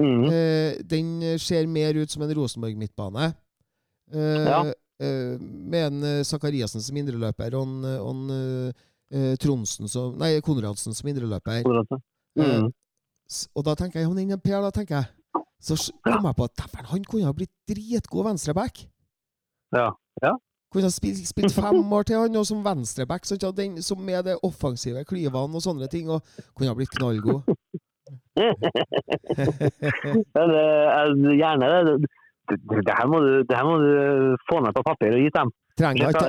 mm, 0.00 0.24
eh, 0.32 0.82
den 0.88 1.38
ser 1.38 1.66
mer 1.66 1.94
ut 1.94 2.10
som 2.10 2.22
en 2.22 2.34
Rosenborg-midtbane. 2.34 3.34
Eh, 4.12 4.44
Ja. 4.46 4.62
eh, 5.00 5.38
med 5.40 5.86
en 6.02 6.24
Sakariassen 6.24 6.80
som 6.82 6.96
indreløper 6.96 7.54
og 7.58 7.66
en, 7.66 7.84
og 7.84 8.10
en 8.14 9.36
Tronsen 9.38 9.88
som 9.88 10.14
Nei, 10.16 10.40
Konradsen 10.40 10.94
som 10.94 11.08
indreløper. 11.08 11.62
mm. 12.38 12.70
Og 13.56 13.64
da 13.64 13.74
tenker 13.74 14.00
jeg, 14.00 14.08
ja, 14.08 14.12
men 14.14 14.40
Per, 14.40 14.60
da 14.62 14.70
tenker 14.70 14.96
jeg 15.02 15.42
Så 15.60 15.92
kom 16.04 16.24
jeg 16.24 16.36
på 16.36 16.44
at 16.44 16.86
han 16.90 17.04
kunne 17.04 17.24
ha 17.24 17.32
blitt 17.32 17.52
dritgod 17.68 18.24
venstreback. 18.26 18.86
Ja. 19.72 19.92
Ja. 20.22 20.32
Kunne 20.72 20.88
ha 20.88 20.90
spilt, 20.90 21.20
spilt 21.28 21.52
fem 21.54 21.92
år 21.92 22.02
til 22.08 22.16
han, 22.18 22.36
og 22.36 22.46
som 22.48 22.64
venstreback, 22.64 23.24
så 23.28 23.36
den, 23.54 23.76
som 23.82 24.00
med 24.00 24.24
det 24.24 24.38
offensive 24.42 25.04
klyvene 25.04 25.54
og 25.54 25.62
sånne 25.62 25.88
ting, 25.92 26.08
og 26.10 26.24
kunne 26.56 26.68
ha 26.72 26.74
blitt 26.74 26.90
knallgod. 26.96 27.42
Det 28.36 28.52
er 30.42 31.14
gjerne 31.38 31.68
det. 31.88 31.94
Det, 32.52 32.58
her 32.98 33.06
må 33.08 33.16
du, 33.22 33.28
det 33.48 33.54
her 33.56 33.64
må 33.68 33.74
du 33.80 33.90
få 34.50 34.56
ned 34.64 34.72
på 34.76 34.82
papir 34.86 35.10
og 35.14 35.20
gi 35.22 35.28
dem. 35.34 35.48
Trenger 35.78 36.08
ikke, 36.12 36.28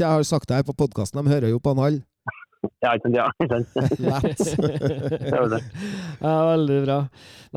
jeg 0.00 0.08
har 0.08 0.22
sagt 0.24 0.48
det 0.48 0.56
her 0.60 0.66
på 0.68 0.72
podkasten, 0.78 1.18
de 1.26 1.30
hører 1.34 1.48
jo 1.52 1.58
på 1.60 1.70
han 1.74 1.82
alle. 1.84 2.02
Ja, 2.80 2.90
ikke 2.96 3.06
sant? 3.10 3.16
Ja, 3.18 3.26
ikke 3.36 3.52
sant? 3.52 3.68
Lett. 4.08 4.40
Ja, 6.24 6.34
veldig 6.54 6.78
bra. 6.86 6.98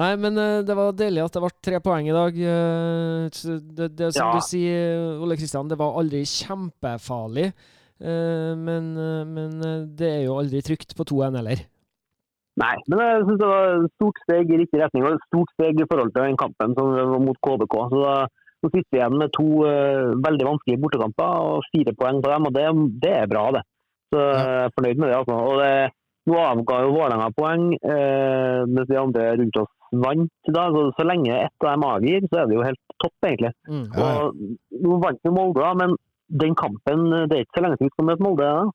Nei, 0.01 0.09
men 0.19 0.33
eh, 0.41 0.59
det 0.67 0.75
var 0.75 0.91
deilig 0.99 1.21
at 1.23 1.33
det 1.37 1.43
ble 1.45 1.51
tre 1.63 1.77
poeng 1.85 2.05
i 2.09 2.17
dag. 2.17 2.33
Eh, 2.35 3.31
Det, 3.77 3.87
det 3.95 4.09
som 4.17 4.27
Ja. 4.27 4.33
du 4.35 4.41
sier, 4.43 4.83
Ole 5.23 5.37
Kristian, 5.39 5.69
det 5.71 5.77
var 5.79 5.95
aldri 6.01 6.21
kjempefarlig. 6.27 7.47
Eh, 8.01 8.51
Men, 8.59 8.83
men 9.31 9.51
det 9.95 10.09
er 10.17 10.23
jo 10.27 10.35
aldri 10.41 10.59
trygt 10.67 10.91
på 10.97 11.03
2-1 11.07 11.39
heller. 11.39 11.59
Nei, 12.57 12.73
men 12.89 13.01
jeg 13.03 13.25
synes 13.27 13.39
det 13.41 13.49
var 13.51 13.67
et 13.69 13.91
stort 13.93 14.19
steg 14.23 14.51
i 14.51 14.59
riktig 14.63 14.79
retning, 14.81 15.05
og 15.05 15.15
et 15.15 15.25
stort 15.27 15.51
steg 15.53 15.77
i 15.77 15.85
forhold 15.89 16.13
til 16.13 16.25
den 16.25 16.39
kampen 16.41 16.73
som 16.77 16.89
var 16.97 17.21
mot 17.21 17.39
KBK. 17.45 17.75
Så 17.91 17.99
da, 18.01 18.15
nå 18.63 18.71
sitter 18.71 18.89
vi 18.95 18.97
igjen 18.97 19.17
med 19.21 19.33
to 19.35 19.45
uh, 19.61 20.15
veldig 20.25 20.47
vanskelige 20.47 20.81
bortekamper 20.81 21.51
og 21.51 21.67
fire 21.69 21.93
poeng 21.99 22.23
på 22.23 22.31
dem, 22.33 22.47
og 22.49 22.55
det, 22.55 22.65
det 23.03 23.13
er 23.19 23.29
bra, 23.29 23.45
det. 23.59 23.63
Så 24.07 24.23
jeg 24.23 24.57
er 24.63 24.73
fornøyd 24.73 25.01
med 25.03 25.11
det. 25.11 25.19
altså. 25.19 25.37
Og 25.51 25.61
det, 25.61 25.71
nå 26.27 26.39
avga 26.41 26.79
jo 26.83 26.95
Vålerenga 26.95 27.27
poeng, 27.37 27.67
uh, 27.77 28.61
mens 28.71 28.89
de 28.89 28.99
andre 29.03 29.27
rundt 29.43 29.61
oss 29.61 29.73
vant 30.07 30.49
i 30.49 30.55
dag. 30.57 30.73
Så, 30.73 30.87
så 30.97 31.05
lenge 31.05 31.37
ett 31.37 31.67
av 31.67 31.75
dem 31.75 31.85
avgir, 31.91 32.25
så 32.25 32.41
er 32.41 32.49
det 32.49 32.57
jo 32.57 32.65
helt 32.65 32.97
topp, 33.03 33.17
egentlig. 33.29 33.53
Mm. 33.69 33.85
Ja, 33.93 34.09
ja. 34.09 34.25
Og 34.25 34.81
nå 34.87 34.97
vant 35.05 35.29
jo 35.29 35.35
Molde, 35.37 35.61
da, 35.61 35.75
men 35.77 35.93
den 36.41 36.57
kampen 36.59 37.05
det 37.29 37.37
er 37.37 37.45
ikke 37.45 37.59
så 37.59 37.63
lenge 37.67 37.77
siden 37.77 37.91
vi 37.91 37.95
skal 37.95 38.09
møte 38.09 38.25
Molde. 38.25 38.49
Da. 38.49 38.65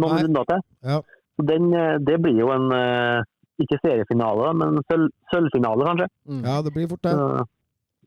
Noen 0.00 0.24
runder 0.24 0.48
til. 0.48 0.66
Ja. 0.88 1.02
Så 1.36 1.44
den, 1.48 1.72
eh, 1.74 1.98
det 2.00 2.16
blir 2.24 2.38
jo 2.40 2.50
en 2.54 2.70
eh, 2.72 3.22
ikke 3.60 3.78
seriefinale, 3.82 4.50
men 4.56 4.80
sølv, 4.90 5.08
sølvfinale, 5.32 5.84
kanskje. 5.88 6.08
Mm. 6.28 6.42
Ja, 6.44 6.58
det 6.64 6.72
blir 6.74 6.88
fort 6.90 7.02
det. 7.06 7.12
Så, 7.16 7.46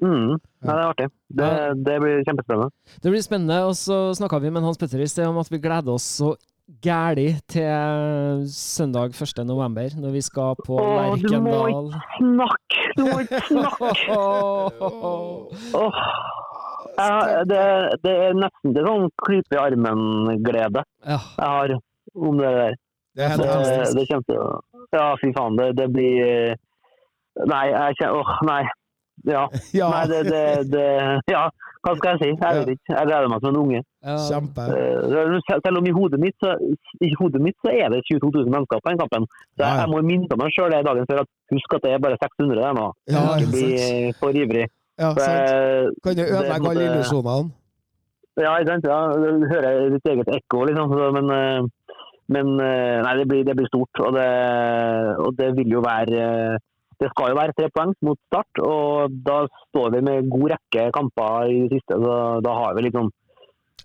mm, 0.05 0.29
ja, 0.29 0.67
det 0.67 0.75
er 0.75 0.85
artig. 0.89 1.07
Det, 1.29 1.47
Ja. 1.49 1.73
det 1.87 1.95
blir 2.03 2.23
kjempespennende. 2.27 2.69
Det 3.01 3.11
blir 3.13 3.21
spennende. 3.25 3.57
Og 3.69 3.73
så 3.77 3.97
snakka 4.17 4.39
vi 4.41 4.49
med 4.53 4.63
Hans 4.65 4.77
Petter 4.77 5.01
i 5.01 5.07
sted 5.09 5.25
om 5.29 5.37
at 5.41 5.49
vi 5.49 5.57
gleder 5.61 5.93
oss 5.93 6.05
så 6.21 6.35
gæli 6.85 7.31
til 7.49 8.43
søndag 8.45 9.15
1. 9.17 9.41
november, 9.49 9.89
når 9.97 10.11
vi 10.13 10.21
skal 10.21 10.53
på 10.65 10.77
Åh, 10.77 11.15
du 11.17 11.39
må 11.41 11.63
ikke 11.65 12.01
snakke! 12.19 12.83
Du 12.97 13.03
må 13.07 13.19
ikke 13.25 13.41
snakke! 13.49 13.89
oh. 15.73 15.93
Ja, 16.99 17.43
det, 17.47 17.59
det 18.03 18.13
er 18.27 18.33
nesten 18.37 18.73
det 18.75 18.81
er 18.83 18.87
sånn 18.89 19.09
klype 19.23 19.55
i 19.55 19.61
armen-glede 19.61 20.83
Ja. 21.07 21.17
jeg 21.17 21.47
har 21.55 21.73
om 22.15 22.37
det 22.41 22.51
der. 22.59 22.77
Det 23.19 23.25
er 23.27 23.31
helt 23.35 23.43
fantastisk. 23.43 23.97
det 23.99 24.07
kommer 24.09 24.27
til 24.31 24.39
å 24.39 24.49
Ja, 24.95 25.05
fy 25.21 25.29
faen. 25.35 25.57
Det, 25.59 25.69
det 25.77 25.87
blir 25.93 26.55
Nei, 27.49 27.65
jeg 27.71 27.97
kjenner 27.99 28.19
Åh, 28.23 28.31
nei. 28.47 28.61
Ja. 29.27 29.41
Ja, 29.79 29.89
Nei, 29.91 30.05
det, 30.07 30.19
det, 30.31 30.43
det 30.71 30.85
Ja, 31.33 31.49
hva 31.83 31.93
skal 31.95 32.15
jeg 32.15 32.19
si? 32.23 32.29
Jeg 32.39 32.55
vet 32.59 32.69
ikke. 32.75 32.91
Jeg 32.95 33.07
gleder 33.07 33.29
meg 33.31 33.39
som 33.43 33.49
en 33.53 33.59
unge. 33.61 33.81
Ja. 34.03 34.15
kjempe. 34.27 34.63
Eh, 34.71 35.59
Selv 35.63 35.79
om 35.79 35.85
i 35.87 35.93
hodet 35.95 36.19
mitt 36.23 36.35
så, 36.43 36.53
i 37.03 37.11
hodet 37.19 37.39
mitt 37.43 37.55
så 37.63 37.71
er 37.71 37.91
det 37.93 38.01
22 38.09 38.31
000 38.35 38.51
mennesker 38.51 38.81
på 38.83 38.91
den 38.91 38.99
kampen. 38.99 39.27
Så 39.55 39.63
jeg, 39.63 39.77
jeg 39.83 39.91
må 39.93 40.01
minne 40.07 40.39
meg 40.41 40.51
sjøl 40.55 40.75
dagen 40.75 41.07
før 41.07 41.21
at 41.23 41.29
husk 41.55 41.75
at 41.77 41.85
det 41.87 41.93
er 41.95 42.01
bare 42.03 42.19
600 42.23 42.59
der 42.59 42.75
nå. 42.79 42.87
Ja, 43.11 43.21
Ikke 43.39 43.51
bli 43.53 43.69
for 44.19 44.35
ivrig. 44.43 44.65
Ja, 44.99 45.13
sant. 45.15 45.51
eh, 45.55 45.87
Kan 46.03 46.15
du 46.15 46.21
det 46.21 46.27
ødelegge 46.35 46.71
alle 46.73 46.87
illusjonene. 46.89 47.51
Ja, 48.43 48.51
ikke 48.59 48.71
sant. 48.73 48.87
Ja, 48.91 48.99
du 49.15 49.47
hører 49.51 49.89
ditt 49.95 50.11
eget 50.13 50.33
ekko, 50.35 50.65
liksom. 50.67 50.91
Så, 50.99 51.07
men 51.15 51.31
eh, 51.35 51.69
men 52.29 52.51
eh, 52.61 52.97
nei, 53.05 53.13
det 53.19 53.27
blir, 53.29 53.45
det 53.47 53.55
blir 53.57 53.69
stort. 53.71 54.01
Og 54.05 54.13
det, 54.17 54.27
og 55.25 55.31
det 55.39 55.53
vil 55.57 55.77
jo 55.77 55.85
være 55.85 56.19
eh, 56.25 56.65
Det 56.99 57.07
skal 57.13 57.31
jo 57.31 57.37
være 57.37 57.55
tre 57.55 57.69
poeng 57.71 57.93
mot 58.03 58.19
Start, 58.27 58.59
og 58.59 59.13
da 59.23 59.37
står 59.69 59.93
vi 59.95 60.01
med 60.03 60.27
god 60.29 60.49
rekke 60.51 60.89
kamper 60.97 61.47
i 61.47 61.61
det 61.63 61.77
siste. 61.79 61.95
Så 61.95 62.17
da 62.45 62.57
har 62.61 62.75
vi 62.77 62.89
liksom 62.89 63.09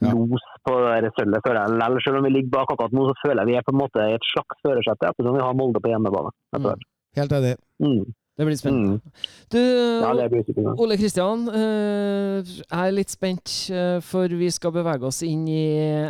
Ja. 0.03 0.11
los 0.11 0.43
på 0.67 0.73
sølvet, 0.75 1.39
føler 1.47 1.61
jeg. 1.61 1.79
Lell, 1.79 2.01
Selv 2.03 2.17
om 2.19 2.25
vi 2.27 2.31
ligger 2.35 2.51
bak 2.51 2.73
akkurat 2.73 2.93
nå, 2.93 3.05
så 3.07 3.15
føler 3.23 3.45
jeg 3.45 3.47
vi 3.53 3.55
er 3.61 3.63
på 3.63 3.71
en 3.71 3.79
måte 3.79 4.03
i 4.03 4.17
et 4.17 4.27
slags 4.27 4.59
førersete, 4.67 5.07
ettersom 5.07 5.37
vi 5.39 5.45
har 5.45 5.55
Molde 5.55 5.79
på 5.81 5.93
hjemmebane. 5.93 6.33
Mm. 6.59 6.83
Helt 7.15 7.35
enig. 7.39 7.53
Mm. 7.79 8.03
Det 8.35 8.43
blir 8.49 8.57
spennende. 8.59 8.97
Mm. 8.99 9.13
Du, 9.55 9.59
Ja, 10.03 10.09
blir. 10.27 10.73
Ole 10.83 10.97
Kristian, 10.99 11.45
eh, 11.55 12.43
jeg 12.43 12.67
er 12.89 12.91
litt 12.97 13.13
spent, 13.15 13.53
eh, 13.71 14.01
for 14.03 14.27
vi 14.27 14.49
skal 14.51 14.73
bevege 14.75 15.07
oss 15.07 15.21
inn 15.23 15.45
i 15.47 15.61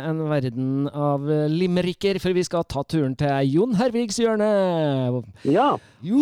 en 0.01 0.23
verden 0.31 0.87
av 0.89 1.21
limericker, 1.53 2.17
for 2.23 2.33
vi 2.33 2.41
skal 2.47 2.63
ta 2.65 2.81
turen 2.81 3.13
til 3.15 3.51
Jon 3.53 3.75
Hervigs 3.77 4.17
hjørne. 4.17 4.49
Ja, 5.45 5.75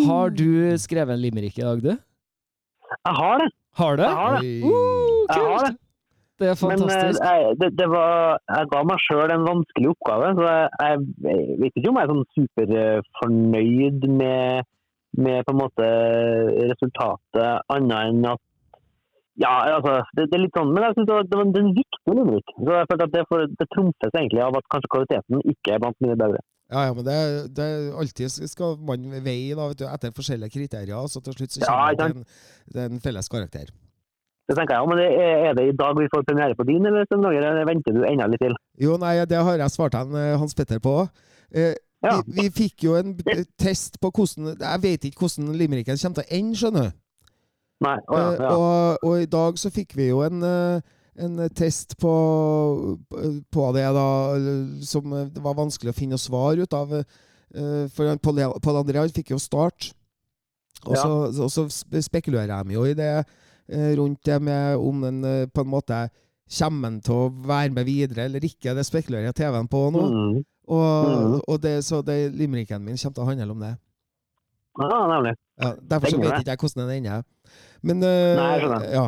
Har 0.10 0.30
du 0.36 0.76
skrevet 0.78 1.16
en 1.16 1.22
limerick 1.24 1.58
i 1.60 1.62
dag, 1.64 1.80
du? 1.82 1.94
jeg 1.94 3.16
har 3.18 3.40
det. 3.40 3.50
Har 3.80 3.96
du? 3.98 4.04
Jeg 4.04 4.14
har 4.20 4.36
det. 4.42 4.52
Uh, 4.62 5.26
Jeg 5.30 5.42
har 5.48 5.66
det. 5.66 5.78
Det 6.40 6.48
er 6.50 6.68
Men 6.68 6.72
eh, 6.74 6.84
fantastisk. 6.84 7.22
jeg, 7.24 7.56
det, 7.62 7.70
det 7.80 7.88
var, 7.90 8.38
jeg 8.58 8.68
ga 8.74 8.84
meg 8.90 9.00
sjøl 9.08 9.32
en 9.32 9.46
vanskelig 9.48 9.90
oppgave. 9.94 10.30
så 10.36 10.44
jeg, 10.52 11.00
jeg 11.24 11.58
vet 11.62 11.80
ikke 11.80 11.90
om 11.94 11.98
jeg 11.98 12.04
er 12.04 12.12
sånn 12.12 12.26
superfornøyd 12.36 14.08
med, 14.20 14.66
med 15.18 15.46
på 15.46 15.54
en 15.54 15.62
måte 15.62 15.92
resultatet, 16.72 17.64
annet 17.74 18.10
enn 18.10 18.26
at 18.34 18.42
ja, 19.42 19.52
altså, 19.66 19.96
det, 20.14 20.28
det 20.30 20.38
er 20.38 20.44
litt 20.44 20.58
sånn, 20.58 20.72
men 20.76 20.84
jeg 20.86 20.94
synes 20.94 21.08
det 21.10 21.16
var, 21.16 21.24
det 21.26 21.38
var 21.40 21.48
en 21.48 21.70
viktig 21.74 22.14
limerick. 22.14 22.52
Så 22.54 22.74
jeg 22.76 22.90
følte 22.90 23.06
at 23.08 23.14
det, 23.16 23.24
får, 23.32 23.46
det 23.58 23.68
trumfes 23.74 24.18
egentlig 24.20 24.44
av 24.46 24.58
at 24.60 24.68
kanskje 24.70 24.92
kvaliteten 24.94 25.46
ikke 25.54 25.74
er 25.74 25.82
blant 25.82 26.04
mine 26.06 26.18
bedre. 26.20 26.42
Ja, 26.74 26.84
ja, 26.88 26.94
men 26.98 27.06
det, 27.06 27.16
det 27.58 27.70
alltid 28.02 28.50
skal 28.50 28.78
man 28.88 29.08
veie 29.26 29.58
da, 29.58 29.66
vet 29.72 29.82
du, 29.82 29.88
etter 29.90 30.14
forskjellige 30.16 30.54
kriterier, 30.54 31.10
så 31.10 31.22
til 31.26 31.36
slutt 31.38 31.56
så 31.56 31.64
Ja, 31.66 31.74
kommer 31.98 32.22
ja, 32.22 32.28
til 32.70 32.84
en, 32.86 33.02
felles 33.04 33.30
karakter. 33.34 33.74
Det 34.50 34.58
tenker 34.58 34.76
jeg, 34.76 34.88
men 34.92 35.00
det 35.00 35.10
er, 35.24 35.54
det 35.58 35.66
i 35.72 35.76
dag 35.80 35.98
vi 35.98 36.10
får 36.12 36.26
premiere 36.28 36.58
på 36.60 36.66
din, 36.68 36.86
eller 36.86 37.66
venter 37.70 37.96
du 37.96 38.04
enda 38.06 38.28
litt 38.30 38.44
til? 38.44 38.56
Jo, 38.86 38.98
nei, 39.02 39.16
det 39.30 39.40
har 39.48 39.62
jeg 39.62 39.74
svart 39.74 39.96
han, 39.98 40.14
eh, 40.20 40.34
Hans 40.40 40.54
Petter 40.58 40.82
på. 40.84 40.98
Eh, 41.56 41.74
Ja. 42.04 42.18
vi, 42.28 42.42
vi 42.42 42.50
fikk 42.52 42.84
jo 42.84 42.96
en 43.00 43.14
test 43.58 43.96
på 44.04 44.10
hvordan 44.12 44.58
Jeg 44.60 44.82
vet 44.84 45.06
ikke 45.08 45.24
hvordan 45.24 45.54
limericken 45.56 45.98
kommer 46.02 46.20
til 46.20 46.26
å 46.26 46.38
ende, 46.38 46.58
skjønner 46.60 46.90
du. 46.90 46.98
Nei, 47.84 47.98
å 48.08 48.18
ja, 48.18 48.26
Eh, 48.34 48.42
ja. 48.44 48.50
og, 48.56 49.08
og 49.08 49.22
i 49.22 49.30
dag 49.32 49.58
så 49.60 49.72
fikk 49.72 49.96
vi 49.96 50.10
jo 50.10 50.22
en, 50.24 50.44
eh, 50.44 50.82
en 51.24 51.38
test 51.56 51.96
på, 52.00 52.12
på 53.52 53.66
det 53.76 53.86
da, 53.96 54.06
som 54.88 55.14
eh, 55.14 55.28
det 55.34 55.44
var 55.44 55.56
vanskelig 55.58 55.92
å 55.94 55.98
finne 55.98 56.20
svar 56.22 56.60
ut 56.60 56.74
av. 56.78 56.94
For 57.94 58.18
Pål 58.24 58.80
André 58.80 59.04
fikk 59.14 59.30
jo 59.36 59.38
start. 59.42 59.92
Og 60.88 60.96
Ja. 60.98 61.04
så, 61.04 61.44
og 61.46 61.52
så 61.54 61.66
sp- 61.70 62.02
spekulerer 62.04 62.64
de 62.66 62.74
jo 62.76 62.84
i 62.90 62.96
det 62.98 63.12
rundt 63.96 64.20
det 64.26 64.42
med 64.44 64.76
om 64.82 65.02
den 65.06 65.22
på 65.54 65.62
en 65.64 65.70
måte 65.72 66.10
Kommer 66.54 66.98
til 67.02 67.14
å 67.16 67.30
være 67.48 67.72
med 67.74 67.86
videre 67.88 68.26
eller 68.28 68.44
ikke? 68.44 68.74
Det 68.76 68.84
spekulerer 68.86 69.32
TV-en 69.34 69.68
på 69.72 69.80
nå. 69.96 70.02
Mm. 70.12 70.42
Og, 70.68 71.10
mm. 71.10 71.40
og 71.48 71.64
det, 71.64 71.84
så 71.84 72.02
det, 72.02 72.32
limericken 72.36 72.84
min 72.84 72.98
kommer 72.98 73.18
til 73.18 73.24
å 73.24 73.30
handle 73.32 73.52
om 73.52 73.66
det. 73.66 73.76
Ja, 74.80 75.00
nemlig. 75.06 75.36
Ja, 75.62 75.76
derfor 75.90 76.10
så 76.10 76.18
vet 76.18 76.40
ikke 76.40 76.52
jeg 76.52 76.60
hvordan 76.64 76.90
den 76.90 77.06
ender. 77.06 77.22
Men 77.84 78.00
uh, 78.00 78.10
Nei, 78.40 78.46
jeg 78.48 78.62
skjønner. 78.64 78.86
ja. 78.96 79.06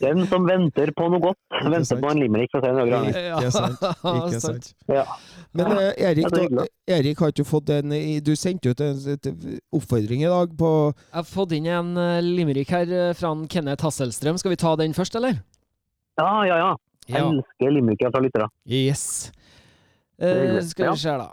Den 0.02 0.22
som 0.30 0.46
venter 0.48 0.90
på 0.96 1.08
noe 1.12 1.20
godt, 1.20 1.38
venter 1.52 1.84
sant. 1.90 2.00
på 2.00 2.10
en 2.10 2.20
limerick 2.22 2.50
for 2.54 2.64
å 2.64 2.64
si 2.64 2.70
Roger 2.78 3.04
noe 3.04 3.12
Ikke 3.42 3.50
sant. 3.52 3.82
Ikke 4.08 4.40
sant. 4.40 4.70
Ja. 4.88 5.04
Men 5.52 5.68
uh, 5.76 5.90
Erik, 5.92 6.30
det 6.32 6.46
er 6.46 6.54
da. 6.56 6.64
Erik 6.96 7.20
har 7.20 7.34
ikke 7.34 7.44
fått 7.46 7.74
en 7.76 7.92
Du 8.24 8.32
sendte 8.40 8.72
ut 8.72 8.80
en, 8.82 8.96
en 9.12 9.58
oppfordring 9.76 10.24
i 10.24 10.32
dag 10.32 10.56
på 10.58 10.70
Jeg 10.88 11.18
har 11.20 11.28
fått 11.28 11.52
inn 11.58 11.68
en 11.68 11.92
eh, 12.00 12.24
limerick 12.24 12.72
her 12.72 12.88
fra 13.18 13.34
en 13.36 13.44
Kenneth 13.52 13.84
Hasselstrøm. 13.84 14.40
Skal 14.40 14.56
vi 14.56 14.58
ta 14.64 14.72
den 14.80 14.96
først, 14.96 15.20
eller? 15.20 15.42
ja, 16.18 16.32
ja, 16.48 16.56
ja. 16.56 16.72
Jeg 17.10 17.20
elsker 17.20 17.72
limericker 17.74 18.12
fra 18.14 18.20
lyttere. 18.22 18.48
Yes. 18.64 19.28
Eh, 20.22 20.60
skal 20.62 20.92
vi 20.92 21.02
se, 21.02 21.16
da. 21.18 21.30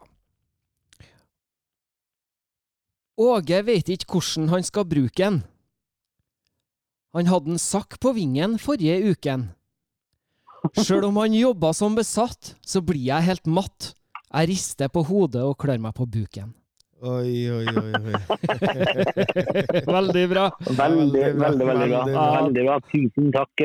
Åge 3.19 3.61
vet 3.67 3.89
ikke 3.91 4.15
hvordan 4.15 4.49
han 4.53 4.63
skal 4.65 4.87
bruke 4.87 5.19
den. 5.19 5.41
Han 7.17 7.27
hadde 7.29 7.55
en 7.55 7.61
sakk 7.61 7.97
på 8.01 8.13
vingen 8.15 8.57
forrige 8.61 9.11
uken. 9.11 9.49
Sjøl 10.79 11.07
om 11.09 11.17
han 11.19 11.35
jobba 11.35 11.71
som 11.75 11.95
besatt, 11.97 12.53
så 12.65 12.81
blir 12.85 13.01
jeg 13.09 13.27
helt 13.27 13.47
matt. 13.49 13.93
Jeg 14.29 14.51
rister 14.51 14.91
på 14.93 15.03
hodet 15.07 15.41
og 15.43 15.57
klør 15.61 15.81
meg 15.81 15.95
på 15.97 16.05
buken. 16.05 16.53
Oi, 16.99 17.47
oi, 17.47 17.63
oi. 17.63 17.91
oi. 17.95 18.19
Veldig 19.95 20.25
bra. 20.29 20.49
Veldig, 20.67 20.75
Veldig 20.75 21.39
veldig, 21.39 21.63
bra. 21.63 21.77
veldig 21.79 21.89
bra. 22.11 22.25
Veldig 22.41 22.65
bra. 22.67 22.75
Tusen 22.91 23.31
takk, 23.31 23.63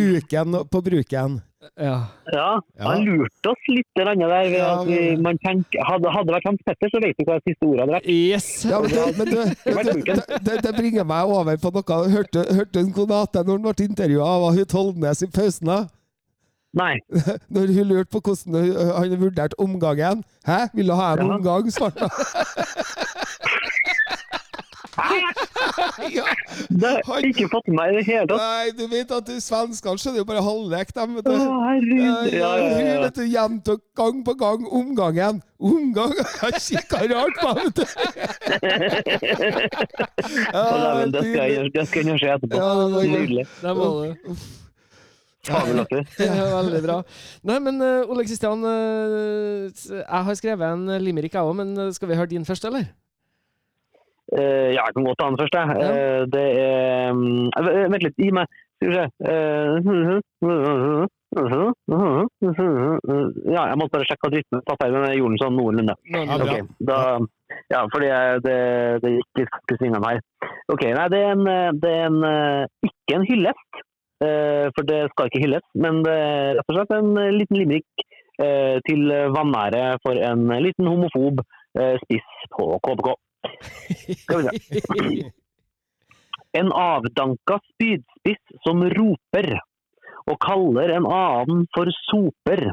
Buken 0.00 0.60
på 0.72 0.82
bruken. 0.88 1.40
Ja. 1.76 1.96
Ja, 2.32 2.46
han 2.80 3.02
lurte 3.04 3.50
oss 3.52 3.66
litt 3.68 3.86
der, 3.98 4.10
ved 4.16 4.32
at 4.32 4.50
Ja, 4.54 4.82
vi, 4.84 4.98
men- 5.10 5.22
man 5.22 5.38
tenker, 5.44 5.82
hadde, 5.84 6.08
hadde 6.14 6.26
det 6.30 6.34
vært 6.38 6.48
Hans 6.48 6.62
Petter, 6.66 6.88
så 6.94 7.00
vet 7.04 7.16
du 7.18 7.24
hva 7.28 7.36
det 7.38 7.44
siste 7.52 7.66
ordet 7.68 7.80
hadde 7.84 7.96
vært. 7.98 8.08
Yes! 8.08 8.48
Ja, 8.64 8.80
men 8.80 8.90
det, 8.90 9.44
men 9.76 9.86
det, 9.86 10.26
det, 10.48 10.58
det, 10.64 10.74
bringer 10.78 11.04
meg 11.04 11.24
over 11.36 11.56
på 11.60 11.72
noe. 11.76 12.00
Hørte, 12.16 12.46
hørte 12.56 12.80
en 12.80 12.92
Konate 12.96 13.44
når 13.44 13.58
han 13.58 13.66
ble 13.68 13.88
intervjua 13.90 14.30
Var 14.46 14.56
hun 14.60 14.70
Tollnes 14.72 15.22
i 15.22 15.30
pausen? 15.36 15.66
da? 15.74 15.80
Nei. 16.80 16.92
Når 17.50 17.72
hun 17.74 17.88
lurte 17.90 18.12
på 18.14 18.20
hvordan 18.22 18.54
hun- 18.62 18.92
han 18.94 19.16
vurderte 19.20 19.58
omgangen. 19.58 20.20
Hæ, 20.46 20.68
vil 20.72 20.86
du 20.86 20.94
ha 20.94 21.12
en 21.16 21.26
Ja. 21.26 21.34
omgang? 21.34 21.70
svarte 21.74 22.06
han. 22.06 22.10
ja. 26.14 26.26
Det 26.68 26.92
har 27.06 27.26
ikke 27.28 27.48
fått 27.52 27.68
med 27.70 27.76
meg 27.78 27.92
i 27.92 27.96
det 27.98 28.04
hele 28.08 28.26
tatt. 28.30 28.40
Nei, 28.40 28.70
du 28.76 28.84
vet 28.90 29.12
at 29.16 29.30
svenskene 29.44 30.00
skjønner 30.00 30.22
jo 30.22 30.26
bare 30.28 30.44
halvlek, 30.44 30.94
dem. 30.96 31.16
vet 31.18 31.30
Å, 31.30 31.36
herregud. 31.66 32.04
Ja, 32.04 32.16
Ja, 32.30 32.52
ja, 32.60 32.70
ja. 32.84 33.00
vet 33.04 33.16
du, 33.18 33.24
gjentok 33.30 33.82
gang 33.98 34.22
på 34.26 34.34
gang 34.40 34.66
omgangen. 34.66 35.42
Omgang 35.60 36.14
Jeg 36.42 36.62
kikka 36.64 37.02
rart 37.10 37.36
på 37.36 37.48
ham, 37.50 37.58
vet 37.66 37.76
du. 37.76 37.84
ja, 40.54 41.04
Det 41.04 41.26
skal 41.26 41.44
jeg 41.44 41.74
det 41.74 41.84
skal 41.90 42.00
jeg 42.00 42.16
gjøre 42.16 42.38
etterpå. 42.38 42.56
Ja, 42.56 42.70
det 42.80 42.88
var. 42.94 43.12
Nydelig. 43.16 43.46
Det 43.60 43.76
må 43.76 43.90
du. 44.00 44.40
Fabelaktig. 45.48 46.02
Ja, 46.20 46.48
veldig 46.60 46.80
bra. 46.84 46.96
Nei, 47.48 47.58
men 47.64 47.80
uh, 47.80 48.10
Ole 48.12 48.24
Kristian, 48.28 48.64
uh, 48.64 49.68
jeg 49.72 50.24
har 50.28 50.36
skrevet 50.36 50.66
en 50.74 50.96
limerick, 51.00 51.36
jeg 51.36 51.46
òg, 51.46 51.54
men 51.56 51.72
eh, 51.80 51.92
skal 51.96 52.10
vi 52.10 52.18
høre 52.18 52.30
din 52.32 52.44
først, 52.48 52.66
eller? 52.68 52.90
Eh, 54.30 54.70
ja, 54.76 54.82
jeg 54.86 54.94
kan 54.94 55.06
godt 55.06 55.18
ta 55.18 55.26
den 55.30 55.38
først, 55.40 55.56
jeg. 55.58 55.66
Ja. 55.80 55.88
Uh, 55.90 56.22
det 56.30 56.42
er 56.62 57.10
eh, 57.10 57.88
Vent 57.90 58.04
litt, 58.06 58.18
gi 58.20 58.28
meg 58.34 58.46
Skal 58.78 58.90
vi 58.90 58.94
se 58.94 59.04
Eh, 59.30 59.74
Ja, 63.54 63.62
jeg 63.70 63.78
måtte 63.78 63.94
bare 63.94 64.06
sjekke 64.08 64.26
at 64.30 64.34
rytmen 64.34 64.62
satt 64.66 64.80
her, 64.82 64.90
men 64.94 65.04
jeg 65.10 65.20
gjorde 65.20 65.34
den 65.36 65.42
sånn 65.42 65.58
noenlunde. 65.58 65.94
Bra. 66.10 66.56
Da, 66.88 66.96
ja, 67.70 67.80
fordi 67.92 68.08
jeg- 68.10 68.40
det, 68.46 68.56
det 69.04 69.12
gikk 69.14 69.42
litt 69.42 69.74
i 69.74 69.78
svingene 69.78 70.08
her. 70.08 70.20
Ok, 70.74 70.82
nei, 70.96 71.06
det 71.12 71.20
er 71.22 71.30
en, 71.36 71.44
det 71.82 71.92
er 71.92 72.04
en 72.08 72.18
ikke 72.88 73.14
en 73.18 73.26
hyllest, 73.30 73.80
uh, 74.24 74.66
for 74.74 74.82
det 74.90 75.00
skal 75.12 75.30
ikke 75.30 75.42
hylles, 75.44 75.66
men 75.74 76.02
det 76.06 76.16
er 76.18 76.58
rett 76.58 76.68
og 76.72 76.78
slett 76.80 76.96
en 76.98 77.10
liten 77.38 77.60
limerick 77.62 78.06
eh, 78.42 78.76
til 78.88 79.06
vanære 79.36 79.84
for 80.02 80.18
en 80.18 80.46
liten 80.64 80.86
homofob 80.90 81.42
spiss 82.02 82.30
på 82.56 82.72
KBK. 82.86 83.14
Skal 84.22 84.48
vi 84.50 84.60
se. 84.66 85.30
En 86.58 86.72
avdanka 86.74 87.60
spydspiss 87.72 88.62
som 88.66 88.82
roper 88.96 89.52
og 90.30 90.38
kaller 90.42 90.92
en 90.96 91.06
annen 91.06 91.66
for 91.74 91.90
soper. 92.10 92.70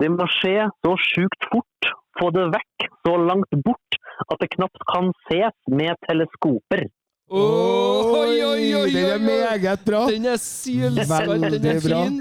Det 0.00 0.08
må 0.10 0.26
skje 0.40 0.66
så 0.82 0.94
sjukt 0.98 1.46
fort, 1.52 1.90
få 2.18 2.30
det 2.34 2.48
vekk 2.54 2.88
så 3.06 3.14
langt 3.20 3.60
bort 3.64 4.00
at 4.26 4.40
det 4.42 4.50
knapt 4.56 4.82
kan 4.90 5.12
ses 5.28 5.56
med 5.70 5.96
teleskoper. 6.08 6.86
Oi, 7.30 8.42
oi, 8.42 8.74
oi, 8.74 8.90
Den 8.90 9.12
er 9.14 9.22
meget 9.22 9.84
bra. 9.86 10.06
Den 10.10 10.26
er 10.26 10.40
sylskarp, 10.42 11.36
den 11.38 11.68
er 11.70 11.78
bra. 11.84 12.00
fin. 12.08 12.18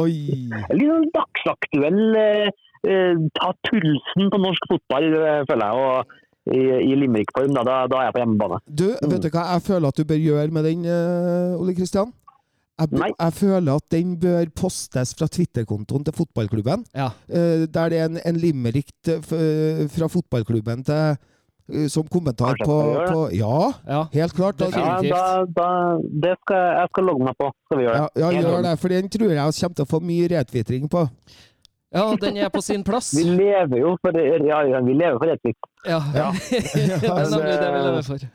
Oi. 0.00 0.16
Litt 0.74 0.90
sånn 0.90 1.06
dagsaktuell 1.14 2.00
eh, 2.18 2.50
eh, 2.86 3.20
ta 3.38 3.52
pulsen 3.68 4.32
på 4.32 4.40
norsk 4.42 4.66
fotball, 4.72 5.06
eh, 5.20 5.40
føler 5.50 5.70
jeg. 5.70 5.86
og 5.86 6.16
i, 6.48 6.60
i 6.88 6.94
Limerick-form, 6.96 7.52
da, 7.54 7.62
da, 7.66 7.74
da 7.90 7.98
er 8.00 8.08
jeg 8.08 8.14
på 8.16 8.22
hjemmebane. 8.24 8.60
Du, 8.66 8.86
vet 8.96 9.22
du 9.22 9.28
hva 9.34 9.44
jeg 9.52 9.62
føler 9.66 9.88
at 9.92 10.00
du 10.00 10.04
bør 10.08 10.22
gjøre 10.24 10.50
med 10.56 10.64
den, 10.64 10.84
eh, 10.88 11.60
Ole 11.60 11.74
Kristian? 11.76 12.12
Jeg, 12.80 13.12
jeg 13.20 13.32
føler 13.36 13.74
at 13.76 13.84
den 13.92 14.14
bør 14.22 14.46
postes 14.56 15.10
fra 15.18 15.26
Twitter-kontoen 15.28 16.04
til 16.06 16.14
fotballklubben. 16.16 16.86
Ja. 16.96 17.10
eh, 17.28 17.66
der 17.68 17.90
det 17.92 17.98
er 18.00 18.06
en, 18.08 18.16
en 18.24 18.36
limerick 18.40 18.88
til- 19.04 19.20
fra 19.92 20.08
fotballklubben 20.08 20.84
til 20.88 21.18
eh, 21.68 21.88
som 21.92 22.08
kommentar 22.08 22.56
på, 22.64 22.78
på 23.12 23.26
Ja, 23.36 23.72
Ja. 23.86 24.00
helt 24.16 24.32
klart. 24.34 24.56
Da, 24.58 24.70
Ja, 24.72 24.96
da, 25.04 25.44
da, 25.44 25.68
det 26.24 26.32
skal 26.40 26.56
jeg 26.80 26.88
skal 26.94 27.04
logge 27.04 27.24
meg 27.28 27.36
på. 27.38 27.52
Skal 27.68 27.78
vi 27.78 27.84
gjøre 27.84 28.00
det. 28.00 28.08
ja, 28.24 28.30
ja 28.32 28.40
gjør 28.40 28.62
det, 28.70 28.78
for 28.80 28.88
den 28.88 29.08
tror 29.12 29.28
jeg 29.28 29.36
vi 29.36 29.60
kommer 29.60 29.76
til 29.76 29.84
å 29.84 29.92
få 29.92 30.00
mye 30.00 30.28
retvitring 30.38 30.88
på. 30.88 31.04
Ja, 31.92 32.04
den 32.22 32.36
er 32.38 32.50
på 32.54 32.62
sin 32.62 32.84
plass. 32.86 33.10
Vi 33.16 33.24
lever 33.26 33.80
jo 33.82 33.96
for 34.02 34.14
ja, 34.14 34.60
ja, 34.68 34.80
vi 34.86 34.94
lever 34.94 35.18
for 35.18 35.32
etikk. 35.32 35.70
Ja. 35.86 35.98
Ja. 36.14 36.28
det 36.50 37.10
er 37.10 37.30
nemlig 37.32 37.56
det 37.58 37.70
vi 37.74 37.80
lever 37.86 38.06
for. 38.06 38.28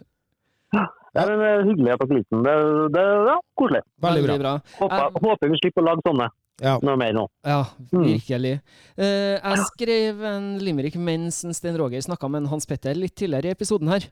Ja, 1.16 1.24
men 1.30 1.40
det 1.40 1.52
er 1.54 1.62
hyggelig 1.70 1.94
at 1.94 2.02
dere 2.02 2.18
liker 2.18 2.36
den. 2.36 2.42
Det, 2.44 2.56
det, 2.98 3.04
ja, 3.30 3.36
koselig. 3.56 3.84
Veldig 4.04 4.40
bra. 4.42 4.56
Håper, 4.82 5.22
håper 5.24 5.54
vi 5.54 5.62
slipper 5.62 5.86
å 5.86 5.88
lage 5.88 6.04
sånne 6.08 6.28
Ja. 6.64 6.74
noe 6.84 6.96
mer 7.00 7.14
nå. 7.16 7.24
Ja, 7.48 7.62
Mm. 7.92 8.04
virkelig. 8.10 8.60
Eh, 8.98 9.40
jeg 9.40 9.64
skrev 9.72 10.22
en 10.24 10.46
limerick 10.60 10.96
mens 10.96 11.44
en 11.46 11.54
Stein 11.54 11.78
Roger 11.78 12.00
snakka 12.04 12.30
med 12.30 12.44
en 12.44 12.52
Hans 12.52 12.66
Petter 12.66 12.96
litt 12.96 13.16
tidligere 13.16 13.52
i 13.52 13.56
episoden 13.56 13.88
her. 13.92 14.08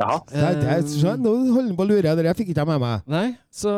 Ja. 0.00 0.20
Det, 0.28 0.60
det, 0.60 0.90
skjønner, 0.92 1.20
nå 1.24 1.52
holder 1.54 1.68
han 1.72 1.76
på 1.76 1.84
å 1.84 1.88
lure, 1.88 2.16
det 2.16 2.36
fikk 2.36 2.50
ikke 2.52 2.60
jeg 2.64 2.68
med 2.68 2.80
meg. 2.80 3.06
Nei, 3.08 3.36
så 3.48 3.72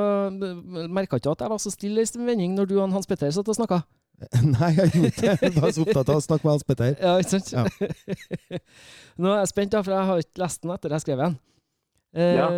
merka 0.91 1.19
ikke 1.19 1.31
at 1.31 1.45
jeg 1.45 1.51
var 1.53 1.59
så 1.63 1.71
stille 1.71 2.03
i 2.03 2.27
vending 2.27 2.57
når 2.59 2.67
du 2.67 2.75
og 2.79 2.87
han 2.89 2.97
Hans 2.97 3.07
Petter 3.07 3.31
satt 3.31 3.49
og 3.49 3.55
snakka. 3.55 3.83
Nei, 4.55 4.71
jeg 4.75 4.91
gjorde 4.95 5.09
ikke 5.13 5.23
det. 5.25 5.35
Jeg 5.45 5.63
var 5.63 5.73
så 5.75 5.83
opptatt 5.85 6.09
av 6.11 6.17
å 6.19 6.23
snakke 6.25 6.47
med 6.47 6.51
Hans 6.57 6.67
Petter. 6.67 6.95
Ja, 6.99 7.13
ikke 7.23 7.39
sant? 7.39 7.51
Ja. 7.55 7.65
Nå 9.23 9.31
er 9.33 9.43
jeg 9.45 9.51
spent, 9.53 9.75
da, 9.75 9.83
for 9.87 9.95
jeg 9.95 10.09
har 10.11 10.23
ikke 10.25 10.43
lest 10.43 10.65
den 10.65 10.73
etter 10.75 10.95
jeg 10.97 11.05
skrev 11.05 11.23
den. 11.23 11.37
Eh, 12.19 12.33
Ja. 12.39 12.49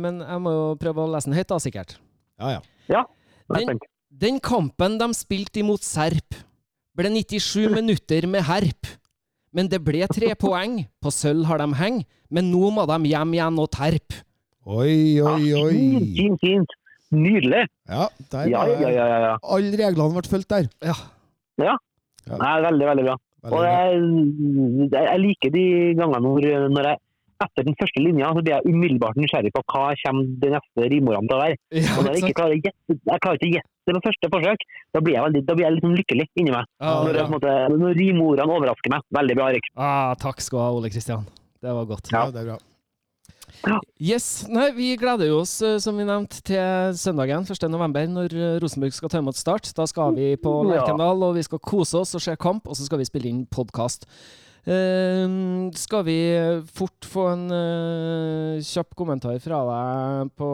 Men 0.00 0.22
jeg 0.24 0.40
må 0.46 0.54
jo 0.54 0.62
prøve 0.80 1.04
å 1.04 1.10
lese 1.12 1.28
den 1.28 1.36
høyt, 1.36 1.48
da, 1.52 1.58
sikkert. 1.60 1.96
Ja, 2.40 2.54
ja. 2.56 2.62
ja 2.88 3.02
er 3.50 3.66
Den, 3.66 3.82
den 4.24 4.40
kampen 4.40 4.96
de 5.00 5.10
spilte 5.18 5.60
imot 5.60 5.84
Serp, 5.84 6.38
ble 6.96 7.12
97 7.12 7.68
minutter 7.78 8.28
med 8.30 8.46
herp. 8.48 8.88
Men 9.52 9.68
det 9.68 9.80
ble 9.82 10.06
tre 10.08 10.32
poeng. 10.38 10.84
På 11.02 11.10
sølv 11.12 11.44
har 11.50 11.58
de 11.60 11.68
heng, 11.80 12.04
men 12.30 12.48
nå 12.52 12.68
må 12.72 12.84
de 12.86 13.10
hjem 13.10 13.32
igjen 13.36 13.60
og 13.60 13.68
terp. 13.74 14.20
Oi, 14.70 15.18
oi, 15.20 15.40
Ja, 15.50 15.64
oi. 15.66 15.74
Fint, 15.74 16.12
fint, 16.16 16.40
fint. 16.44 16.76
Nydelig. 17.10 17.64
Ja, 17.90 18.06
der 18.32 18.50
Ja, 18.52 18.64
ja, 18.70 18.78
ja. 18.80 19.06
ja, 19.10 19.20
ja. 19.26 19.36
Alle 19.42 19.72
reglene 19.74 20.14
ble 20.14 20.30
fulgt 20.30 20.52
der. 20.52 20.68
Ja. 20.84 20.96
Nei, 22.30 22.56
veldig, 22.62 22.86
veldig 22.86 23.04
bra. 23.08 23.16
Veldig 23.40 23.56
Og 23.56 23.64
jeg, 23.64 24.90
jeg 24.92 25.06
jeg 25.08 25.20
liker 25.24 25.54
de 25.54 25.64
gangene 25.98 26.20
hvor 26.28 26.46
når 26.76 26.90
jeg 26.90 27.00
etter 27.40 27.64
den 27.64 27.76
første 27.80 28.02
linja 28.04 28.30
så 28.36 28.42
blir 28.44 28.56
jeg 28.58 28.68
umiddelbart 28.68 29.18
nysgjerrig 29.20 29.52
på 29.54 29.62
hva 29.72 29.90
kommer 30.02 30.28
de 30.42 30.50
neste 30.54 30.88
rimordene 30.92 31.30
til 31.30 31.36
å 31.38 31.40
være. 31.40 31.58
Ja, 31.72 31.94
Og 31.96 32.04
når 32.04 32.10
jeg 32.10 32.20
ikke 32.20 32.30
ikke 32.30 32.40
klarer 32.40 32.56
jeg 32.60 33.22
klarer 33.24 33.38
ikke 33.40 33.48
å 33.48 33.54
gjette 33.56 33.70
det 33.90 33.94
på 33.96 34.02
første 34.06 34.30
forsøk, 34.34 34.64
da 34.94 35.02
blir 35.02 35.16
jeg, 35.16 35.24
veldig, 35.26 35.42
da 35.48 35.56
blir 35.56 35.66
jeg 35.66 35.74
litt 35.76 35.86
sånn 35.86 35.96
lykkelig 35.98 36.26
inni 36.36 36.54
meg. 36.54 36.68
Ja, 36.84 36.92
Når, 37.06 37.20
jeg, 37.22 37.32
måte, 37.32 37.54
når 37.80 37.96
rimordene 37.98 38.56
overrasker 38.58 38.92
meg. 38.92 39.06
Veldig 39.18 39.38
bra, 39.40 39.48
Erik. 39.54 39.70
Ah, 39.74 40.10
takk 40.20 40.44
skal 40.44 40.60
du 40.60 40.62
ha, 40.66 40.72
Ole 40.76 40.92
Kristian. 40.92 41.24
Det 41.60 41.72
var 41.80 41.88
godt. 41.88 42.12
Ja, 42.12 42.26
det 42.30 42.44
er 42.44 42.52
bra. 42.52 42.58
Yes, 44.00 44.46
nei, 44.48 44.70
Vi 44.72 44.94
gleder 44.96 45.28
jo 45.28 45.40
oss, 45.42 45.58
eh, 45.62 45.76
som 45.82 45.98
vi 45.98 46.06
nevnte, 46.08 46.40
til 46.46 46.96
søndagen 46.96 47.44
1. 47.44 47.66
november, 47.68 48.06
når 48.08 48.32
eh, 48.32 48.58
Rosenborg 48.62 48.94
skal 48.96 49.12
ta 49.12 49.20
imot 49.20 49.36
Start. 49.36 49.68
Da 49.76 49.86
skal 49.86 50.14
vi 50.16 50.32
på 50.40 50.54
Ja. 50.64 50.80
Lerkendal, 50.80 51.22
og 51.22 51.34
vi 51.36 51.44
skal 51.44 51.60
kose 51.60 52.00
oss 52.00 52.14
og 52.16 52.24
se 52.24 52.36
kamp, 52.36 52.66
og 52.66 52.76
så 52.76 52.88
skal 52.88 52.98
vi 52.98 53.08
spille 53.08 53.28
inn 53.28 53.46
podkast. 53.46 54.08
skal 55.80 56.04
vi 56.04 56.18
fort 56.68 57.06
få 57.08 57.22
en 57.32 57.46
uh, 57.48 58.60
kjapp 58.60 58.92
kommentar 58.94 59.38
fra 59.40 59.62
deg 59.64 60.32
på 60.36 60.48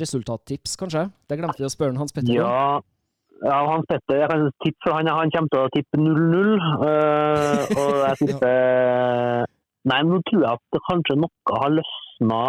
resultattips, 0.00 0.76
kanskje? 0.80 1.10
Det 1.28 1.36
glemte 1.36 1.60
vi 1.60 1.68
å 1.68 1.72
spørre 1.72 1.96
Hans 2.00 2.12
Petter. 2.16 2.32
Ja, 2.32 2.80
ja 3.44 3.58
Hans 3.68 3.84
Petter, 3.86 4.22
jeg 4.24 4.28
kan 4.32 4.48
tippe 4.64 4.80
for 4.86 4.96
han, 4.96 5.06
han 5.06 5.30
kommer 5.30 5.52
til 5.52 5.66
å 5.66 5.72
tippe 5.76 6.00
0-0. 6.00 6.54
Uh, 6.80 7.76
og 7.76 7.92
jeg 8.06 8.16
tipper 8.24 9.50
Nei, 9.82 9.98
men 9.98 10.12
nå 10.14 10.20
tror 10.28 10.44
jeg 10.44 10.58
at 10.58 10.82
kanskje 10.86 11.18
noe 11.18 11.58
har 11.58 11.72
løsna 12.22 12.42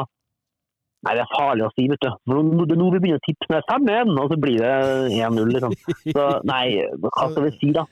Nei, 1.03 1.17
det 1.17 1.23
er 1.25 1.33
farlig 1.33 1.65
å 1.67 1.71
si, 1.73 1.83
vet 1.91 1.99
du. 1.99 2.13
For 2.29 2.39
nå, 2.47 2.85
vi 2.93 2.99
begynner 3.03 3.19
å 3.19 3.25
tippe 3.25 3.49
når 3.49 3.57
det 3.57 3.59
er 3.59 4.05
5-1, 4.05 4.13
og 4.21 4.29
så 4.31 4.37
blir 4.39 4.61
det 4.61 4.75
1-0, 5.17 5.49
liksom. 5.51 5.73
Så 6.15 6.27
nei, 6.47 6.67
hva 7.03 7.25
skal 7.33 7.43
vi 7.43 7.51
si, 7.57 7.71
da? 7.75 7.83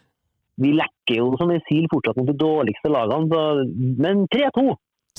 Vi 0.61 0.71
lekker 0.77 1.19
jo 1.19 1.25
som 1.41 1.51
en 1.51 1.59
sil 1.67 1.89
fortsatt 1.91 2.21
mot 2.21 2.29
de 2.29 2.37
dårligste 2.39 2.91
lagene, 2.93 3.27
så, 3.27 3.41
men 3.99 4.23
3-2. 4.31 4.63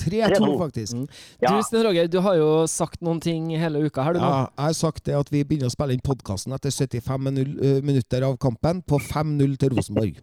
3-2, 0.01 0.49
faktisk. 0.57 0.97
Mm. 0.97 1.05
Ja. 1.43 1.53
Du, 1.53 1.61
Sten 1.67 1.85
Roger, 1.85 2.09
du 2.09 2.17
har 2.25 2.39
jo 2.39 2.49
sagt 2.71 3.03
noen 3.05 3.21
ting 3.21 3.51
hele 3.61 3.83
uka, 3.85 4.07
har 4.07 4.17
du? 4.17 4.23
Ja, 4.23 4.47
jeg 4.47 4.71
har 4.71 4.77
sagt 4.79 5.05
det 5.05 5.19
at 5.19 5.29
vi 5.29 5.43
begynner 5.45 5.69
å 5.69 5.75
spille 5.75 5.93
inn 5.93 6.01
podkasten 6.01 6.57
etter 6.57 6.73
75 6.73 7.29
eh, 7.29 7.77
minutter 7.85 8.25
av 8.25 8.39
kampen 8.41 8.81
på 8.89 8.97
5-0 8.97 9.53
til 9.61 9.77
Rosenborg. 9.77 10.17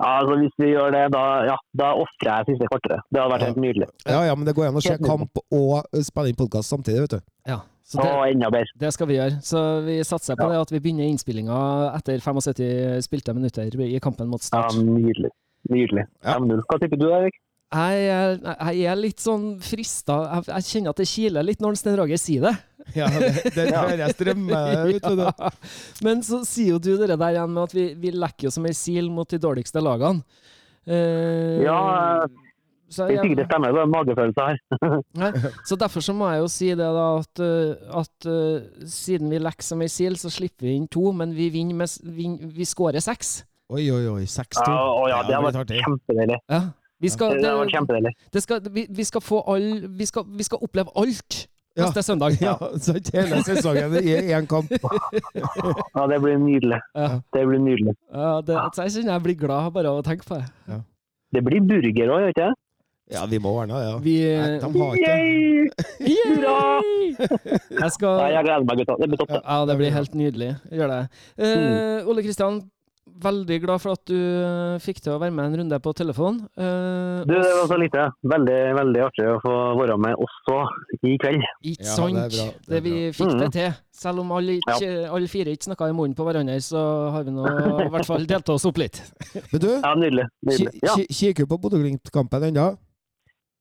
Ja, 0.00 0.08
altså 0.20 0.34
Hvis 0.40 0.54
vi 0.58 0.72
gjør 0.74 0.90
det, 0.92 1.04
da, 1.14 1.22
ja, 1.46 1.56
da 1.78 1.92
ofrer 1.94 2.28
jeg 2.32 2.46
siste 2.52 2.68
kvarteret. 2.72 3.00
Det 3.12 3.20
hadde 3.22 3.32
vært 3.34 3.40
Ja. 3.40 3.46
helt 3.52 3.62
nydelig. 3.62 3.88
Ja, 4.06 4.20
ja, 4.26 4.34
men 4.34 4.44
det 4.46 4.54
går 4.56 4.68
an 4.68 4.74
å 4.80 4.82
se 4.82 4.96
kamp 4.98 5.38
og 5.50 5.84
spille 6.02 6.28
inn 6.32 6.36
podkast 6.38 6.68
samtidig, 6.72 7.00
vet 7.06 7.10
du. 7.16 7.20
Ja. 7.46 7.60
Så 7.86 8.02
det, 8.02 8.34
enda 8.34 8.48
bedre. 8.50 8.66
det 8.82 8.92
skal 8.92 9.06
vi 9.06 9.14
gjøre. 9.14 9.38
Så 9.46 9.84
vi 9.86 10.00
satser 10.02 10.34
på 10.34 10.48
Ja. 10.50 10.58
det 10.58 10.60
at 10.66 10.70
vi 10.74 10.80
begynner 10.80 11.06
innspillinga 11.06 11.94
etter 11.94 12.18
75 12.18 13.00
spilte 13.06 13.32
minutter 13.34 13.62
i 13.62 13.98
kampen 14.00 14.26
mot 14.28 14.40
Ja, 14.42 14.68
Start. 14.68 14.74
nydelig. 14.82 15.30
Nydelig. 15.70 16.04
Ja. 16.24 16.34
5-0. 16.38 16.62
Hva 16.66 16.78
tipper 16.80 16.98
du, 16.98 17.08
Erik? 17.12 17.34
Jeg, 17.72 18.08
er, 18.08 18.72
jeg 18.72 18.84
er 18.86 18.94
litt 18.96 19.18
sånn 19.18 19.58
frista 19.60 20.16
jeg, 20.34 20.44
jeg 20.46 20.62
kjenner 20.70 20.90
at 20.90 20.96
det 20.96 21.06
kiler 21.10 21.42
litt 21.42 21.58
når 21.60 21.74
Sten 21.76 21.96
Roger 21.98 22.16
sier 22.16 22.40
det. 22.42 22.52
Ja, 22.94 23.08
det, 23.10 23.50
det 23.54 23.66
hører 23.74 24.02
jeg 24.04 24.14
strømme. 24.14 24.62
ut. 24.94 24.94
vet 24.94 25.10
du. 25.10 25.24
Ja. 25.26 25.50
Men 26.06 26.22
så 26.26 26.42
sier 26.46 26.76
jo 26.76 26.80
du 26.82 26.92
det 27.00 27.10
der 27.16 27.34
igjen 27.34 27.52
med 27.52 27.66
at 27.66 27.74
vi, 27.76 27.86
vi 27.98 28.12
lekker 28.14 28.48
jo 28.48 28.54
som 28.54 28.66
ei 28.68 28.74
sil 28.76 29.10
mot 29.12 29.28
de 29.30 29.40
dårligste 29.42 29.82
lagene. 29.82 30.22
Uh, 30.86 31.64
Ja, 31.64 31.80
så, 32.86 33.08
Det 33.08 33.16
er 33.16 33.24
sikkert 33.24 33.40
det 33.40 33.46
stemmer, 33.48 33.72
det 33.74 33.82
er 33.82 33.88
magefølelse 33.90 34.44
her. 34.46 34.60
Nei, 35.20 35.30
så 35.66 35.78
derfor 35.80 36.04
så 36.06 36.14
må 36.14 36.28
jeg 36.30 36.44
jo 36.44 36.50
si 36.52 36.68
det 36.70 36.86
da 36.94 37.06
at, 37.18 37.42
uh, 37.42 37.98
at 38.02 38.28
uh, 38.30 38.86
siden 38.86 39.32
vi 39.32 39.40
lekker 39.42 39.66
som 39.66 39.82
ei 39.82 39.90
sil, 39.90 40.18
så 40.20 40.30
slipper 40.30 40.68
vi 40.68 40.76
inn 40.78 40.86
to, 40.86 41.08
men 41.16 41.34
vi 41.34 41.50
vinner 41.54 41.82
med 41.82 42.12
vi, 42.14 42.30
Vi 42.54 42.68
skårer 42.68 43.02
seks. 43.02 43.40
Oi, 43.74 43.82
oi, 43.90 44.04
oi. 44.06 44.22
6-2. 44.30 44.62
Ja, 44.70 45.08
ja, 45.10 45.22
det 45.26 45.58
artig. 45.58 45.80
kjempedeilig. 45.82 46.38
Ja. 46.46 46.62
Vi 47.02 47.08
skal, 47.10 47.34
Det 47.34 47.42
det, 47.42 47.72
kjempedeilig. 47.74 48.12
skal, 48.38 48.60
vi, 48.72 48.86
vi 48.88 49.04
skal 49.04 49.20
få 49.20 49.42
all 49.52 49.66
vi 49.98 50.06
skal, 50.06 50.24
vi 50.38 50.46
skal 50.46 50.62
oppleve 50.62 50.94
alt. 50.96 51.48
Neste 51.76 52.02
søndag. 52.06 52.36
Ja, 52.42 52.56
så 52.82 52.96
Hele 53.14 53.40
sesongen 53.46 53.96
i 54.00 54.14
én 54.34 54.46
kamp. 54.50 54.70
Ja, 54.76 56.06
det 56.10 56.20
blir 56.24 56.38
nydelig. 56.40 56.78
Ja. 56.96 57.08
Det 57.34 57.46
blir 57.48 57.62
nydelig. 57.62 57.96
Ja, 58.12 58.36
det, 58.46 58.60
så 58.76 58.86
jeg 58.86 58.96
kjenner 58.98 59.16
jeg 59.18 59.26
blir 59.28 59.40
glad 59.46 59.72
bare 59.76 59.92
av 59.92 60.00
å 60.00 60.06
tenke 60.06 60.26
på 60.28 60.38
det. 60.40 60.78
Det 61.34 61.42
blir 61.44 61.64
burger 61.66 62.12
òg, 62.14 62.22
gjør 62.26 62.32
ikke 62.34 62.46
det? 62.46 62.54
Ja, 63.14 63.20
vi 63.30 63.38
må 63.38 63.52
ordne 63.54 63.78
det, 63.78 63.86
ja. 63.86 63.98
Vi 64.02 64.14
Nei, 64.26 64.46
de 64.58 64.80
har 64.82 64.96
ikke 64.98 65.10
Yay! 65.14 66.16
Hurra! 66.26 66.54
Jeg 67.78 67.90
skal 67.94 68.16
Nei, 68.18 68.30
jeg 68.34 68.46
gleder 68.48 68.66
meg, 68.66 68.80
gutta. 68.82 68.96
Det 68.98 69.08
blir 69.12 69.20
topp. 69.20 69.30
det. 69.30 69.42
Ja, 69.44 69.58
det 69.70 69.76
blir 69.78 69.92
helt 69.94 70.16
nydelig. 70.18 70.48
Gjør 70.74 70.90
det. 70.90 70.98
Eh, 71.38 72.08
Ole 72.10 72.24
Kristian, 72.26 72.58
veldig 73.22 73.56
glad 73.62 73.80
for 73.82 73.94
at 73.96 74.02
du 74.10 74.14
eh, 74.16 74.76
fikk 74.82 74.98
til 75.04 75.14
å 75.14 75.18
være 75.22 75.32
med 75.34 75.46
en 75.48 75.56
runde 75.62 75.78
på 75.84 75.92
telefon. 75.96 76.38
Uh, 76.58 77.22
Du, 77.26 77.32
det 77.34 77.52
var 77.56 77.66
så 77.70 77.78
lite. 77.80 78.04
Veldig 78.32 78.58
veldig 78.78 79.02
artig 79.06 79.26
å 79.30 79.38
få 79.44 79.54
være 79.80 79.96
med 80.04 80.20
også 80.26 80.58
i 81.08 81.16
kveld. 81.22 81.44
Ikke 81.72 81.86
Ja, 81.86 81.94
sant? 81.96 82.18
det 82.20 82.26
bra, 82.36 82.46
det 82.52 82.74
Det 82.74 82.82
vi 82.84 82.94
fikk 83.16 83.18
fikk 83.32 83.40
det 83.44 83.50
til. 83.56 83.76
Selv 83.96 84.20
om 84.24 84.32
alle, 84.36 84.58
ikke, 84.60 84.90
alle 85.08 85.28
fire 85.32 85.54
ikke 85.56 85.70
snakka 85.70 85.88
i 85.88 85.96
munnen 85.96 86.14
på 86.18 86.26
hverandre, 86.28 86.58
så 86.60 86.82
har 87.16 87.24
vi 87.24 87.34
nå 87.36 87.46
i 87.86 87.90
hvert 87.94 88.06
fall 88.10 88.26
delt 88.28 88.52
oss 88.52 88.68
opp 88.68 88.78
litt. 88.82 89.00
Men 89.52 89.60
du, 89.64 89.68
Ja, 89.80 89.94
nydelig. 89.96 90.28
nydelig. 90.46 90.74
Ja. 90.84 90.96
kikker 91.00 91.46
du 91.46 91.52
på 91.54 91.60
Bodø-Glimt-kampen 91.64 92.50
ennå? 92.50 92.68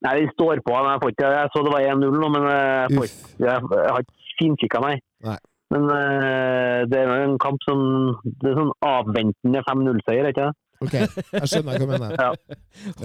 Nei, 0.06 0.14
vi 0.22 0.28
står 0.36 0.60
på. 0.62 0.76
men 0.76 0.92
Jeg, 0.94 1.02
får 1.02 1.14
ikke, 1.16 1.34
jeg 1.40 1.50
så 1.56 1.64
det 1.66 1.72
var 1.74 1.82
1-0 1.96 2.20
nå, 2.22 2.30
men 2.36 2.44
jeg, 2.52 2.98
får, 3.00 3.12
jeg, 3.40 3.70
jeg 3.80 3.92
har 3.96 4.04
ikke 4.04 4.34
finkikka 4.40 4.82
meg. 4.84 5.00
Nei. 5.26 5.38
Men 5.74 5.88
eh, 5.90 6.82
det 6.92 7.00
er 7.02 7.12
en 7.24 7.38
kamp 7.42 7.64
som 7.66 7.80
Det 8.24 8.52
er 8.52 8.58
sånn 8.60 8.74
avventende 8.86 9.64
5-0-seier, 9.66 10.28
ikke 10.30 10.46
det? 10.46 10.54
Ok, 10.86 10.94
jeg 10.94 11.48
skjønner 11.50 11.72
hva 11.72 11.80
du 11.80 11.88
mener. 11.90 12.14
Ja. 12.20 12.30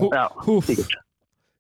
Ho- 0.00 0.10
Ja, 0.12 0.26
sikkert. 0.66 0.98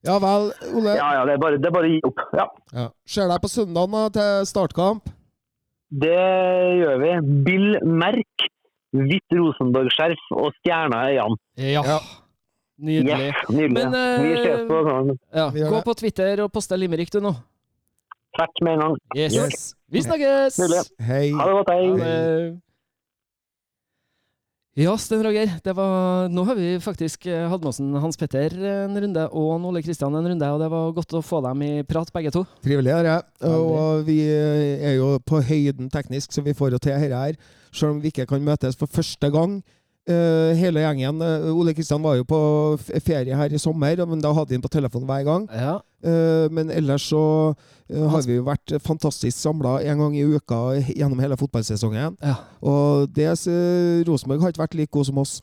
Ja 0.04 0.14
vel, 0.20 0.46
Ole. 0.74 0.94
Ja, 0.96 1.08
ja, 1.18 1.24
det 1.28 1.34
er 1.36 1.40
bare, 1.42 1.58
det 1.60 1.68
er 1.68 1.74
bare 1.76 1.88
å 1.88 1.92
gi 1.92 2.00
opp. 2.08 2.20
Ja. 2.36 2.46
Ja. 2.72 2.86
Ser 3.08 3.28
deg 3.28 3.42
på 3.44 3.50
søndag 3.52 3.90
da, 3.92 4.02
til 4.16 4.46
startkamp. 4.48 5.10
Det 5.90 6.14
gjør 6.80 7.00
vi. 7.02 7.10
Bill 7.46 7.66
Merk, 7.84 8.46
hvitt 8.96 9.36
Rosenborg-skjerf 9.36 10.22
og 10.40 10.52
stjerna 10.60 11.02
i 11.12 11.18
øynene. 11.20 11.40
Ja. 11.60 11.84
Ja. 11.94 11.98
Nydelig. 12.80 13.26
Yes, 13.28 13.40
nydelig. 13.52 13.74
Men, 13.76 13.94
eh, 13.98 14.22
vi 14.24 14.34
ses 14.40 14.62
på 14.70 14.78
sånn 14.86 15.10
Ja. 15.36 15.48
Gå 15.52 15.82
på 15.84 15.94
Twitter 16.00 16.40
og 16.46 16.52
poste 16.54 16.78
limerick, 16.80 17.10
du 17.12 17.20
nå. 17.20 17.34
Tvert 18.40 18.64
med 18.64 18.72
en 18.72 18.82
gang. 18.84 18.98
Yes. 19.16 19.36
Yes. 19.36 19.70
Vi 19.90 20.02
snakkes! 20.06 20.58
Hei. 21.04 21.30
Ha 21.36 21.46
det 21.46 21.54
godt, 21.58 21.70
hei. 21.74 21.86
hei. 22.00 22.50
Ja, 24.80 24.94
Sten 24.96 25.20
Roger. 25.26 25.50
Det 25.64 25.72
var, 25.76 26.28
nå 26.32 26.44
har 26.46 26.56
vi 26.56 26.68
faktisk 26.80 27.26
eh, 27.28 27.48
hatt 27.50 27.60
med 27.60 27.68
oss 27.72 27.80
Hans 28.04 28.16
Petter 28.16 28.54
en 28.54 28.94
runde 29.02 29.24
og 29.36 29.66
Ole 29.68 29.82
Kristian 29.84 30.14
en 30.14 30.28
runde, 30.30 30.52
og 30.54 30.62
det 30.62 30.70
var 30.72 30.94
godt 30.96 31.16
å 31.18 31.24
få 31.26 31.42
dem 31.44 31.64
i 31.66 31.72
prat, 31.84 32.12
begge 32.14 32.32
to. 32.32 32.44
Trivelig 32.64 32.94
er 32.94 33.08
det. 33.08 33.18
Veldig. 33.42 33.74
Og 33.74 34.06
vi 34.06 34.20
er 34.30 34.94
jo 34.96 35.10
på 35.26 35.42
høyden 35.44 35.90
teknisk, 35.92 36.32
så 36.32 36.46
vi 36.46 36.56
får 36.56 36.76
jo 36.76 36.80
til 36.80 36.94
dette 36.94 37.12
her. 37.12 37.36
Selv 37.74 37.96
om 37.96 38.00
vi 38.00 38.14
ikke 38.14 38.28
kan 38.30 38.46
møtes 38.46 38.78
for 38.78 38.90
første 38.90 39.28
gang 39.34 39.60
Eh, 40.08 40.56
hele 40.58 40.80
gjengen. 40.80 41.20
Eh, 41.22 41.50
Ole 41.54 41.74
Kristian 41.76 42.02
var 42.02 42.16
jo 42.18 42.24
på 42.26 42.40
ferie 43.04 43.36
her 43.36 43.52
i 43.52 43.60
sommer, 43.60 44.00
men 44.08 44.22
da 44.22 44.32
hadde 44.34 44.56
han 44.56 44.64
på 44.64 44.72
telefonen 44.72 45.06
hver 45.06 45.26
gang. 45.28 45.46
Ja. 45.52 45.76
Eh, 46.00 46.48
men 46.52 46.70
ellers 46.72 47.04
så 47.10 47.20
eh, 47.90 48.00
har 48.08 48.24
vi 48.24 48.38
jo 48.38 48.46
vært 48.46 48.72
fantastisk 48.80 49.36
samla 49.36 49.78
en 49.84 50.00
gang 50.00 50.16
i 50.16 50.24
uka 50.24 50.60
gjennom 50.88 51.20
hele 51.20 51.36
fotballsesongen. 51.40 52.16
ja. 52.24 52.36
Og 52.60 53.08
det 53.16 53.28
Rosenborg 54.08 54.40
har 54.42 54.52
ikke 54.52 54.64
vært 54.64 54.76
like 54.78 54.92
god 54.92 55.08
som 55.10 55.20
oss. 55.20 55.38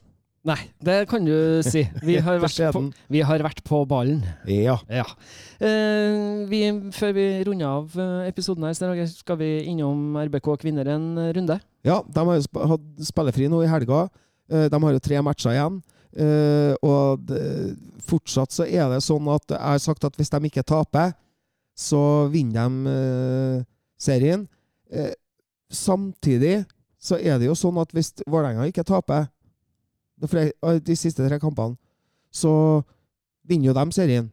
Nei, 0.47 0.57
det 0.79 1.09
kan 1.11 1.25
du 1.27 1.59
si. 1.65 1.81
Vi 2.07 2.15
har 2.23 2.39
vært 2.39 2.71
på, 2.73 2.81
vi 3.11 3.21
har 3.25 3.41
vært 3.43 3.59
på 3.67 3.81
ballen. 3.89 4.21
Ja. 4.47 4.77
Ja. 4.89 5.03
Eh, 5.59 6.45
vi, 6.49 6.61
før 6.95 7.13
vi 7.17 7.25
runder 7.45 7.67
av 7.67 7.97
episoden 8.29 8.65
her, 8.65 8.77
skal 9.11 9.41
vi 9.41 9.51
innom 9.73 10.15
RBK 10.29 10.55
kvinner 10.63 10.87
en 10.95 11.11
runde? 11.35 11.59
ja, 11.87 12.01
de 12.03 12.23
har 12.29 12.39
jo 12.39 12.63
hatt 12.67 12.87
spillefri 13.07 13.45
nå 13.51 13.61
i 13.63 13.69
helga. 13.71 14.07
De 14.47 14.79
har 14.83 14.95
jo 14.95 15.03
tre 15.03 15.19
matcher 15.23 15.53
igjen. 15.53 15.77
Eh, 16.15 16.73
og 16.81 17.19
det, 17.27 17.75
fortsatt 18.07 18.53
så 18.55 18.65
er 18.65 18.87
det 18.91 19.03
sånn 19.05 19.27
at 19.33 19.51
jeg 19.51 19.61
har 19.61 19.81
sagt 19.83 20.05
at 20.07 20.15
hvis 20.17 20.31
de 20.31 20.39
ikke 20.49 20.65
taper, 20.65 21.13
så 21.77 22.25
vinner 22.33 22.65
de 22.65 22.89
uh, 22.89 23.65
serien. 24.01 24.47
Uh, 24.89 25.13
samtidig 25.69 26.63
så 26.97 27.19
er 27.19 27.37
det 27.37 27.51
jo 27.51 27.57
sånn 27.57 27.77
at 27.77 27.91
hvis 27.93 28.15
Vålerenga 28.25 28.65
ikke 28.65 28.87
taper 28.87 29.27
de 30.17 30.95
siste 30.97 31.21
tre 31.21 31.37
kampene, 31.37 31.77
så 32.33 32.81
vinner 33.45 33.69
jo 33.69 33.75
de 33.77 33.83
serien. 33.93 34.31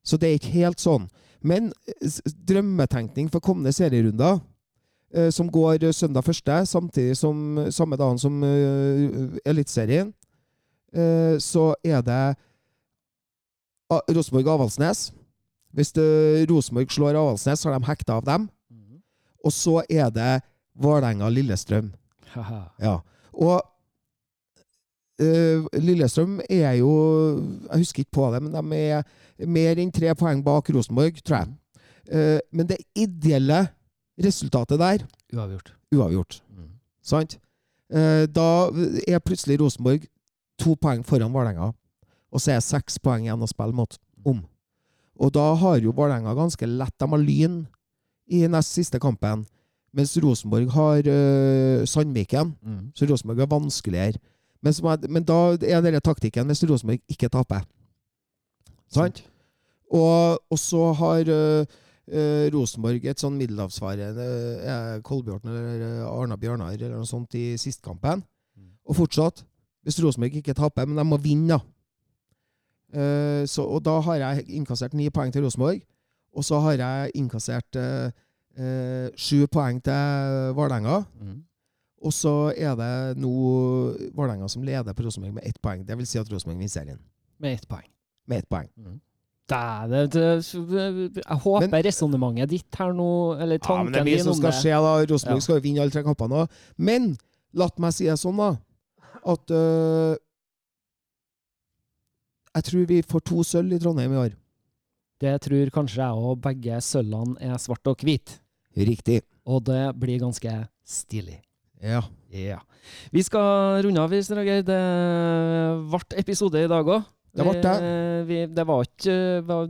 Så 0.00 0.16
det 0.16 0.30
er 0.30 0.38
ikke 0.38 0.54
helt 0.54 0.80
sånn. 0.80 1.04
Men 1.44 1.68
drømmetenkning 2.48 3.28
for 3.28 3.44
kommende 3.44 3.74
serierunder, 3.76 4.40
som 5.28 5.50
går 5.52 5.90
søndag 5.92 6.24
første, 6.24 6.56
samtidig 6.68 7.18
som 7.20 7.60
samme 7.72 8.00
dagen 8.00 8.18
som 8.20 8.40
uh, 8.40 9.36
Eliteserien, 9.44 10.14
så 11.42 11.74
er 11.84 12.00
det 12.00 12.22
Rosenborg-Avaldsnes. 13.90 15.10
Hvis 15.76 15.92
eh, 16.00 16.46
Rosenborg 16.48 16.90
slår 16.92 17.16
Avaldsnes, 17.18 17.60
så 17.60 17.70
har 17.70 17.78
de 17.78 17.88
hekta 17.88 18.18
av 18.18 18.24
dem. 18.26 18.48
Og 19.44 19.52
så 19.52 19.82
er 19.90 20.10
det 20.10 20.40
Vålerenga-Lillestrøm. 20.78 21.92
Ja. 22.80 22.98
Og 23.32 23.62
eh, 25.20 25.64
Lillestrøm 25.80 26.40
er 26.50 26.72
jo 26.80 26.90
Jeg 27.70 27.78
husker 27.78 28.04
ikke 28.04 28.16
på 28.18 28.28
det, 28.34 28.42
men 28.42 28.52
de 28.52 28.80
er 28.90 29.46
mer 29.46 29.78
enn 29.80 29.92
tre 29.94 30.12
poeng 30.18 30.42
bak 30.44 30.70
Rosenborg, 30.74 31.20
tror 31.24 31.42
jeg. 31.44 31.54
Eh, 32.10 32.38
men 32.52 32.68
det 32.68 32.80
ideelle 32.96 33.66
resultatet 34.18 34.78
der 34.80 35.04
Uavgjort. 35.32 35.74
uavgjort. 35.94 36.42
Mm. 36.56 36.70
Sant? 37.02 37.38
Eh, 37.92 38.26
da 38.26 38.68
er 39.06 39.22
plutselig 39.24 39.60
Rosenborg 39.60 40.08
to 40.58 40.74
poeng 40.80 41.04
foran 41.06 41.32
Vålerenga, 41.34 41.72
og 42.28 42.42
så 42.42 42.52
er 42.52 42.60
det 42.60 42.68
seks 42.68 42.98
poeng 43.02 43.26
igjen 43.26 43.44
å 43.44 43.50
spille 43.50 43.76
mot 43.76 43.98
om. 44.26 44.42
Og 45.18 45.32
da 45.34 45.46
har 45.58 45.78
jo 45.82 45.94
Vålerenga 45.94 46.34
ganske 46.36 46.66
lett. 46.68 46.94
De 47.00 47.08
har 47.10 47.22
Lyn 47.22 47.62
i 48.30 48.44
nest 48.50 48.76
siste 48.76 49.00
kampen, 49.02 49.46
mens 49.96 50.14
Rosenborg 50.20 50.70
har 50.74 51.08
eh, 51.08 51.86
Sandviken. 51.88 52.52
Mm. 52.62 52.82
Så 52.94 53.08
Rosenborg 53.08 53.42
er 53.42 53.50
vanskeligere. 53.50 54.20
Men, 54.62 54.74
er, 54.74 55.08
men 55.08 55.26
da 55.26 55.40
er 55.56 55.82
denne 55.82 56.02
taktikken 56.04 56.50
hvis 56.50 56.64
Rosenborg 56.68 57.02
ikke 57.10 57.30
taper. 57.32 57.64
Sant? 58.92 59.22
Og, 59.88 60.38
og 60.52 60.60
så 60.60 60.90
har 61.00 61.30
eh, 61.32 61.76
eh, 62.12 62.46
Rosenborg 62.52 63.06
et 63.08 63.20
sånn 63.20 63.38
middelhavsfarende 63.40 64.26
uh, 64.60 64.96
Kolbjørn 65.04 65.48
eller 65.48 65.84
Arna 66.08 66.36
Bjørnar 66.40 66.76
eller 66.76 66.98
noe 66.98 67.08
sånt 67.08 67.36
i 67.38 67.52
sistkampen. 67.60 68.22
Mm. 68.58 68.74
Og 68.88 68.98
fortsatt, 69.00 69.44
hvis 69.88 70.02
Rosenborg 70.04 70.36
ikke 70.36 70.56
taper, 70.56 70.84
men 70.88 71.00
de 71.00 71.04
må 71.08 71.16
vinne, 71.24 71.56
da. 71.56 71.64
Uh, 72.88 73.42
så, 73.48 73.64
og 73.64 73.82
da 73.84 73.98
har 74.04 74.20
jeg 74.20 74.46
innkassert 74.56 74.94
ni 74.96 75.08
poeng 75.12 75.32
til 75.32 75.44
Rosenborg. 75.44 75.80
Og 76.36 76.44
så 76.44 76.60
har 76.64 76.76
jeg 76.76 77.10
innkassert 77.16 77.76
uh, 77.80 78.12
eh, 78.58 79.08
sju 79.16 79.46
poeng 79.50 79.80
til 79.84 80.52
Vålerenga. 80.56 81.00
Mm. 81.20 81.38
Og 82.04 82.14
så 82.14 82.52
er 82.52 82.76
det 82.78 83.18
nå 83.18 83.32
Vålerenga 84.14 84.48
som 84.48 84.62
leder 84.62 84.94
på 84.94 85.06
Rosenborg 85.06 85.34
med 85.40 85.48
ett 85.48 85.58
poeng. 85.64 85.82
Det 85.88 85.96
vil 85.98 86.06
si 86.06 86.20
at 86.20 86.30
Rosenborg 86.30 86.60
vinner 86.60 86.72
serien 86.72 87.00
Med 87.40 87.58
ett 87.58 87.68
poeng. 87.68 87.88
med 88.28 88.38
ett 88.44 88.48
poeng. 88.48 88.68
Det, 89.48 89.90
det, 89.90 90.12
det, 90.12 91.22
jeg 91.24 91.36
håper 91.42 91.70
Men- 91.70 91.84
resonnementet 91.84 92.50
ditt 92.50 92.76
her 92.78 92.92
nå, 92.92 93.10
eller 93.40 93.58
Ja, 93.58 93.82
men 93.82 93.92
det 93.92 94.00
er 94.00 94.04
mye 94.04 94.22
som 94.22 94.36
skal 94.36 94.52
det 94.52 94.60
skje, 94.60 94.70
da. 94.76 94.94
Rosenborg 95.08 95.40
Ja. 95.40 95.40
skal 95.40 95.56
jo 95.56 95.64
vinne 95.64 95.80
alle 95.80 95.90
tre 95.90 96.02
kampene 96.02 96.44
òg. 96.44 96.48
Men 96.76 97.16
la 97.52 97.70
meg 97.78 97.92
si 97.96 98.04
det 98.04 98.18
sånn, 98.20 98.36
da, 98.36 98.56
at 99.28 99.54
uh, 99.54 100.16
Jeg 102.56 102.64
tror 102.64 102.86
vi 102.90 103.02
får 103.06 103.22
to 103.28 103.42
sølv 103.46 103.76
i 103.76 103.78
Trondheim 103.78 104.14
i 104.16 104.22
år. 104.24 104.32
Det 105.22 105.34
tror 105.44 105.70
kanskje 105.74 106.00
jeg 106.02 106.24
òg. 106.30 106.40
Begge 106.42 106.78
sølvene 106.82 107.36
er 107.44 107.60
svart 107.62 107.86
og 107.90 108.02
hvit. 108.02 108.38
Riktig. 108.78 109.20
Og 109.46 109.62
det 109.66 109.82
blir 109.98 110.18
ganske 110.22 110.54
stilig. 110.86 111.38
Ja. 111.82 112.02
Ja. 112.34 112.58
Vi 113.14 113.22
skal 113.22 113.82
runde 113.84 114.02
av, 114.02 114.14
Sten 114.22 114.40
Roger. 114.40 114.64
Det 114.66 114.80
ble 115.92 116.20
episode 116.22 116.64
i 116.64 116.70
dag 116.70 116.90
òg. 116.96 117.06
Det 117.36 117.44
ble 117.44 117.60
det. 117.62 117.74
Vi, 118.28 118.38
det, 118.50 118.64
var 118.66 118.86
ikke, 118.86 119.18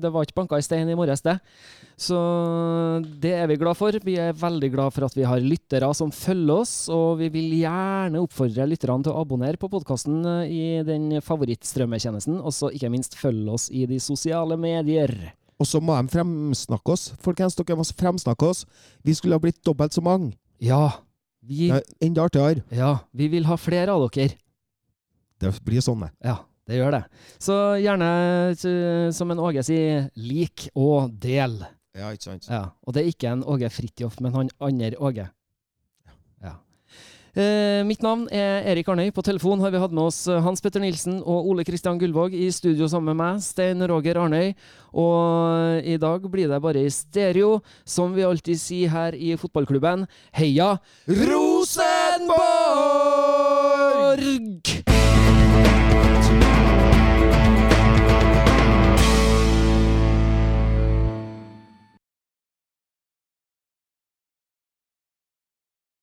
det 0.01 0.11
var 0.15 0.25
ikke 0.27 0.37
banka 0.39 0.59
i 0.61 0.65
stein 0.65 0.89
i 0.89 0.97
morges, 0.99 1.23
det. 1.27 1.39
Så 1.99 2.17
det 3.19 3.33
er 3.35 3.49
vi 3.51 3.57
glad 3.59 3.75
for. 3.77 3.97
Vi 4.05 4.15
er 4.23 4.37
veldig 4.39 4.71
glad 4.71 4.95
for 4.95 5.09
at 5.09 5.17
vi 5.19 5.25
har 5.27 5.43
lyttere 5.43 5.89
som 5.99 6.13
følger 6.15 6.63
oss, 6.63 6.75
og 6.95 7.19
vi 7.19 7.29
vil 7.35 7.57
gjerne 7.59 8.23
oppfordre 8.23 8.69
lytterne 8.71 9.03
til 9.05 9.13
å 9.13 9.25
abonnere 9.25 9.59
på 9.61 9.71
podkasten 9.73 10.23
i 10.47 10.79
den 10.87 11.19
favorittstrømmetjenesten, 11.27 12.39
og 12.39 12.55
så 12.55 12.71
ikke 12.71 12.93
minst 12.95 13.19
følge 13.19 13.57
oss 13.59 13.67
i 13.75 13.85
de 13.91 13.99
sosiale 14.03 14.57
medier. 14.61 15.13
Og 15.59 15.67
så 15.67 15.81
må 15.83 15.97
de 15.99 16.13
fremsnakke 16.15 16.95
oss. 16.95 17.09
Folkens, 17.25 17.59
dere 17.59 17.81
må 17.81 17.87
fremsnakke 17.91 18.47
oss. 18.47 18.63
Vi 19.03 19.17
skulle 19.19 19.35
ha 19.35 19.43
blitt 19.43 19.59
dobbelt 19.67 19.97
så 19.97 20.05
mange. 20.07 20.37
Ja, 20.63 21.01
vi, 21.43 21.67
Det 21.73 21.83
er 21.83 22.07
Enda 22.07 22.29
artigere. 22.29 22.63
ja, 22.71 22.99
vi 23.13 23.27
vil 23.33 23.47
ha 23.51 23.57
flere 23.59 23.91
av 23.91 24.07
dere. 24.15 24.39
Det 25.39 25.51
blir 25.67 25.83
sånn, 25.83 26.07
det. 26.07 26.13
Ja, 26.23 26.39
det 26.69 26.79
gjør 26.79 26.95
det. 26.99 27.03
Så 27.41 27.57
gjerne, 27.81 28.11
som 29.17 29.33
en 29.33 29.41
Åge 29.41 29.65
sier, 29.67 30.11
lik 30.21 30.69
og 30.77 31.17
del. 31.23 31.59
Ja, 31.97 32.13
ikke 32.13 32.29
sant? 32.29 32.47
Ja, 32.53 32.69
og 32.85 32.95
det 32.95 33.03
er 33.03 33.11
ikke 33.11 33.33
en 33.33 33.47
Åge 33.49 33.73
Fridtjof, 33.73 34.21
men 34.23 34.37
han 34.37 34.53
andre 34.61 35.01
Åge. 35.01 35.31
Eh, 37.39 37.85
mitt 37.87 38.03
navn 38.03 38.25
er 38.35 38.65
Erik 38.73 38.89
Arnøy. 38.91 39.13
På 39.15 39.23
telefon 39.23 39.61
har 39.63 39.71
vi 39.71 39.79
hatt 39.79 39.93
med 39.95 40.09
oss 40.09 40.27
eh, 40.27 40.41
Hans 40.43 40.61
Petter 40.65 40.81
Nilsen 40.83 41.21
og 41.21 41.47
Ole 41.53 41.65
Kristian 41.67 41.99
Gullvåg 42.01 42.35
i 42.35 42.51
studio 42.55 42.89
sammen 42.91 43.13
med 43.13 43.21
meg, 43.21 43.43
Stein 43.45 43.79
Roger 43.87 44.19
Arnøy. 44.25 44.55
Og 44.99 45.79
i 45.87 45.97
dag 46.03 46.21
blir 46.33 46.49
det 46.51 46.63
bare 46.65 46.83
i 46.83 46.91
stereo, 46.91 47.61
som 47.87 48.15
vi 48.17 48.27
alltid 48.27 48.59
sier 48.59 48.89
her 48.91 49.15
i 49.15 49.37
fotballklubben. 49.39 50.07
Heia 50.35 50.79
Rosenborg! 51.07 52.29